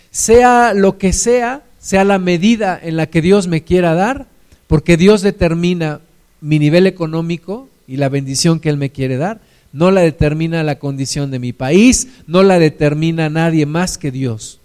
Sea 0.09 0.73
lo 0.73 0.97
que 0.97 1.13
sea, 1.13 1.63
sea 1.79 2.03
la 2.03 2.17
medida 2.17 2.79
en 2.81 2.95
la 2.95 3.07
que 3.07 3.21
Dios 3.21 3.47
me 3.47 3.63
quiera 3.63 3.93
dar, 3.93 4.27
porque 4.67 4.97
Dios 4.97 5.21
determina 5.21 6.01
mi 6.41 6.59
nivel 6.59 6.87
económico 6.87 7.69
y 7.87 7.97
la 7.97 8.09
bendición 8.09 8.59
que 8.59 8.69
Él 8.69 8.77
me 8.77 8.89
quiere 8.89 9.17
dar, 9.17 9.41
no 9.73 9.91
la 9.91 10.01
determina 10.01 10.63
la 10.63 10.79
condición 10.79 11.29
de 11.29 11.39
mi 11.39 11.53
país, 11.53 12.07
no 12.25 12.41
la 12.41 12.57
determina 12.57 13.29
nadie 13.29 13.65
más 13.65 13.97
que 13.97 14.11
Dios. 14.11 14.59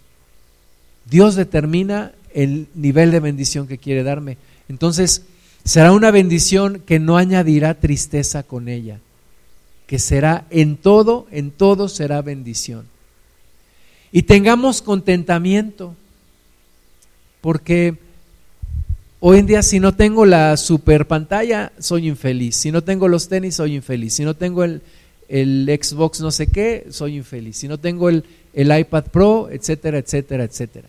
Dios 1.10 1.34
determina 1.34 2.12
el 2.34 2.68
nivel 2.74 3.10
de 3.10 3.20
bendición 3.20 3.66
que 3.66 3.78
quiere 3.78 4.04
darme. 4.04 4.38
Entonces, 4.68 5.22
Será 5.64 5.92
una 5.92 6.10
bendición 6.10 6.82
que 6.84 6.98
no 6.98 7.16
añadirá 7.16 7.74
tristeza 7.74 8.42
con 8.42 8.68
ella, 8.68 8.98
que 9.86 9.98
será 9.98 10.46
en 10.50 10.76
todo, 10.76 11.26
en 11.30 11.52
todo 11.52 11.88
será 11.88 12.20
bendición. 12.20 12.86
Y 14.10 14.22
tengamos 14.24 14.82
contentamiento, 14.82 15.94
porque 17.40 17.96
hoy 19.20 19.38
en 19.38 19.46
día 19.46 19.62
si 19.62 19.78
no 19.78 19.94
tengo 19.94 20.26
la 20.26 20.56
super 20.56 21.06
pantalla, 21.06 21.72
soy 21.78 22.08
infeliz. 22.08 22.56
Si 22.56 22.72
no 22.72 22.82
tengo 22.82 23.06
los 23.06 23.28
tenis, 23.28 23.54
soy 23.54 23.76
infeliz. 23.76 24.14
Si 24.14 24.24
no 24.24 24.34
tengo 24.34 24.64
el, 24.64 24.82
el 25.28 25.66
Xbox 25.80 26.20
no 26.20 26.32
sé 26.32 26.48
qué, 26.48 26.86
soy 26.90 27.16
infeliz. 27.16 27.56
Si 27.56 27.68
no 27.68 27.78
tengo 27.78 28.08
el, 28.08 28.24
el 28.52 28.76
iPad 28.76 29.04
Pro, 29.04 29.48
etcétera, 29.50 29.98
etcétera, 29.98 30.44
etcétera. 30.44 30.88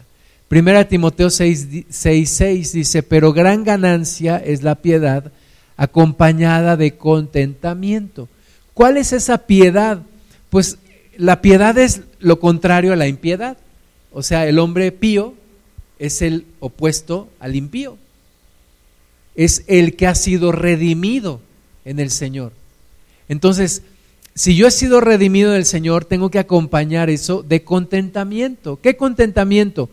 Primera 0.54 0.88
Timoteo 0.88 1.32
6, 1.32 1.88
6, 1.90 2.74
dice, 2.74 3.02
pero 3.02 3.34
gran 3.34 3.64
ganancia 3.64 4.38
es 4.38 4.62
la 4.62 4.76
piedad 4.76 5.32
acompañada 5.78 6.78
de 6.78 6.96
contentamiento. 6.96 8.30
¿Cuál 8.76 8.98
es 8.98 9.14
esa 9.14 9.48
piedad? 9.48 10.04
Pues 10.52 10.78
la 11.18 11.42
piedad 11.42 11.76
es 11.80 12.02
lo 12.20 12.40
contrario 12.40 12.94
a 12.94 12.96
la 12.96 13.08
impiedad. 13.08 13.58
O 14.12 14.22
sea, 14.22 14.46
el 14.48 14.60
hombre 14.60 14.92
pío 14.92 15.34
es 15.98 16.22
el 16.22 16.46
opuesto 16.60 17.30
al 17.40 17.56
impío. 17.56 17.98
Es 19.34 19.64
el 19.66 19.96
que 19.96 20.06
ha 20.06 20.14
sido 20.14 20.52
redimido 20.52 21.42
en 21.84 22.00
el 22.00 22.12
Señor. 22.12 22.54
Entonces, 23.28 23.82
si 24.36 24.56
yo 24.56 24.68
he 24.68 24.72
sido 24.72 25.02
redimido 25.02 25.54
del 25.54 25.66
Señor, 25.66 26.06
tengo 26.06 26.30
que 26.30 26.38
acompañar 26.38 27.10
eso 27.10 27.42
de 27.42 27.64
contentamiento. 27.64 28.80
¿Qué 28.80 28.96
contentamiento? 28.96 29.90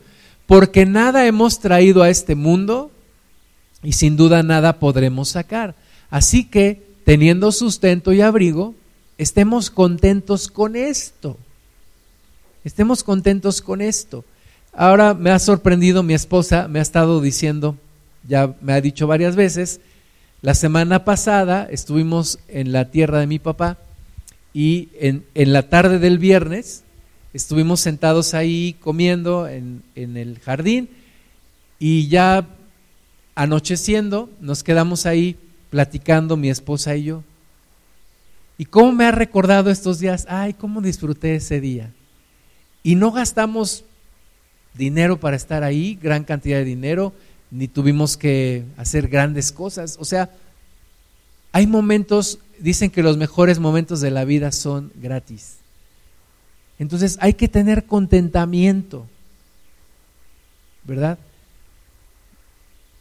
Porque 0.51 0.85
nada 0.85 1.27
hemos 1.27 1.61
traído 1.61 2.03
a 2.03 2.11
este 2.11 2.35
mundo 2.35 2.91
y 3.85 3.93
sin 3.93 4.17
duda 4.17 4.43
nada 4.43 4.81
podremos 4.81 5.29
sacar. 5.29 5.77
Así 6.11 6.43
que, 6.43 6.83
teniendo 7.05 7.53
sustento 7.53 8.13
y 8.13 8.21
abrigo, 8.21 8.75
estemos 9.17 9.71
contentos 9.71 10.49
con 10.49 10.75
esto. 10.75 11.39
Estemos 12.65 13.05
contentos 13.05 13.63
con 13.63 13.81
esto. 13.81 14.25
Ahora 14.73 15.15
me 15.15 15.31
ha 15.31 15.39
sorprendido 15.39 16.03
mi 16.03 16.15
esposa, 16.15 16.67
me 16.67 16.81
ha 16.81 16.83
estado 16.83 17.21
diciendo, 17.21 17.77
ya 18.27 18.53
me 18.61 18.73
ha 18.73 18.81
dicho 18.81 19.07
varias 19.07 19.37
veces, 19.37 19.81
la 20.43 20.55
semana 20.55 21.05
pasada 21.05 21.69
estuvimos 21.71 22.41
en 22.49 22.73
la 22.73 22.91
tierra 22.91 23.21
de 23.21 23.29
mi 23.29 23.39
papá 23.39 23.79
y 24.53 24.89
en, 24.99 25.23
la 25.37 25.69
tarde 25.69 26.01
del 26.01 26.19
viernes 26.19 26.83
estuvimos 27.33 27.81
sentados 27.81 28.35
ahí 28.35 28.77
comiendo 28.81 29.49
en, 29.49 29.83
en 29.95 30.17
el 30.17 30.39
jardín 30.41 30.89
y 31.79 32.09
ya 32.09 32.47
anocheciendo 33.35 34.29
nos 34.41 34.63
quedamos 34.63 35.07
ahí 35.07 35.37
platicando 35.71 36.37
mi 36.37 36.51
esposa 36.51 36.97
y 36.97 37.05
yo. 37.05 37.23
¿Y 38.59 38.67
cómo 38.67 38.93
me 38.93 39.07
ha 39.07 39.13
recordado 39.13 39.71
estos 39.71 39.99
días? 40.01 40.27
Ay, 40.29 40.53
cómo 40.53 40.83
disfruté 40.83 41.37
ese 41.37 41.61
día. 41.61 41.93
Y 42.83 42.95
no 42.95 43.11
gastamos 43.13 43.85
dinero 44.75 45.19
para 45.19 45.37
estar 45.37 45.63
ahí, 45.63 45.99
gran 46.01 46.25
cantidad 46.25 46.59
de 46.59 46.65
dinero, 46.65 47.15
ni 47.51 47.69
tuvimos 47.69 48.17
que 48.17 48.65
hacer 48.77 49.09
grandes 49.09 49.53
cosas. 49.53 49.97
O 49.99 50.05
sea, 50.05 50.31
hay 51.53 51.67
momentos, 51.67 52.39
dicen 52.59 52.91
que 52.91 53.03
los 53.03 53.17
mejores 53.17 53.59
momentos 53.59 54.01
de 54.03 54.11
la 54.11 54.25
vida 54.25 54.53
son 54.53 54.93
gratis. 54.95 55.60
Entonces 56.81 57.19
hay 57.21 57.35
que 57.35 57.47
tener 57.47 57.85
contentamiento, 57.85 59.07
¿verdad? 60.85 61.19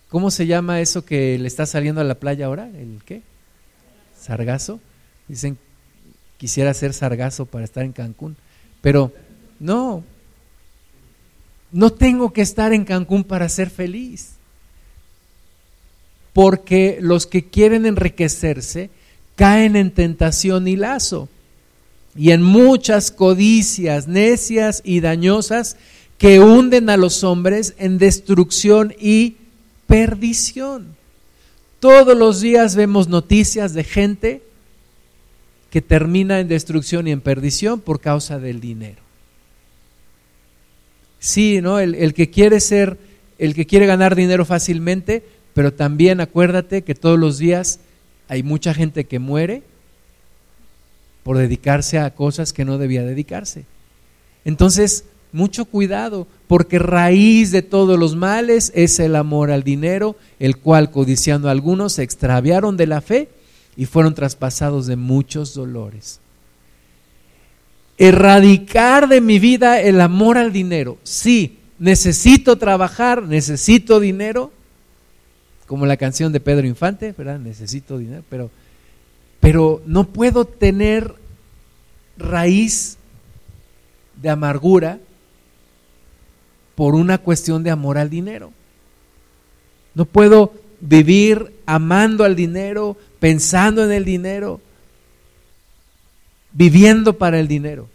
¿Cómo 0.10 0.32
se 0.32 0.48
llama 0.48 0.82
eso 0.82 1.06
que 1.06 1.40
le 1.40 1.48
está 1.48 1.66
saliendo 1.66 2.02
a 2.02 2.04
la 2.04 2.16
playa 2.16 2.48
ahora? 2.48 2.68
¿El 2.68 3.00
qué? 3.06 3.22
¿Sargazo? 4.20 4.82
Dicen, 5.30 5.58
quisiera 6.38 6.74
ser 6.74 6.94
sargazo 6.94 7.46
para 7.46 7.64
estar 7.64 7.86
en 7.86 7.94
Cancún. 7.94 8.36
Pero 8.82 9.14
no, 9.62 10.04
no 11.72 11.94
tengo 11.94 12.34
que 12.34 12.42
estar 12.42 12.74
en 12.74 12.84
Cancún 12.84 13.24
para 13.24 13.48
ser 13.48 13.70
feliz. 13.70 14.32
Porque 16.34 16.98
los 17.00 17.26
que 17.26 17.46
quieren 17.46 17.86
enriquecerse 17.86 18.90
caen 19.38 19.78
en 19.78 19.92
tentación 19.92 20.68
y 20.68 20.76
lazo 20.76 21.30
y 22.20 22.32
en 22.32 22.44
muchas 22.44 23.12
codicias 23.12 24.10
necias 24.10 24.82
y 24.84 25.00
dañosas 25.00 25.78
que 26.18 26.42
hunden 26.42 26.90
a 26.90 26.98
los 26.98 27.24
hombres 27.24 27.76
en 27.78 27.98
destrucción 27.98 28.94
y 29.00 29.38
perdición. 29.88 30.98
Todos 31.80 32.18
los 32.18 32.42
días 32.42 32.76
vemos 32.76 33.08
noticias 33.08 33.74
de 33.74 33.86
gente 33.86 34.42
que 35.70 35.82
termina 35.82 36.42
en 36.42 36.50
destrucción 36.50 37.08
y 37.08 37.12
en 37.12 37.22
perdición 37.22 37.80
por 37.80 38.02
causa 38.02 38.38
del 38.38 38.60
dinero. 38.60 39.02
Sí, 41.20 41.62
¿no? 41.62 41.80
El, 41.80 42.14
que 42.14 42.30
quiere 42.30 42.60
ser, 42.60 42.98
el 43.38 43.54
que 43.54 43.66
quiere 43.66 43.86
ganar 43.86 44.18
dinero 44.18 44.44
fácilmente, 44.44 45.24
pero 45.54 45.72
también 45.72 46.20
acuérdate 46.20 46.82
que 46.82 46.96
todos 46.96 47.18
los 47.18 47.38
días 47.38 47.80
hay 48.28 48.44
mucha 48.44 48.74
gente 48.74 49.06
que 49.06 49.20
muere 49.20 49.64
por 51.24 51.38
dedicarse 51.38 52.00
a 52.00 52.14
cosas 52.14 52.54
que 52.54 52.66
no 52.66 52.78
debía 52.78 53.04
dedicarse. 53.04 53.66
Entonces, 54.46 55.06
mucho 55.32 55.66
cuidado, 55.66 56.28
porque 56.48 56.80
raíz 56.80 57.52
de 57.52 57.62
todos 57.62 58.00
los 58.00 58.16
males 58.16 58.72
es 58.76 59.00
el 59.00 59.16
amor 59.16 59.52
al 59.52 59.64
dinero, 59.64 60.16
el 60.40 60.58
cual 60.58 60.92
codiciando 60.92 61.48
a 61.48 61.52
algunos 61.52 61.94
se 61.94 62.04
extraviaron 62.04 62.78
de 62.78 62.88
la 62.88 63.02
fe 63.02 63.30
y 63.78 63.86
fueron 63.86 64.16
traspasados 64.16 64.88
de 64.88 64.96
muchos 64.96 65.54
dolores 65.54 66.20
erradicar 68.00 69.10
de 69.10 69.20
mi 69.20 69.38
vida 69.38 69.80
el 69.82 70.02
amor 70.02 70.38
al 70.38 70.52
dinero. 70.52 70.98
Sí, 71.04 71.60
necesito 71.78 72.58
trabajar, 72.58 73.22
necesito 73.24 74.00
dinero, 74.00 74.52
como 75.68 75.86
la 75.86 75.98
canción 75.98 76.32
de 76.32 76.40
Pedro 76.40 76.66
Infante, 76.66 77.14
¿verdad? 77.16 77.38
Necesito 77.40 78.00
dinero, 78.00 78.24
pero, 78.30 78.50
pero 79.40 79.82
no 79.86 80.06
puedo 80.06 80.46
tener 80.46 81.16
raíz 82.18 82.98
de 84.22 84.30
amargura 84.30 85.00
por 86.76 86.96
una 86.96 87.18
cuestión 87.18 87.64
de 87.64 87.72
amor 87.72 87.98
al 87.98 88.10
dinero. 88.10 88.52
No 89.96 90.06
puedo 90.06 90.54
vivir 90.82 91.54
amando 91.66 92.24
al 92.24 92.36
dinero, 92.36 92.98
pensando 93.20 93.84
en 93.84 93.92
el 93.92 94.06
dinero 94.06 94.62
viviendo 96.52 97.18
para 97.18 97.40
el 97.40 97.48
dinero. 97.48 97.90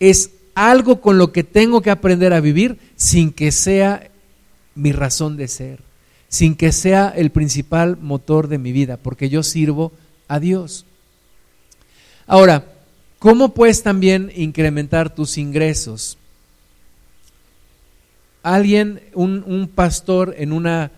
Es 0.00 0.30
algo 0.54 1.00
con 1.00 1.18
lo 1.18 1.32
que 1.32 1.44
tengo 1.44 1.80
que 1.82 1.90
aprender 1.90 2.32
a 2.32 2.40
vivir 2.40 2.78
sin 2.96 3.32
que 3.32 3.52
sea 3.52 4.10
mi 4.74 4.92
razón 4.92 5.36
de 5.36 5.48
ser, 5.48 5.80
sin 6.28 6.54
que 6.54 6.72
sea 6.72 7.08
el 7.08 7.30
principal 7.30 7.96
motor 8.00 8.48
de 8.48 8.58
mi 8.58 8.72
vida, 8.72 8.96
porque 8.96 9.28
yo 9.28 9.42
sirvo 9.42 9.92
a 10.28 10.38
Dios. 10.38 10.84
Ahora, 12.26 12.64
¿cómo 13.18 13.54
puedes 13.54 13.82
también 13.82 14.30
incrementar 14.36 15.14
tus 15.14 15.38
ingresos? 15.38 16.18
Alguien, 18.42 19.00
un, 19.14 19.42
un 19.46 19.68
pastor 19.68 20.34
en, 20.38 20.52
una, 20.52 20.92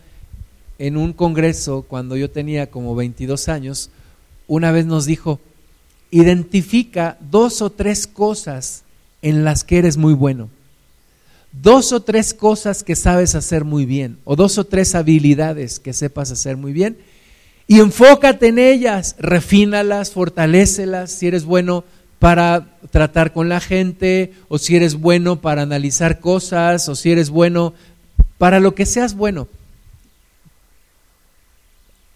en 0.78 0.96
un 0.96 1.12
congreso, 1.12 1.82
cuando 1.82 2.16
yo 2.16 2.30
tenía 2.30 2.70
como 2.70 2.94
22 2.94 3.48
años, 3.48 3.90
una 4.46 4.72
vez 4.72 4.84
nos 4.84 5.06
dijo, 5.06 5.40
identifica 6.10 7.16
dos 7.20 7.62
o 7.62 7.70
tres 7.70 8.06
cosas 8.06 8.82
en 9.22 9.44
las 9.44 9.64
que 9.64 9.78
eres 9.78 9.96
muy 9.96 10.14
bueno. 10.14 10.50
Dos 11.52 11.92
o 11.92 12.00
tres 12.00 12.34
cosas 12.34 12.82
que 12.82 12.96
sabes 12.96 13.34
hacer 13.34 13.64
muy 13.64 13.84
bien, 13.84 14.18
o 14.24 14.36
dos 14.36 14.58
o 14.58 14.64
tres 14.64 14.94
habilidades 14.94 15.80
que 15.80 15.92
sepas 15.92 16.30
hacer 16.30 16.56
muy 16.56 16.72
bien, 16.72 16.98
y 17.70 17.78
enfócate 17.78 18.48
en 18.48 18.58
ellas, 18.58 19.14
refínalas, 19.20 20.10
fortalécelas, 20.10 21.12
si 21.12 21.28
eres 21.28 21.44
bueno 21.44 21.84
para 22.18 22.66
tratar 22.90 23.32
con 23.32 23.48
la 23.48 23.60
gente, 23.60 24.32
o 24.48 24.58
si 24.58 24.74
eres 24.74 24.96
bueno 24.96 25.40
para 25.40 25.62
analizar 25.62 26.18
cosas, 26.18 26.88
o 26.88 26.96
si 26.96 27.12
eres 27.12 27.30
bueno 27.30 27.72
para 28.38 28.58
lo 28.58 28.74
que 28.74 28.86
seas 28.86 29.14
bueno. 29.14 29.46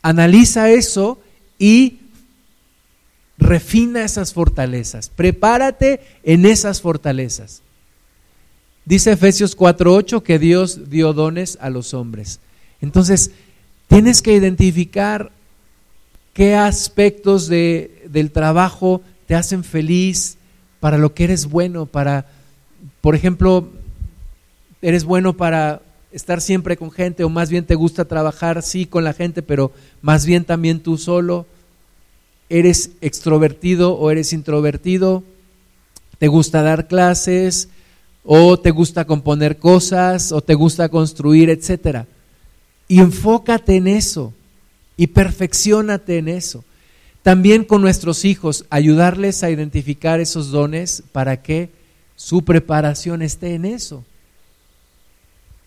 Analiza 0.03 0.71
eso 0.71 1.21
y 1.57 2.01
refina 3.39 4.05
esas 4.05 4.33
fortalezas, 4.33 5.09
prepárate 5.09 6.01
en 6.25 6.47
esas 6.47 6.81
fortalezas. 6.81 7.63
Dice 8.85 9.13
Efesios 9.13 9.57
4:8 9.57 10.25
que 10.25 10.41
Dios 10.41 10.91
dio 10.91 11.13
dones 11.13 11.59
a 11.61 11.71
los 11.71 11.95
hombres. 11.95 12.41
Entonces, 12.81 13.31
tienes 13.87 14.21
que 14.21 14.33
identificar 14.33 15.31
qué 16.35 16.55
aspectos 16.55 17.49
de, 17.49 18.07
del 18.11 18.31
trabajo 18.31 19.01
te 19.27 19.35
hacen 19.35 19.65
feliz, 19.65 20.37
para 20.81 20.99
lo 20.99 21.15
que 21.15 21.25
eres 21.25 21.47
bueno, 21.47 21.87
para, 21.87 22.27
por 23.01 23.15
ejemplo, 23.15 23.71
eres 24.83 25.05
bueno 25.05 25.35
para 25.35 25.81
estar 26.13 26.43
siempre 26.43 26.77
con 26.77 26.91
gente 26.91 27.25
o 27.25 27.31
más 27.31 27.49
bien 27.49 27.65
te 27.65 27.75
gusta 27.75 28.05
trabajar, 28.05 28.63
sí, 28.63 28.85
con 28.85 29.03
la 29.03 29.15
gente, 29.15 29.41
pero 29.41 29.73
más 30.03 30.27
bien 30.27 30.45
también 30.45 30.81
tú 30.81 30.99
solo 30.99 31.47
¿Eres 32.49 32.91
extrovertido 33.01 33.95
o 33.95 34.11
eres 34.11 34.33
introvertido? 34.33 35.25
¿Te 36.19 36.29
gusta 36.29 36.63
dar 36.63 36.89
clases? 36.89 37.69
¿O 38.23 38.59
te 38.59 38.71
gusta 38.71 39.07
componer 39.07 39.59
cosas? 39.59 40.31
¿O 40.31 40.43
te 40.43 40.55
gusta 40.55 40.89
construir, 40.89 41.49
etcétera? 41.49 42.07
Y 42.87 43.01
enfócate 43.01 43.77
en 43.77 43.89
eso 43.89 44.33
y 44.97 45.09
perfeccionate 45.09 46.19
en 46.19 46.29
eso. 46.29 46.65
También 47.23 47.65
con 47.65 47.81
nuestros 47.81 48.25
hijos, 48.25 48.67
ayudarles 48.71 49.43
a 49.43 49.51
identificar 49.51 50.21
esos 50.21 50.51
dones 50.51 51.03
para 51.13 51.43
que 51.43 51.71
su 52.17 52.45
preparación 52.45 53.23
esté 53.23 53.55
en 53.55 53.65
eso. 53.65 54.05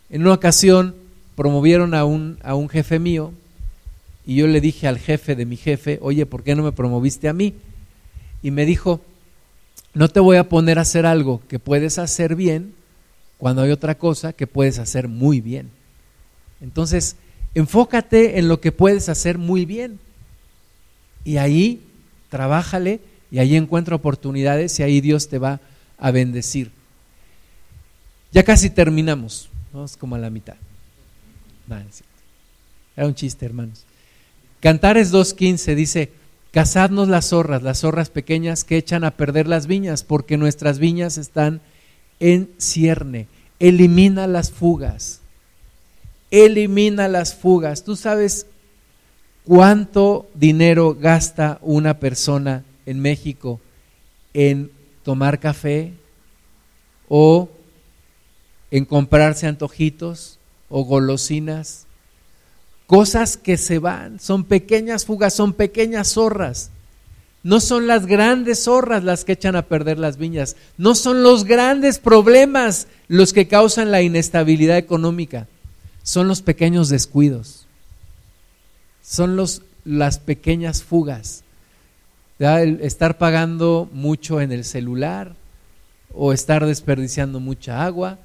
En 0.09 0.21
una 0.21 0.33
ocasión 0.33 0.95
promovieron 1.35 1.93
a 1.93 2.05
un, 2.05 2.37
a 2.43 2.55
un 2.55 2.69
jefe 2.69 2.99
mío 2.99 3.33
y 4.25 4.35
yo 4.35 4.47
le 4.47 4.61
dije 4.61 4.87
al 4.87 4.99
jefe 4.99 5.35
de 5.35 5.45
mi 5.45 5.57
jefe, 5.57 5.99
oye, 6.01 6.25
¿por 6.25 6.43
qué 6.43 6.55
no 6.55 6.63
me 6.63 6.71
promoviste 6.71 7.27
a 7.27 7.33
mí? 7.33 7.55
Y 8.43 8.51
me 8.51 8.65
dijo, 8.65 9.01
no 9.93 10.09
te 10.09 10.19
voy 10.19 10.37
a 10.37 10.49
poner 10.49 10.77
a 10.77 10.83
hacer 10.83 11.05
algo 11.05 11.41
que 11.47 11.59
puedes 11.59 11.97
hacer 11.97 12.35
bien 12.35 12.73
cuando 13.37 13.61
hay 13.61 13.71
otra 13.71 13.97
cosa 13.97 14.33
que 14.33 14.45
puedes 14.45 14.79
hacer 14.79 15.07
muy 15.07 15.41
bien. 15.41 15.69
Entonces, 16.61 17.15
enfócate 17.55 18.39
en 18.39 18.47
lo 18.47 18.61
que 18.61 18.71
puedes 18.71 19.09
hacer 19.09 19.37
muy 19.37 19.65
bien. 19.65 19.99
Y 21.23 21.37
ahí, 21.37 21.81
trabájale 22.29 22.99
y 23.31 23.39
ahí 23.39 23.55
encuentra 23.55 23.95
oportunidades 23.95 24.79
y 24.79 24.83
ahí 24.83 25.01
Dios 25.01 25.27
te 25.27 25.39
va 25.39 25.59
a 25.97 26.11
bendecir. 26.11 26.71
Ya 28.31 28.43
casi 28.43 28.69
terminamos, 28.69 29.49
vamos 29.73 29.97
como 29.97 30.15
a 30.15 30.19
la 30.19 30.29
mitad. 30.29 30.55
Era 32.95 33.07
un 33.07 33.15
chiste, 33.15 33.45
hermanos. 33.45 33.83
Cantares 34.61 35.13
2.15 35.13 35.75
dice, 35.75 36.11
Cazadnos 36.51 37.07
las 37.07 37.29
zorras, 37.29 37.61
las 37.61 37.81
zorras 37.81 38.09
pequeñas 38.09 38.63
que 38.63 38.77
echan 38.77 39.03
a 39.03 39.11
perder 39.11 39.47
las 39.47 39.67
viñas, 39.67 40.03
porque 40.03 40.37
nuestras 40.37 40.79
viñas 40.79 41.17
están 41.17 41.61
en 42.19 42.49
cierne. 42.57 43.27
Elimina 43.59 44.27
las 44.27 44.51
fugas. 44.51 45.21
Elimina 46.31 47.07
las 47.07 47.35
fugas. 47.35 47.83
Tú 47.83 47.95
sabes 47.95 48.45
cuánto 49.45 50.27
dinero 50.33 50.95
gasta 50.99 51.59
una 51.61 51.99
persona 51.99 52.63
en 52.85 52.99
México 52.99 53.59
en 54.33 54.71
tomar 55.03 55.39
café 55.39 55.93
o 57.07 57.49
en 58.71 58.85
comprarse 58.85 59.47
antojitos 59.47 60.37
o 60.69 60.83
golosinas. 60.83 61.85
Cosas 62.85 63.37
que 63.37 63.57
se 63.57 63.79
van, 63.79 64.19
son 64.19 64.43
pequeñas 64.43 65.05
fugas, 65.05 65.33
son 65.33 65.53
pequeñas 65.53 66.09
zorras. 66.09 66.71
No 67.43 67.59
son 67.61 67.87
las 67.87 68.05
grandes 68.05 68.63
zorras 68.63 69.03
las 69.03 69.23
que 69.23 69.33
echan 69.33 69.55
a 69.55 69.61
perder 69.63 69.99
las 69.99 70.17
viñas. 70.17 70.55
No 70.77 70.95
son 70.95 71.23
los 71.23 71.45
grandes 71.45 71.99
problemas 71.99 72.87
los 73.07 73.31
que 73.31 73.47
causan 73.47 73.91
la 73.91 74.01
inestabilidad 74.01 74.77
económica. 74.77 75.47
Son 76.07 76.29
los 76.29 76.41
pequeños 76.41 76.87
descuidos. 76.87 77.65
Son 79.01 79.35
los, 79.35 79.61
las 79.83 80.19
pequeñas 80.19 80.81
fugas. 80.81 81.43
El 82.39 82.79
estar 82.79 83.17
pagando 83.17 83.89
mucho 83.91 84.39
en 84.39 84.53
el 84.53 84.63
celular 84.63 85.35
o 86.13 86.31
estar 86.31 86.65
desperdiciando 86.65 87.41
mucha 87.41 87.83
agua 87.83 88.19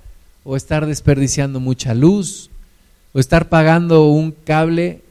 o 0.45 0.55
estar 0.55 0.87
desperdiciando 0.87 1.59
mucha 1.59 1.93
luz, 1.93 2.51
o 3.13 3.19
estar 3.19 3.49
pagando 3.49 4.07
un 4.07 4.31
cable 4.31 5.03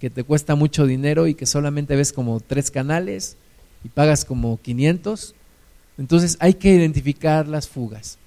que 0.00 0.10
te 0.10 0.24
cuesta 0.24 0.56
mucho 0.56 0.84
dinero 0.84 1.28
y 1.28 1.34
que 1.34 1.46
solamente 1.46 1.94
ves 1.94 2.12
como 2.12 2.40
tres 2.40 2.72
canales 2.72 3.36
y 3.84 3.88
pagas 3.88 4.24
como 4.24 4.60
500. 4.60 5.32
Entonces 5.96 6.36
hay 6.40 6.54
que 6.54 6.74
identificar 6.74 7.46
las 7.46 7.68
fugas. 7.68 8.18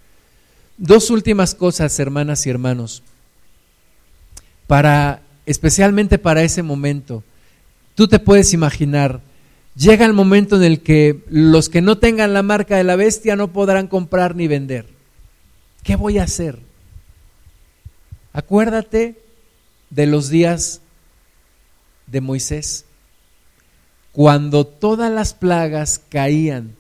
Dos 0.77 1.09
últimas 1.09 1.53
cosas, 1.53 1.99
hermanas 1.99 2.47
y 2.47 2.49
hermanos, 2.49 3.03
para 4.69 5.23
especialmente 5.47 6.19
para 6.19 6.43
ese 6.43 6.61
momento. 6.61 7.23
Tú 7.95 8.07
te 8.07 8.19
puedes 8.19 8.53
imaginar, 8.53 9.19
llega 9.75 10.05
el 10.05 10.13
momento 10.13 10.57
en 10.57 10.63
el 10.63 10.81
que 10.81 11.23
los 11.27 11.69
que 11.69 11.81
no 11.81 11.97
tengan 11.97 12.35
la 12.35 12.43
marca 12.43 12.77
de 12.77 12.83
la 12.83 12.95
bestia 12.95 13.35
no 13.35 13.51
podrán 13.51 13.87
comprar 13.87 14.35
ni 14.35 14.47
vender. 14.47 14.85
¿Qué 15.81 15.95
voy 15.95 16.19
a 16.19 16.23
hacer? 16.23 16.59
Acuérdate 18.31 19.19
de 19.89 20.05
los 20.05 20.29
días 20.29 20.81
de 22.05 22.21
Moisés, 22.21 22.85
cuando 24.11 24.67
todas 24.67 25.11
las 25.11 25.33
plagas 25.33 25.99
caían 26.09 26.75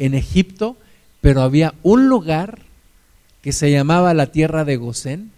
en 0.00 0.14
Egipto, 0.14 0.76
pero 1.20 1.42
había 1.42 1.72
un 1.84 2.08
lugar 2.08 2.62
que 3.42 3.52
se 3.52 3.70
llamaba 3.70 4.12
la 4.12 4.32
tierra 4.32 4.64
de 4.64 4.76
Gosén, 4.76 5.30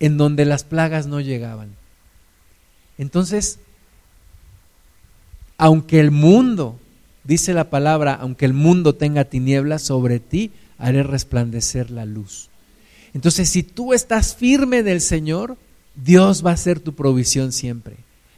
en 0.00 0.16
donde 0.16 0.44
las 0.44 0.64
plagas 0.64 1.06
no 1.06 1.20
llegaban. 1.20 1.70
Entonces, 2.98 3.58
aunque 5.56 6.00
el 6.00 6.10
mundo, 6.10 6.78
dice 7.24 7.52
la 7.52 7.70
palabra, 7.70 8.14
aunque 8.14 8.44
el 8.44 8.52
mundo 8.52 8.94
tenga 8.94 9.24
tinieblas 9.24 9.82
sobre 9.82 10.20
ti, 10.20 10.52
haré 10.78 11.02
resplandecer 11.02 11.90
la 11.90 12.04
luz. 12.04 12.48
Entonces, 13.14 13.48
si 13.48 13.62
tú 13.62 13.92
estás 13.92 14.34
firme 14.34 14.82
del 14.82 15.00
Señor, 15.00 15.56
Dios 15.94 16.44
va 16.44 16.52
a 16.52 16.56
ser 16.56 16.78
tu 16.80 16.94
provisión 16.94 17.52
siempre. 17.52 17.96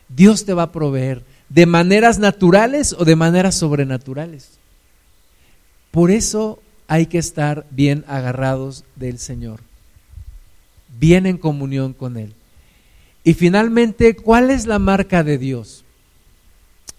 Dios 0.08 0.44
te 0.44 0.54
va 0.54 0.64
a 0.64 0.72
proveer 0.72 1.24
de 1.48 1.66
maneras 1.66 2.18
naturales 2.18 2.94
o 2.98 3.04
de 3.04 3.16
maneras 3.16 3.54
sobrenaturales. 3.54 4.58
Por 5.90 6.10
eso 6.10 6.60
hay 6.88 7.06
que 7.06 7.18
estar 7.18 7.66
bien 7.70 8.04
agarrados 8.08 8.84
del 8.96 9.18
Señor, 9.18 9.60
bien 11.00 11.26
en 11.26 11.38
comunión 11.38 11.94
con 11.94 12.16
Él. 12.16 12.34
Y 13.24 13.34
finalmente, 13.34 14.14
¿cuál 14.14 14.50
es 14.50 14.66
la 14.66 14.78
marca 14.78 15.24
de 15.24 15.38
Dios? 15.38 15.84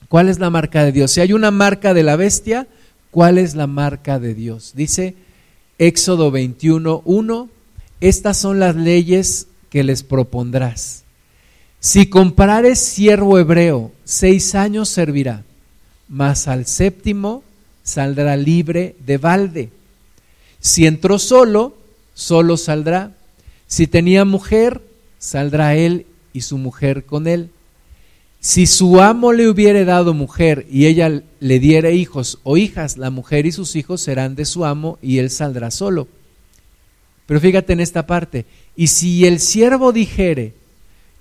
¿Cuál 0.09 0.27
es 0.27 0.39
la 0.39 0.49
marca 0.49 0.83
de 0.83 0.91
Dios? 0.91 1.11
Si 1.11 1.21
hay 1.21 1.31
una 1.31 1.51
marca 1.51 1.93
de 1.93 2.03
la 2.03 2.15
bestia, 2.15 2.67
¿cuál 3.11 3.37
es 3.37 3.55
la 3.55 3.67
marca 3.67 4.19
de 4.19 4.33
Dios? 4.33 4.73
Dice 4.75 5.15
Éxodo 5.77 6.31
21, 6.31 7.01
1, 7.05 7.49
estas 8.01 8.37
son 8.37 8.59
las 8.59 8.75
leyes 8.75 9.47
que 9.69 9.83
les 9.83 10.03
propondrás. 10.03 11.03
Si 11.79 12.07
comprares 12.07 12.79
siervo 12.79 13.39
hebreo, 13.39 13.91
seis 14.03 14.53
años 14.53 14.89
servirá, 14.89 15.43
mas 16.07 16.47
al 16.47 16.65
séptimo 16.65 17.43
saldrá 17.83 18.37
libre 18.37 18.95
de 19.05 19.17
balde. 19.17 19.69
Si 20.59 20.85
entró 20.85 21.17
solo, 21.17 21.75
solo 22.13 22.57
saldrá. 22.57 23.13
Si 23.71 23.87
tenía 23.87 24.25
mujer, 24.25 24.81
saldrá 25.17 25.75
él 25.75 26.05
y 26.33 26.41
su 26.41 26.57
mujer 26.57 27.05
con 27.05 27.25
él. 27.25 27.51
Si 28.41 28.67
su 28.67 28.99
amo 28.99 29.31
le 29.31 29.47
hubiere 29.47 29.85
dado 29.85 30.13
mujer 30.13 30.67
y 30.69 30.87
ella 30.87 31.23
le 31.39 31.59
diere 31.59 31.95
hijos 31.95 32.39
o 32.43 32.57
hijas, 32.57 32.97
la 32.97 33.11
mujer 33.11 33.45
y 33.45 33.53
sus 33.53 33.77
hijos 33.77 34.01
serán 34.01 34.35
de 34.35 34.43
su 34.43 34.65
amo 34.65 34.99
y 35.01 35.19
él 35.19 35.29
saldrá 35.29 35.71
solo. 35.71 36.09
Pero 37.27 37.39
fíjate 37.39 37.71
en 37.71 37.79
esta 37.79 38.05
parte. 38.05 38.45
Y 38.75 38.87
si 38.87 39.25
el 39.25 39.39
siervo 39.39 39.93
dijere, 39.93 40.53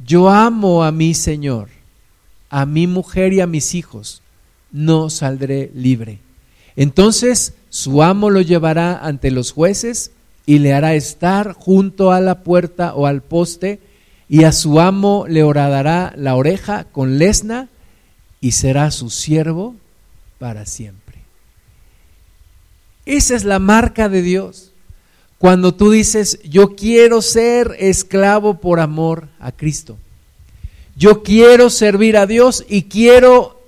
yo 0.04 0.28
amo 0.28 0.82
a 0.82 0.90
mi 0.90 1.14
Señor, 1.14 1.68
a 2.48 2.66
mi 2.66 2.88
mujer 2.88 3.32
y 3.32 3.42
a 3.42 3.46
mis 3.46 3.76
hijos, 3.76 4.22
no 4.72 5.08
saldré 5.08 5.70
libre. 5.72 6.18
Entonces 6.74 7.54
su 7.68 8.02
amo 8.02 8.28
lo 8.28 8.40
llevará 8.40 8.98
ante 9.06 9.30
los 9.30 9.52
jueces 9.52 10.10
y 10.50 10.58
le 10.58 10.72
hará 10.72 10.94
estar 10.94 11.52
junto 11.52 12.10
a 12.10 12.20
la 12.20 12.42
puerta 12.42 12.94
o 12.96 13.06
al 13.06 13.22
poste, 13.22 13.78
y 14.28 14.42
a 14.42 14.50
su 14.50 14.80
amo 14.80 15.26
le 15.28 15.44
horadará 15.44 16.12
la 16.16 16.34
oreja 16.34 16.86
con 16.90 17.18
lesna, 17.18 17.68
y 18.40 18.50
será 18.50 18.90
su 18.90 19.10
siervo 19.10 19.76
para 20.40 20.66
siempre. 20.66 21.18
Esa 23.06 23.36
es 23.36 23.44
la 23.44 23.60
marca 23.60 24.08
de 24.08 24.22
Dios. 24.22 24.72
Cuando 25.38 25.72
tú 25.72 25.92
dices, 25.92 26.40
yo 26.42 26.74
quiero 26.74 27.22
ser 27.22 27.76
esclavo 27.78 28.58
por 28.58 28.80
amor 28.80 29.28
a 29.38 29.52
Cristo. 29.52 29.98
Yo 30.96 31.22
quiero 31.22 31.70
servir 31.70 32.16
a 32.16 32.26
Dios 32.26 32.64
y 32.68 32.88
quiero 32.88 33.62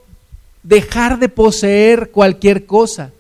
dejar 0.64 1.20
de 1.20 1.28
poseer 1.28 2.10
cualquier 2.10 2.66
cosa. 2.66 3.12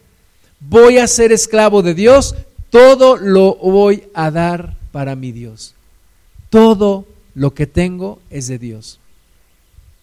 Voy 0.58 0.98
a 0.98 1.06
ser 1.06 1.30
esclavo 1.30 1.82
de 1.82 1.94
Dios, 1.94 2.34
todo 2.72 3.18
lo 3.18 3.54
voy 3.56 4.04
a 4.14 4.30
dar 4.30 4.78
para 4.92 5.14
mi 5.14 5.30
Dios. 5.30 5.74
Todo 6.48 7.06
lo 7.34 7.52
que 7.52 7.66
tengo 7.66 8.18
es 8.30 8.46
de 8.46 8.58
Dios. 8.58 8.98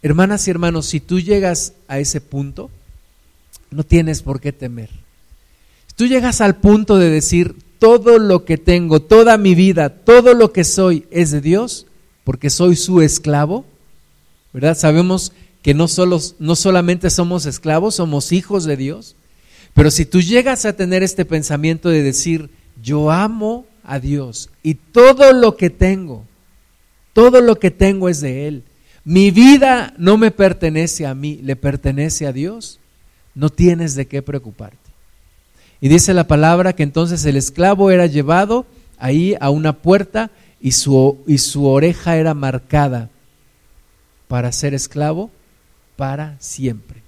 Hermanas 0.03 0.47
y 0.47 0.51
hermanos, 0.51 0.85
si 0.85 0.99
tú 0.99 1.19
llegas 1.19 1.73
a 1.87 1.97
ese 1.97 2.21
punto, 2.21 2.69
no 3.71 3.83
tienes 3.83 4.21
por 4.21 4.39
qué 4.39 4.53
temer. 4.53 4.89
Si 5.87 5.95
tú 5.95 6.05
llegas 6.05 6.41
al 6.41 6.57
punto 6.57 6.97
de 6.97 7.09
decir, 7.09 7.55
todo 7.79 8.19
lo 8.19 8.45
que 8.45 8.59
tengo, 8.59 9.01
toda 9.01 9.39
mi 9.39 9.55
vida, 9.55 9.89
todo 9.89 10.35
lo 10.35 10.53
que 10.53 10.63
soy 10.63 11.07
es 11.09 11.31
de 11.31 11.41
Dios, 11.41 11.87
porque 12.23 12.51
soy 12.51 12.75
su 12.75 13.01
esclavo, 13.01 13.65
¿verdad? 14.53 14.77
Sabemos 14.77 15.31
que 15.63 15.73
no, 15.73 15.87
no 16.37 16.55
solamente 16.55 17.09
somos 17.09 17.47
esclavos, 17.47 17.95
somos 17.95 18.31
hijos 18.31 18.65
de 18.65 18.77
Dios, 18.77 19.15
pero 19.73 19.89
si 19.89 20.05
tú 20.05 20.21
llegas 20.21 20.65
a 20.65 20.73
tener 20.73 21.01
este 21.01 21.25
pensamiento 21.25 21.89
de 21.89 22.03
decir, 22.03 22.51
yo 22.81 23.11
amo 23.11 23.65
a 23.83 23.99
Dios 23.99 24.49
y 24.63 24.75
todo 24.75 25.33
lo 25.33 25.57
que 25.57 25.69
tengo, 25.69 26.25
todo 27.13 27.41
lo 27.41 27.57
que 27.57 27.71
tengo 27.71 28.09
es 28.09 28.21
de 28.21 28.47
Él, 28.47 28.63
mi 29.03 29.31
vida 29.31 29.93
no 29.97 30.17
me 30.17 30.31
pertenece 30.31 31.05
a 31.05 31.15
mí, 31.15 31.39
le 31.43 31.55
pertenece 31.55 32.27
a 32.27 32.33
Dios, 32.33 32.79
no 33.35 33.49
tienes 33.49 33.95
de 33.95 34.07
qué 34.07 34.21
preocuparte. 34.21 34.77
Y 35.81 35.87
dice 35.87 36.13
la 36.13 36.27
palabra 36.27 36.73
que 36.73 36.83
entonces 36.83 37.23
el 37.25 37.37
esclavo 37.37 37.89
era 37.91 38.05
llevado 38.05 38.65
ahí 38.97 39.35
a 39.39 39.49
una 39.49 39.73
puerta 39.73 40.29
y 40.61 40.73
su, 40.73 41.19
y 41.25 41.37
su 41.37 41.65
oreja 41.65 42.17
era 42.17 42.33
marcada 42.33 43.09
para 44.27 44.51
ser 44.51 44.73
esclavo 44.73 45.31
para 45.95 46.35
siempre. 46.39 47.01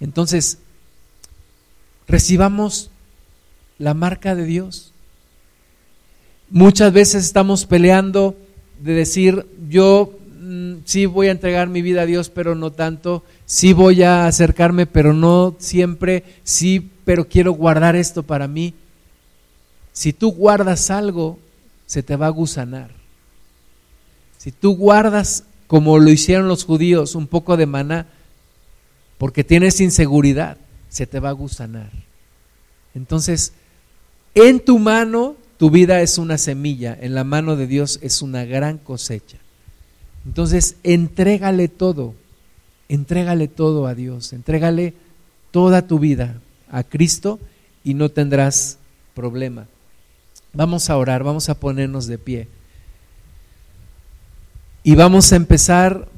Entonces, 0.00 0.58
recibamos 2.06 2.90
la 3.78 3.94
marca 3.94 4.34
de 4.34 4.44
Dios. 4.44 4.92
Muchas 6.50 6.92
veces 6.92 7.24
estamos 7.24 7.66
peleando 7.66 8.36
de 8.80 8.94
decir, 8.94 9.46
yo 9.68 10.18
mm, 10.40 10.76
sí 10.84 11.06
voy 11.06 11.28
a 11.28 11.32
entregar 11.32 11.68
mi 11.68 11.82
vida 11.82 12.02
a 12.02 12.06
Dios, 12.06 12.30
pero 12.30 12.54
no 12.54 12.72
tanto, 12.72 13.22
sí 13.44 13.72
voy 13.72 14.02
a 14.02 14.26
acercarme, 14.26 14.86
pero 14.86 15.12
no 15.12 15.56
siempre, 15.58 16.24
sí 16.44 16.90
pero 17.04 17.26
quiero 17.26 17.52
guardar 17.52 17.96
esto 17.96 18.22
para 18.22 18.46
mí. 18.48 18.74
Si 19.92 20.12
tú 20.12 20.30
guardas 20.32 20.90
algo, 20.90 21.38
se 21.86 22.02
te 22.02 22.16
va 22.16 22.26
a 22.26 22.30
gusanar. 22.30 22.90
Si 24.36 24.52
tú 24.52 24.76
guardas, 24.76 25.44
como 25.66 25.98
lo 25.98 26.10
hicieron 26.10 26.48
los 26.48 26.64
judíos, 26.64 27.14
un 27.14 27.26
poco 27.26 27.56
de 27.56 27.64
maná, 27.66 28.06
porque 29.16 29.42
tienes 29.42 29.80
inseguridad, 29.80 30.58
se 30.88 31.06
te 31.06 31.18
va 31.18 31.30
a 31.30 31.32
gusanar. 31.32 31.90
Entonces, 32.94 33.52
en 34.34 34.60
tu 34.60 34.78
mano 34.78 35.36
tu 35.58 35.70
vida 35.70 36.00
es 36.00 36.18
una 36.18 36.38
semilla, 36.38 36.96
en 36.98 37.14
la 37.14 37.24
mano 37.24 37.56
de 37.56 37.66
Dios 37.66 37.98
es 38.00 38.22
una 38.22 38.44
gran 38.44 38.78
cosecha. 38.78 39.38
Entonces, 40.24 40.76
entrégale 40.84 41.66
todo, 41.66 42.14
entrégale 42.88 43.48
todo 43.48 43.86
a 43.86 43.94
Dios, 43.94 44.32
entrégale 44.32 44.94
toda 45.50 45.86
tu 45.86 45.98
vida 45.98 46.40
a 46.70 46.84
Cristo 46.84 47.40
y 47.82 47.94
no 47.94 48.08
tendrás 48.08 48.78
problema. 49.14 49.66
Vamos 50.52 50.90
a 50.90 50.96
orar, 50.96 51.24
vamos 51.24 51.48
a 51.48 51.58
ponernos 51.58 52.06
de 52.06 52.18
pie. 52.18 52.48
Y 54.84 54.94
vamos 54.94 55.32
a 55.32 55.36
empezar 55.36 56.08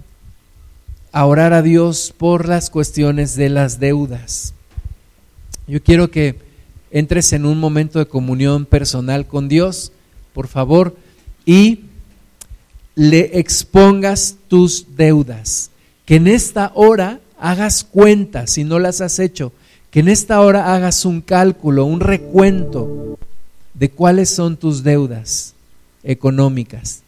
a 1.13 1.25
orar 1.25 1.55
a 1.55 1.63
Dios 1.63 2.15
por 2.17 2.47
las 2.47 2.69
cuestiones 2.69 3.37
de 3.37 3.49
las 3.49 3.81
deudas. 3.81 4.55
Yo 5.67 5.83
quiero 5.83 6.11
que 6.11 6.50
entres 6.91 7.33
en 7.33 7.47
un 7.47 7.59
momento 7.59 7.99
de 7.99 8.07
comunión 8.07 8.67
personal 8.67 9.27
con 9.27 9.49
Dios, 9.49 9.93
por 10.33 10.49
favor, 10.49 10.97
y 11.45 11.81
le 12.95 13.39
expongas 13.39 14.37
tus 14.49 14.97
deudas. 14.97 15.71
Que 16.05 16.17
en 16.17 16.27
esta 16.27 16.73
hora 16.75 17.21
hagas 17.39 17.85
cuenta, 17.85 18.47
si 18.47 18.65
no 18.65 18.79
las 18.79 19.01
has 19.01 19.19
hecho, 19.19 19.53
que 19.91 20.01
en 20.01 20.09
esta 20.09 20.41
hora 20.41 20.75
hagas 20.75 21.05
un 21.05 21.21
cálculo, 21.21 21.85
un 21.85 22.01
recuento 22.01 23.19
de 23.75 23.91
cuáles 23.91 24.29
son 24.31 24.57
tus 24.57 24.83
deudas 24.83 25.55
económicas. 26.03 27.03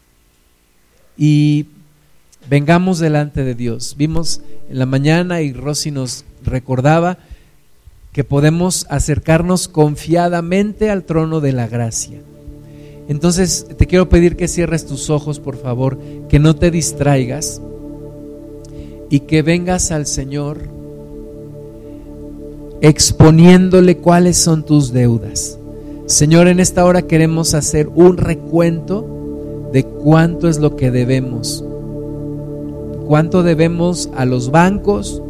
Y 1.16 1.66
vengamos 2.48 2.98
delante 2.98 3.44
de 3.44 3.54
Dios. 3.54 3.94
Vimos 3.96 4.40
en 4.70 4.78
la 4.78 4.86
mañana 4.86 5.42
y 5.42 5.52
Rosy 5.52 5.90
nos 5.90 6.24
recordaba 6.44 7.18
que 8.12 8.24
podemos 8.24 8.86
acercarnos 8.90 9.68
confiadamente 9.68 10.90
al 10.90 11.04
trono 11.04 11.40
de 11.40 11.52
la 11.52 11.66
gracia. 11.66 12.20
Entonces 13.08 13.66
te 13.76 13.86
quiero 13.86 14.08
pedir 14.08 14.36
que 14.36 14.48
cierres 14.48 14.86
tus 14.86 15.10
ojos, 15.10 15.40
por 15.40 15.56
favor, 15.56 15.98
que 16.28 16.38
no 16.38 16.54
te 16.54 16.70
distraigas 16.70 17.60
y 19.10 19.20
que 19.20 19.42
vengas 19.42 19.90
al 19.90 20.06
Señor 20.06 20.58
exponiéndole 22.80 23.96
cuáles 23.98 24.36
son 24.36 24.64
tus 24.64 24.92
deudas. 24.92 25.58
Señor, 26.06 26.48
en 26.48 26.60
esta 26.60 26.84
hora 26.84 27.02
queremos 27.02 27.54
hacer 27.54 27.88
un 27.94 28.16
recuento 28.16 29.70
de 29.72 29.84
cuánto 29.84 30.48
es 30.48 30.58
lo 30.58 30.76
que 30.76 30.90
debemos. 30.90 31.64
Cuánto 33.06 33.42
debemos 33.42 34.10
a 34.16 34.24
los 34.24 34.50
bancos, 34.50 35.22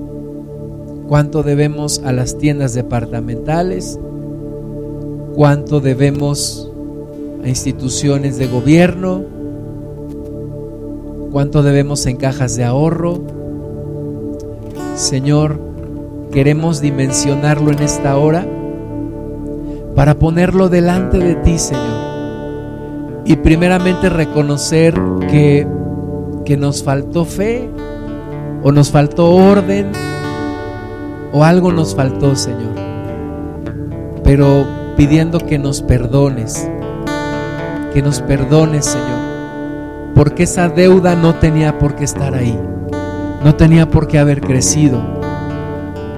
cuánto 1.08 1.42
debemos 1.42 2.00
a 2.04 2.12
las 2.12 2.38
tiendas 2.38 2.74
departamentales, 2.74 3.98
cuánto 5.34 5.80
debemos 5.80 6.70
a 7.44 7.48
instituciones 7.48 8.38
de 8.38 8.46
gobierno, 8.46 9.22
cuánto 11.30 11.62
debemos 11.62 12.06
en 12.06 12.16
cajas 12.16 12.56
de 12.56 12.64
ahorro. 12.64 13.20
Señor, 14.94 15.58
queremos 16.30 16.80
dimensionarlo 16.80 17.72
en 17.72 17.82
esta 17.82 18.16
hora 18.16 18.46
para 19.94 20.18
ponerlo 20.18 20.68
delante 20.68 21.18
de 21.18 21.34
ti, 21.36 21.58
Señor. 21.58 22.02
Y 23.24 23.36
primeramente 23.36 24.08
reconocer 24.08 24.94
que, 25.30 25.66
que 26.44 26.56
nos 26.56 26.82
faltó 26.82 27.24
fe 27.24 27.68
o 28.62 28.72
nos 28.72 28.90
faltó 28.90 29.30
orden 29.30 29.92
o 31.32 31.44
algo 31.44 31.72
nos 31.72 31.94
faltó, 31.94 32.36
Señor. 32.36 32.74
Pero 34.22 34.66
pidiendo 34.96 35.40
que 35.40 35.58
nos 35.58 35.82
perdones, 35.82 36.68
que 37.92 38.02
nos 38.02 38.20
perdones, 38.20 38.86
Señor, 38.86 40.12
porque 40.14 40.44
esa 40.44 40.68
deuda 40.68 41.16
no 41.16 41.34
tenía 41.34 41.78
por 41.78 41.94
qué 41.94 42.04
estar 42.04 42.34
ahí, 42.34 42.58
no 43.42 43.54
tenía 43.56 43.88
por 43.88 44.06
qué 44.06 44.18
haber 44.18 44.40
crecido, 44.40 45.00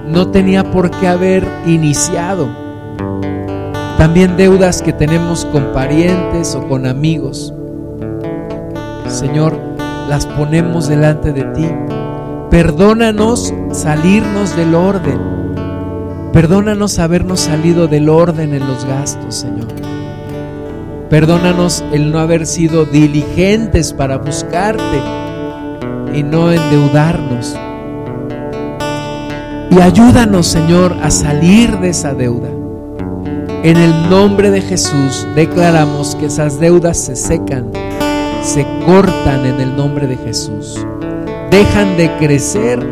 no 0.07 0.29
tenía 0.31 0.71
por 0.71 0.91
qué 0.91 1.07
haber 1.07 1.47
iniciado. 1.65 2.49
También 3.97 4.35
deudas 4.35 4.81
que 4.81 4.91
tenemos 4.91 5.45
con 5.45 5.71
parientes 5.71 6.53
o 6.53 6.67
con 6.67 6.85
amigos. 6.85 7.53
Señor, 9.07 9.57
las 10.09 10.25
ponemos 10.25 10.89
delante 10.89 11.31
de 11.31 11.43
ti 11.53 11.67
Perdónanos 12.49 13.53
salirnos 13.71 14.55
del 14.55 14.75
orden. 14.75 15.19
Perdónanos 16.31 16.99
habernos 16.99 17.41
salido 17.41 17.87
del 17.87 18.07
orden 18.07 18.53
en 18.53 18.67
los 18.67 18.85
gastos, 18.85 19.35
Señor. 19.35 19.67
Perdónanos 21.09 21.83
el 21.91 22.11
no 22.11 22.19
haber 22.19 22.45
sido 22.45 22.85
diligentes 22.85 23.93
para 23.93 24.17
buscarte 24.17 25.01
y 26.13 26.23
no 26.23 26.51
endeudarnos. 26.51 27.57
Y 29.71 29.81
ayúdanos, 29.81 30.47
Señor, 30.47 30.95
a 31.01 31.09
salir 31.09 31.77
de 31.79 31.89
esa 31.89 32.13
deuda. 32.13 32.49
En 33.63 33.77
el 33.77 34.09
nombre 34.09 34.51
de 34.51 34.61
Jesús 34.61 35.27
declaramos 35.35 36.15
que 36.15 36.27
esas 36.27 36.59
deudas 36.59 36.97
se 36.97 37.15
secan, 37.15 37.71
se 38.43 38.65
cortan 38.85 39.45
en 39.45 39.59
el 39.59 39.75
nombre 39.75 40.05
de 40.07 40.17
Jesús 40.17 40.85
dejan 41.55 41.95
de 41.95 42.11
crecer 42.17 42.85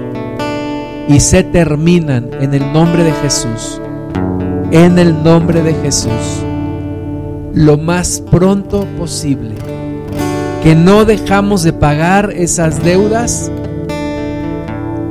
y 1.10 1.20
se 1.20 1.44
terminan 1.44 2.30
en 2.40 2.54
el 2.54 2.72
nombre 2.72 3.04
de 3.04 3.12
Jesús. 3.12 3.82
En 4.72 4.98
el 4.98 5.22
nombre 5.22 5.62
de 5.62 5.74
Jesús. 5.74 6.46
Lo 7.54 7.78
más 7.78 8.24
pronto 8.32 8.88
posible. 8.98 9.56
Que 10.64 10.76
no 10.76 11.04
dejamos 11.04 11.64
de 11.64 11.74
pagar 11.74 12.32
esas 12.34 12.82
deudas. 12.82 13.52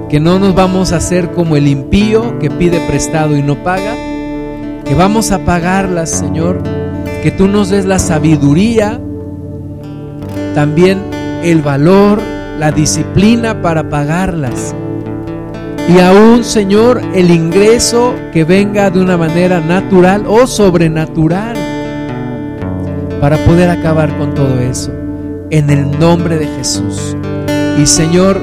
Que 0.08 0.18
no 0.18 0.38
nos 0.38 0.54
vamos 0.54 0.94
a 0.94 0.96
hacer 0.96 1.32
como 1.32 1.54
el 1.54 1.66
impío 1.66 2.38
que 2.38 2.50
pide 2.50 2.80
prestado 2.88 3.36
y 3.36 3.42
no 3.42 3.62
paga. 3.62 3.94
Que 4.86 4.94
vamos 4.94 5.30
a 5.30 5.44
pagarlas, 5.44 6.08
Señor. 6.08 6.62
Que 7.22 7.30
tú 7.30 7.48
nos 7.48 7.68
des 7.68 7.84
la 7.84 7.98
sabiduría. 7.98 8.98
También 10.54 11.02
el 11.44 11.60
valor 11.60 12.31
la 12.62 12.70
disciplina 12.70 13.60
para 13.60 13.88
pagarlas. 13.88 14.72
Y 15.88 15.98
aún, 15.98 16.44
Señor, 16.44 17.02
el 17.12 17.28
ingreso 17.32 18.14
que 18.32 18.44
venga 18.44 18.88
de 18.88 19.00
una 19.00 19.16
manera 19.16 19.58
natural 19.60 20.26
o 20.28 20.46
sobrenatural 20.46 21.56
para 23.20 23.36
poder 23.38 23.68
acabar 23.68 24.16
con 24.16 24.32
todo 24.34 24.60
eso. 24.60 24.92
En 25.50 25.70
el 25.70 25.98
nombre 25.98 26.38
de 26.38 26.46
Jesús. 26.46 27.16
Y 27.80 27.84
Señor, 27.84 28.40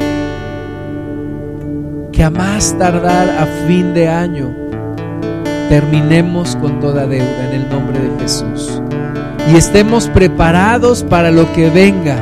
que 2.11 2.21
a 2.21 2.29
más 2.29 2.77
tardar 2.77 3.29
a 3.29 3.45
fin 3.69 3.93
de 3.93 4.09
año 4.09 4.53
terminemos 5.69 6.57
con 6.57 6.81
toda 6.81 7.07
deuda 7.07 7.47
en 7.47 7.61
el 7.61 7.69
nombre 7.69 7.97
de 7.97 8.19
Jesús. 8.19 8.81
Y 9.49 9.55
estemos 9.55 10.09
preparados 10.09 11.03
para 11.03 11.31
lo 11.31 11.49
que 11.53 11.69
venga 11.69 12.21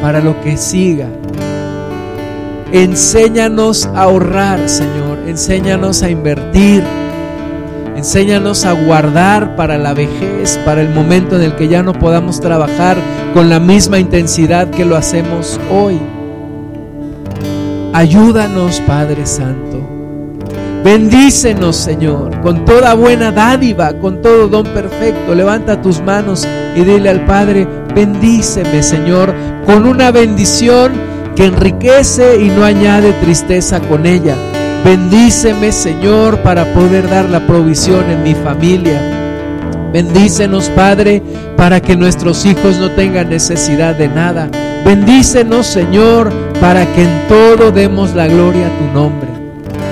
para 0.00 0.20
lo 0.20 0.40
que 0.40 0.56
siga. 0.56 1.08
Enséñanos 2.72 3.86
a 3.86 4.02
ahorrar, 4.02 4.68
Señor. 4.68 5.18
Enséñanos 5.26 6.02
a 6.02 6.10
invertir. 6.10 6.84
Enséñanos 7.96 8.64
a 8.64 8.72
guardar 8.72 9.56
para 9.56 9.76
la 9.76 9.92
vejez, 9.92 10.58
para 10.64 10.80
el 10.80 10.88
momento 10.88 11.36
en 11.36 11.42
el 11.42 11.56
que 11.56 11.68
ya 11.68 11.82
no 11.82 11.92
podamos 11.92 12.40
trabajar 12.40 12.96
con 13.34 13.50
la 13.50 13.60
misma 13.60 13.98
intensidad 13.98 14.70
que 14.70 14.84
lo 14.84 14.96
hacemos 14.96 15.60
hoy. 15.70 15.98
Ayúdanos, 17.92 18.80
Padre 18.86 19.26
Santo. 19.26 19.80
Bendícenos, 20.84 21.76
Señor, 21.76 22.40
con 22.40 22.64
toda 22.64 22.94
buena 22.94 23.32
dádiva, 23.32 23.92
con 23.92 24.22
todo 24.22 24.48
don 24.48 24.64
perfecto. 24.64 25.34
Levanta 25.34 25.82
tus 25.82 26.00
manos 26.00 26.48
y 26.74 26.80
dile 26.80 27.10
al 27.10 27.26
Padre, 27.26 27.66
bendíceme, 27.94 28.82
Señor, 28.82 29.34
con 29.66 29.86
una 29.86 30.10
bendición 30.10 30.92
que 31.36 31.46
enriquece 31.46 32.40
y 32.40 32.48
no 32.48 32.64
añade 32.64 33.12
tristeza 33.14 33.80
con 33.80 34.06
ella. 34.06 34.36
Bendíceme, 34.84 35.72
Señor, 35.72 36.38
para 36.38 36.64
poder 36.74 37.08
dar 37.08 37.28
la 37.28 37.46
provisión 37.46 38.10
en 38.10 38.22
mi 38.22 38.34
familia. 38.34 39.00
Bendícenos, 39.92 40.68
Padre, 40.70 41.22
para 41.56 41.80
que 41.80 41.96
nuestros 41.96 42.46
hijos 42.46 42.78
no 42.78 42.90
tengan 42.92 43.28
necesidad 43.28 43.94
de 43.94 44.08
nada. 44.08 44.48
Bendícenos, 44.84 45.66
Señor, 45.66 46.32
para 46.60 46.86
que 46.94 47.02
en 47.02 47.28
todo 47.28 47.70
demos 47.72 48.14
la 48.14 48.26
gloria 48.26 48.68
a 48.68 48.78
tu 48.78 48.84
nombre. 48.94 49.28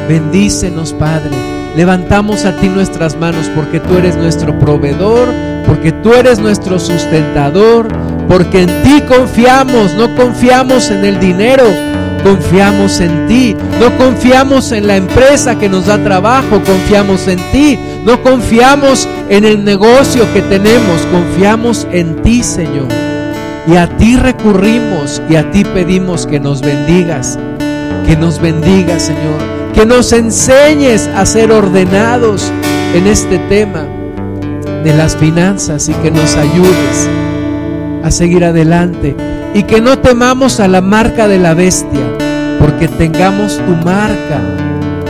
Bendícenos, 0.09 0.93
Padre. 0.93 1.37
Levantamos 1.77 2.45
a 2.45 2.57
ti 2.57 2.69
nuestras 2.69 3.17
manos 3.17 3.51
porque 3.55 3.79
tú 3.79 3.99
eres 3.99 4.17
nuestro 4.17 4.59
proveedor, 4.59 5.29
porque 5.69 5.93
tú 5.93 6.15
eres 6.15 6.39
nuestro 6.39 6.81
sustentador, 6.81 7.89
porque 8.27 8.63
en 8.63 8.83
ti 8.83 9.03
confiamos, 9.07 9.95
no 9.95 10.17
confiamos 10.17 10.91
en 10.91 11.05
el 11.05 11.21
dinero, 11.21 11.65
confiamos 12.25 13.01
en 13.01 13.27
ti. 13.27 13.55
No 13.79 13.97
confiamos 13.97 14.73
en 14.73 14.87
la 14.87 14.97
empresa 14.97 15.59
que 15.59 15.69
nos 15.69 15.87
da 15.87 16.03
trabajo, 16.03 16.63
confiamos 16.65 17.29
en 17.29 17.39
ti. 17.53 17.79
No 18.05 18.23
confiamos 18.23 19.07
en 19.29 19.45
el 19.45 19.63
negocio 19.63 20.25
que 20.33 20.43
tenemos, 20.43 21.03
confiamos 21.13 21.87
en 21.93 22.17
ti, 22.23 22.43
Señor. 22.43 22.89
Y 23.67 23.77
a 23.77 23.89
ti 23.99 24.17
recurrimos 24.17 25.21
y 25.29 25.37
a 25.37 25.51
ti 25.51 25.65
pedimos 25.65 26.27
que 26.27 26.41
nos 26.41 26.63
bendigas, 26.63 27.39
que 28.07 28.17
nos 28.17 28.41
bendigas, 28.41 29.03
Señor, 29.03 29.39
que 29.75 29.85
nos 29.85 30.13
enseñes 30.13 31.07
a 31.15 31.27
ser 31.27 31.53
ordenados 31.53 32.51
en 32.95 33.07
este 33.07 33.39
tema 33.51 33.87
de 34.89 34.97
las 34.97 35.17
finanzas 35.17 35.87
y 35.91 35.93
que 35.93 36.11
nos 36.11 36.35
ayudes 36.37 37.11
a 38.03 38.11
seguir 38.11 38.43
adelante 38.43 39.15
y 39.53 39.65
que 39.65 39.83
no 39.83 39.99
temamos 39.99 40.61
a 40.61 40.69
la 40.69 40.81
marca 40.81 41.29
de 41.29 41.39
la 41.39 41.53
bestia, 41.53 42.17
porque 42.59 42.89
tengamos 42.89 43.59
tu 43.59 43.73
marca. 43.85 44.41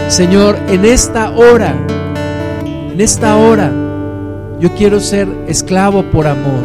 Señor, 0.09 0.59
en 0.69 0.85
esta 0.85 1.31
hora, 1.31 1.77
en 2.67 3.01
esta 3.01 3.37
hora, 3.37 3.71
yo 4.59 4.75
quiero 4.75 4.99
ser 4.99 5.29
esclavo 5.47 6.03
por 6.11 6.27
amor. 6.27 6.65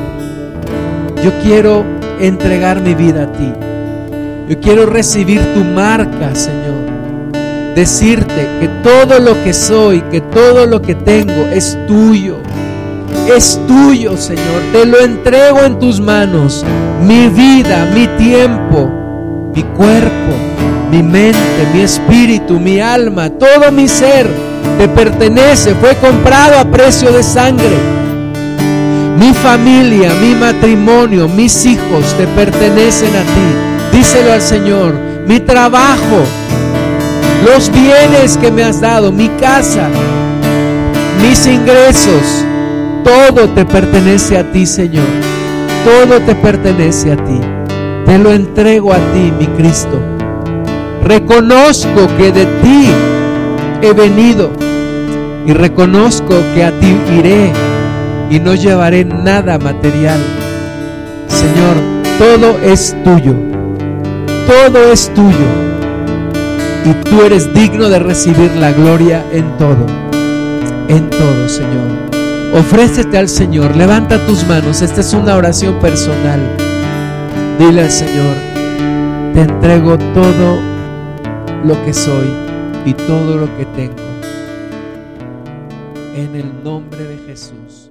Yo 1.23 1.31
quiero 1.43 1.85
entregar 2.19 2.81
mi 2.81 2.95
vida 2.95 3.25
a 3.25 3.31
ti. 3.31 3.53
Yo 4.49 4.59
quiero 4.59 4.87
recibir 4.87 5.39
tu 5.53 5.63
marca, 5.63 6.33
Señor. 6.33 6.73
Decirte 7.75 8.47
que 8.59 8.67
todo 8.81 9.19
lo 9.19 9.35
que 9.43 9.53
soy, 9.53 10.01
que 10.09 10.21
todo 10.21 10.65
lo 10.65 10.81
que 10.81 10.95
tengo 10.95 11.47
es 11.53 11.77
tuyo 11.85 12.39
es 13.35 13.59
tuyo, 13.67 14.17
Señor. 14.17 14.61
Te 14.71 14.85
lo 14.85 14.99
entrego 14.99 15.59
en 15.61 15.79
tus 15.79 15.99
manos. 15.99 16.63
Mi 17.01 17.27
vida, 17.29 17.89
mi 17.93 18.07
tiempo, 18.17 18.89
mi 19.53 19.63
cuerpo, 19.63 20.33
mi 20.91 21.03
mente, 21.03 21.67
mi 21.73 21.81
espíritu, 21.81 22.59
mi 22.59 22.79
alma, 22.79 23.29
todo 23.29 23.71
mi 23.71 23.87
ser 23.87 24.27
te 24.77 24.87
pertenece. 24.87 25.75
Fue 25.75 25.95
comprado 25.95 26.59
a 26.59 26.65
precio 26.65 27.11
de 27.11 27.23
sangre. 27.23 27.77
Mi 29.17 29.33
familia, 29.33 30.11
mi 30.21 30.35
matrimonio, 30.35 31.27
mis 31.27 31.65
hijos 31.65 32.13
te 32.17 32.27
pertenecen 32.27 33.15
a 33.15 33.21
ti. 33.21 33.97
Díselo 33.97 34.33
al 34.33 34.41
Señor. 34.41 34.93
Mi 35.27 35.39
trabajo, 35.39 36.23
los 37.45 37.71
bienes 37.71 38.37
que 38.37 38.51
me 38.51 38.63
has 38.63 38.81
dado, 38.81 39.11
mi 39.11 39.29
casa, 39.29 39.87
mis 41.21 41.47
ingresos 41.47 42.45
todo 43.03 43.49
te 43.49 43.65
pertenece 43.65 44.37
a 44.37 44.51
ti, 44.51 44.65
Señor. 44.65 45.05
Todo 45.83 46.19
te 46.21 46.35
pertenece 46.35 47.11
a 47.11 47.17
ti. 47.17 47.39
Te 48.05 48.17
lo 48.17 48.31
entrego 48.31 48.93
a 48.93 48.97
ti, 48.97 49.31
mi 49.37 49.47
Cristo. 49.47 49.99
Reconozco 51.03 52.07
que 52.17 52.31
de 52.31 52.45
ti 52.45 52.87
he 53.81 53.91
venido 53.93 54.51
y 55.45 55.51
reconozco 55.53 56.33
que 56.55 56.63
a 56.63 56.71
ti 56.79 56.95
iré 57.17 57.51
y 58.29 58.39
no 58.39 58.55
llevaré 58.55 59.03
nada 59.03 59.57
material. 59.59 60.19
Señor, 61.27 61.75
todo 62.17 62.57
es 62.63 62.95
tuyo. 63.03 63.35
Todo 64.47 64.91
es 64.91 65.09
tuyo. 65.13 65.47
Y 66.85 66.93
tú 67.09 67.21
eres 67.23 67.53
digno 67.53 67.89
de 67.89 67.99
recibir 67.99 68.51
la 68.55 68.71
gloria 68.71 69.23
en 69.31 69.57
todo. 69.57 69.85
En 70.87 71.09
todo, 71.09 71.49
Señor. 71.49 72.12
Ofrécete 72.53 73.17
al 73.17 73.29
Señor, 73.29 73.75
levanta 73.75 74.23
tus 74.27 74.45
manos, 74.45 74.83
esta 74.83 75.01
es 75.01 75.11
una 75.13 75.35
oración 75.35 75.79
personal. 75.79 76.39
Dile 77.57 77.81
al 77.81 77.89
Señor, 77.89 78.35
te 79.33 79.41
entrego 79.41 79.97
todo 79.97 80.61
lo 81.63 81.83
que 81.83 81.93
soy 81.93 82.29
y 82.85 82.93
todo 82.93 83.37
lo 83.37 83.57
que 83.57 83.65
tengo. 83.65 83.95
En 86.15 86.35
el 86.35 86.63
nombre 86.63 87.03
de 87.03 87.17
Jesús. 87.25 87.82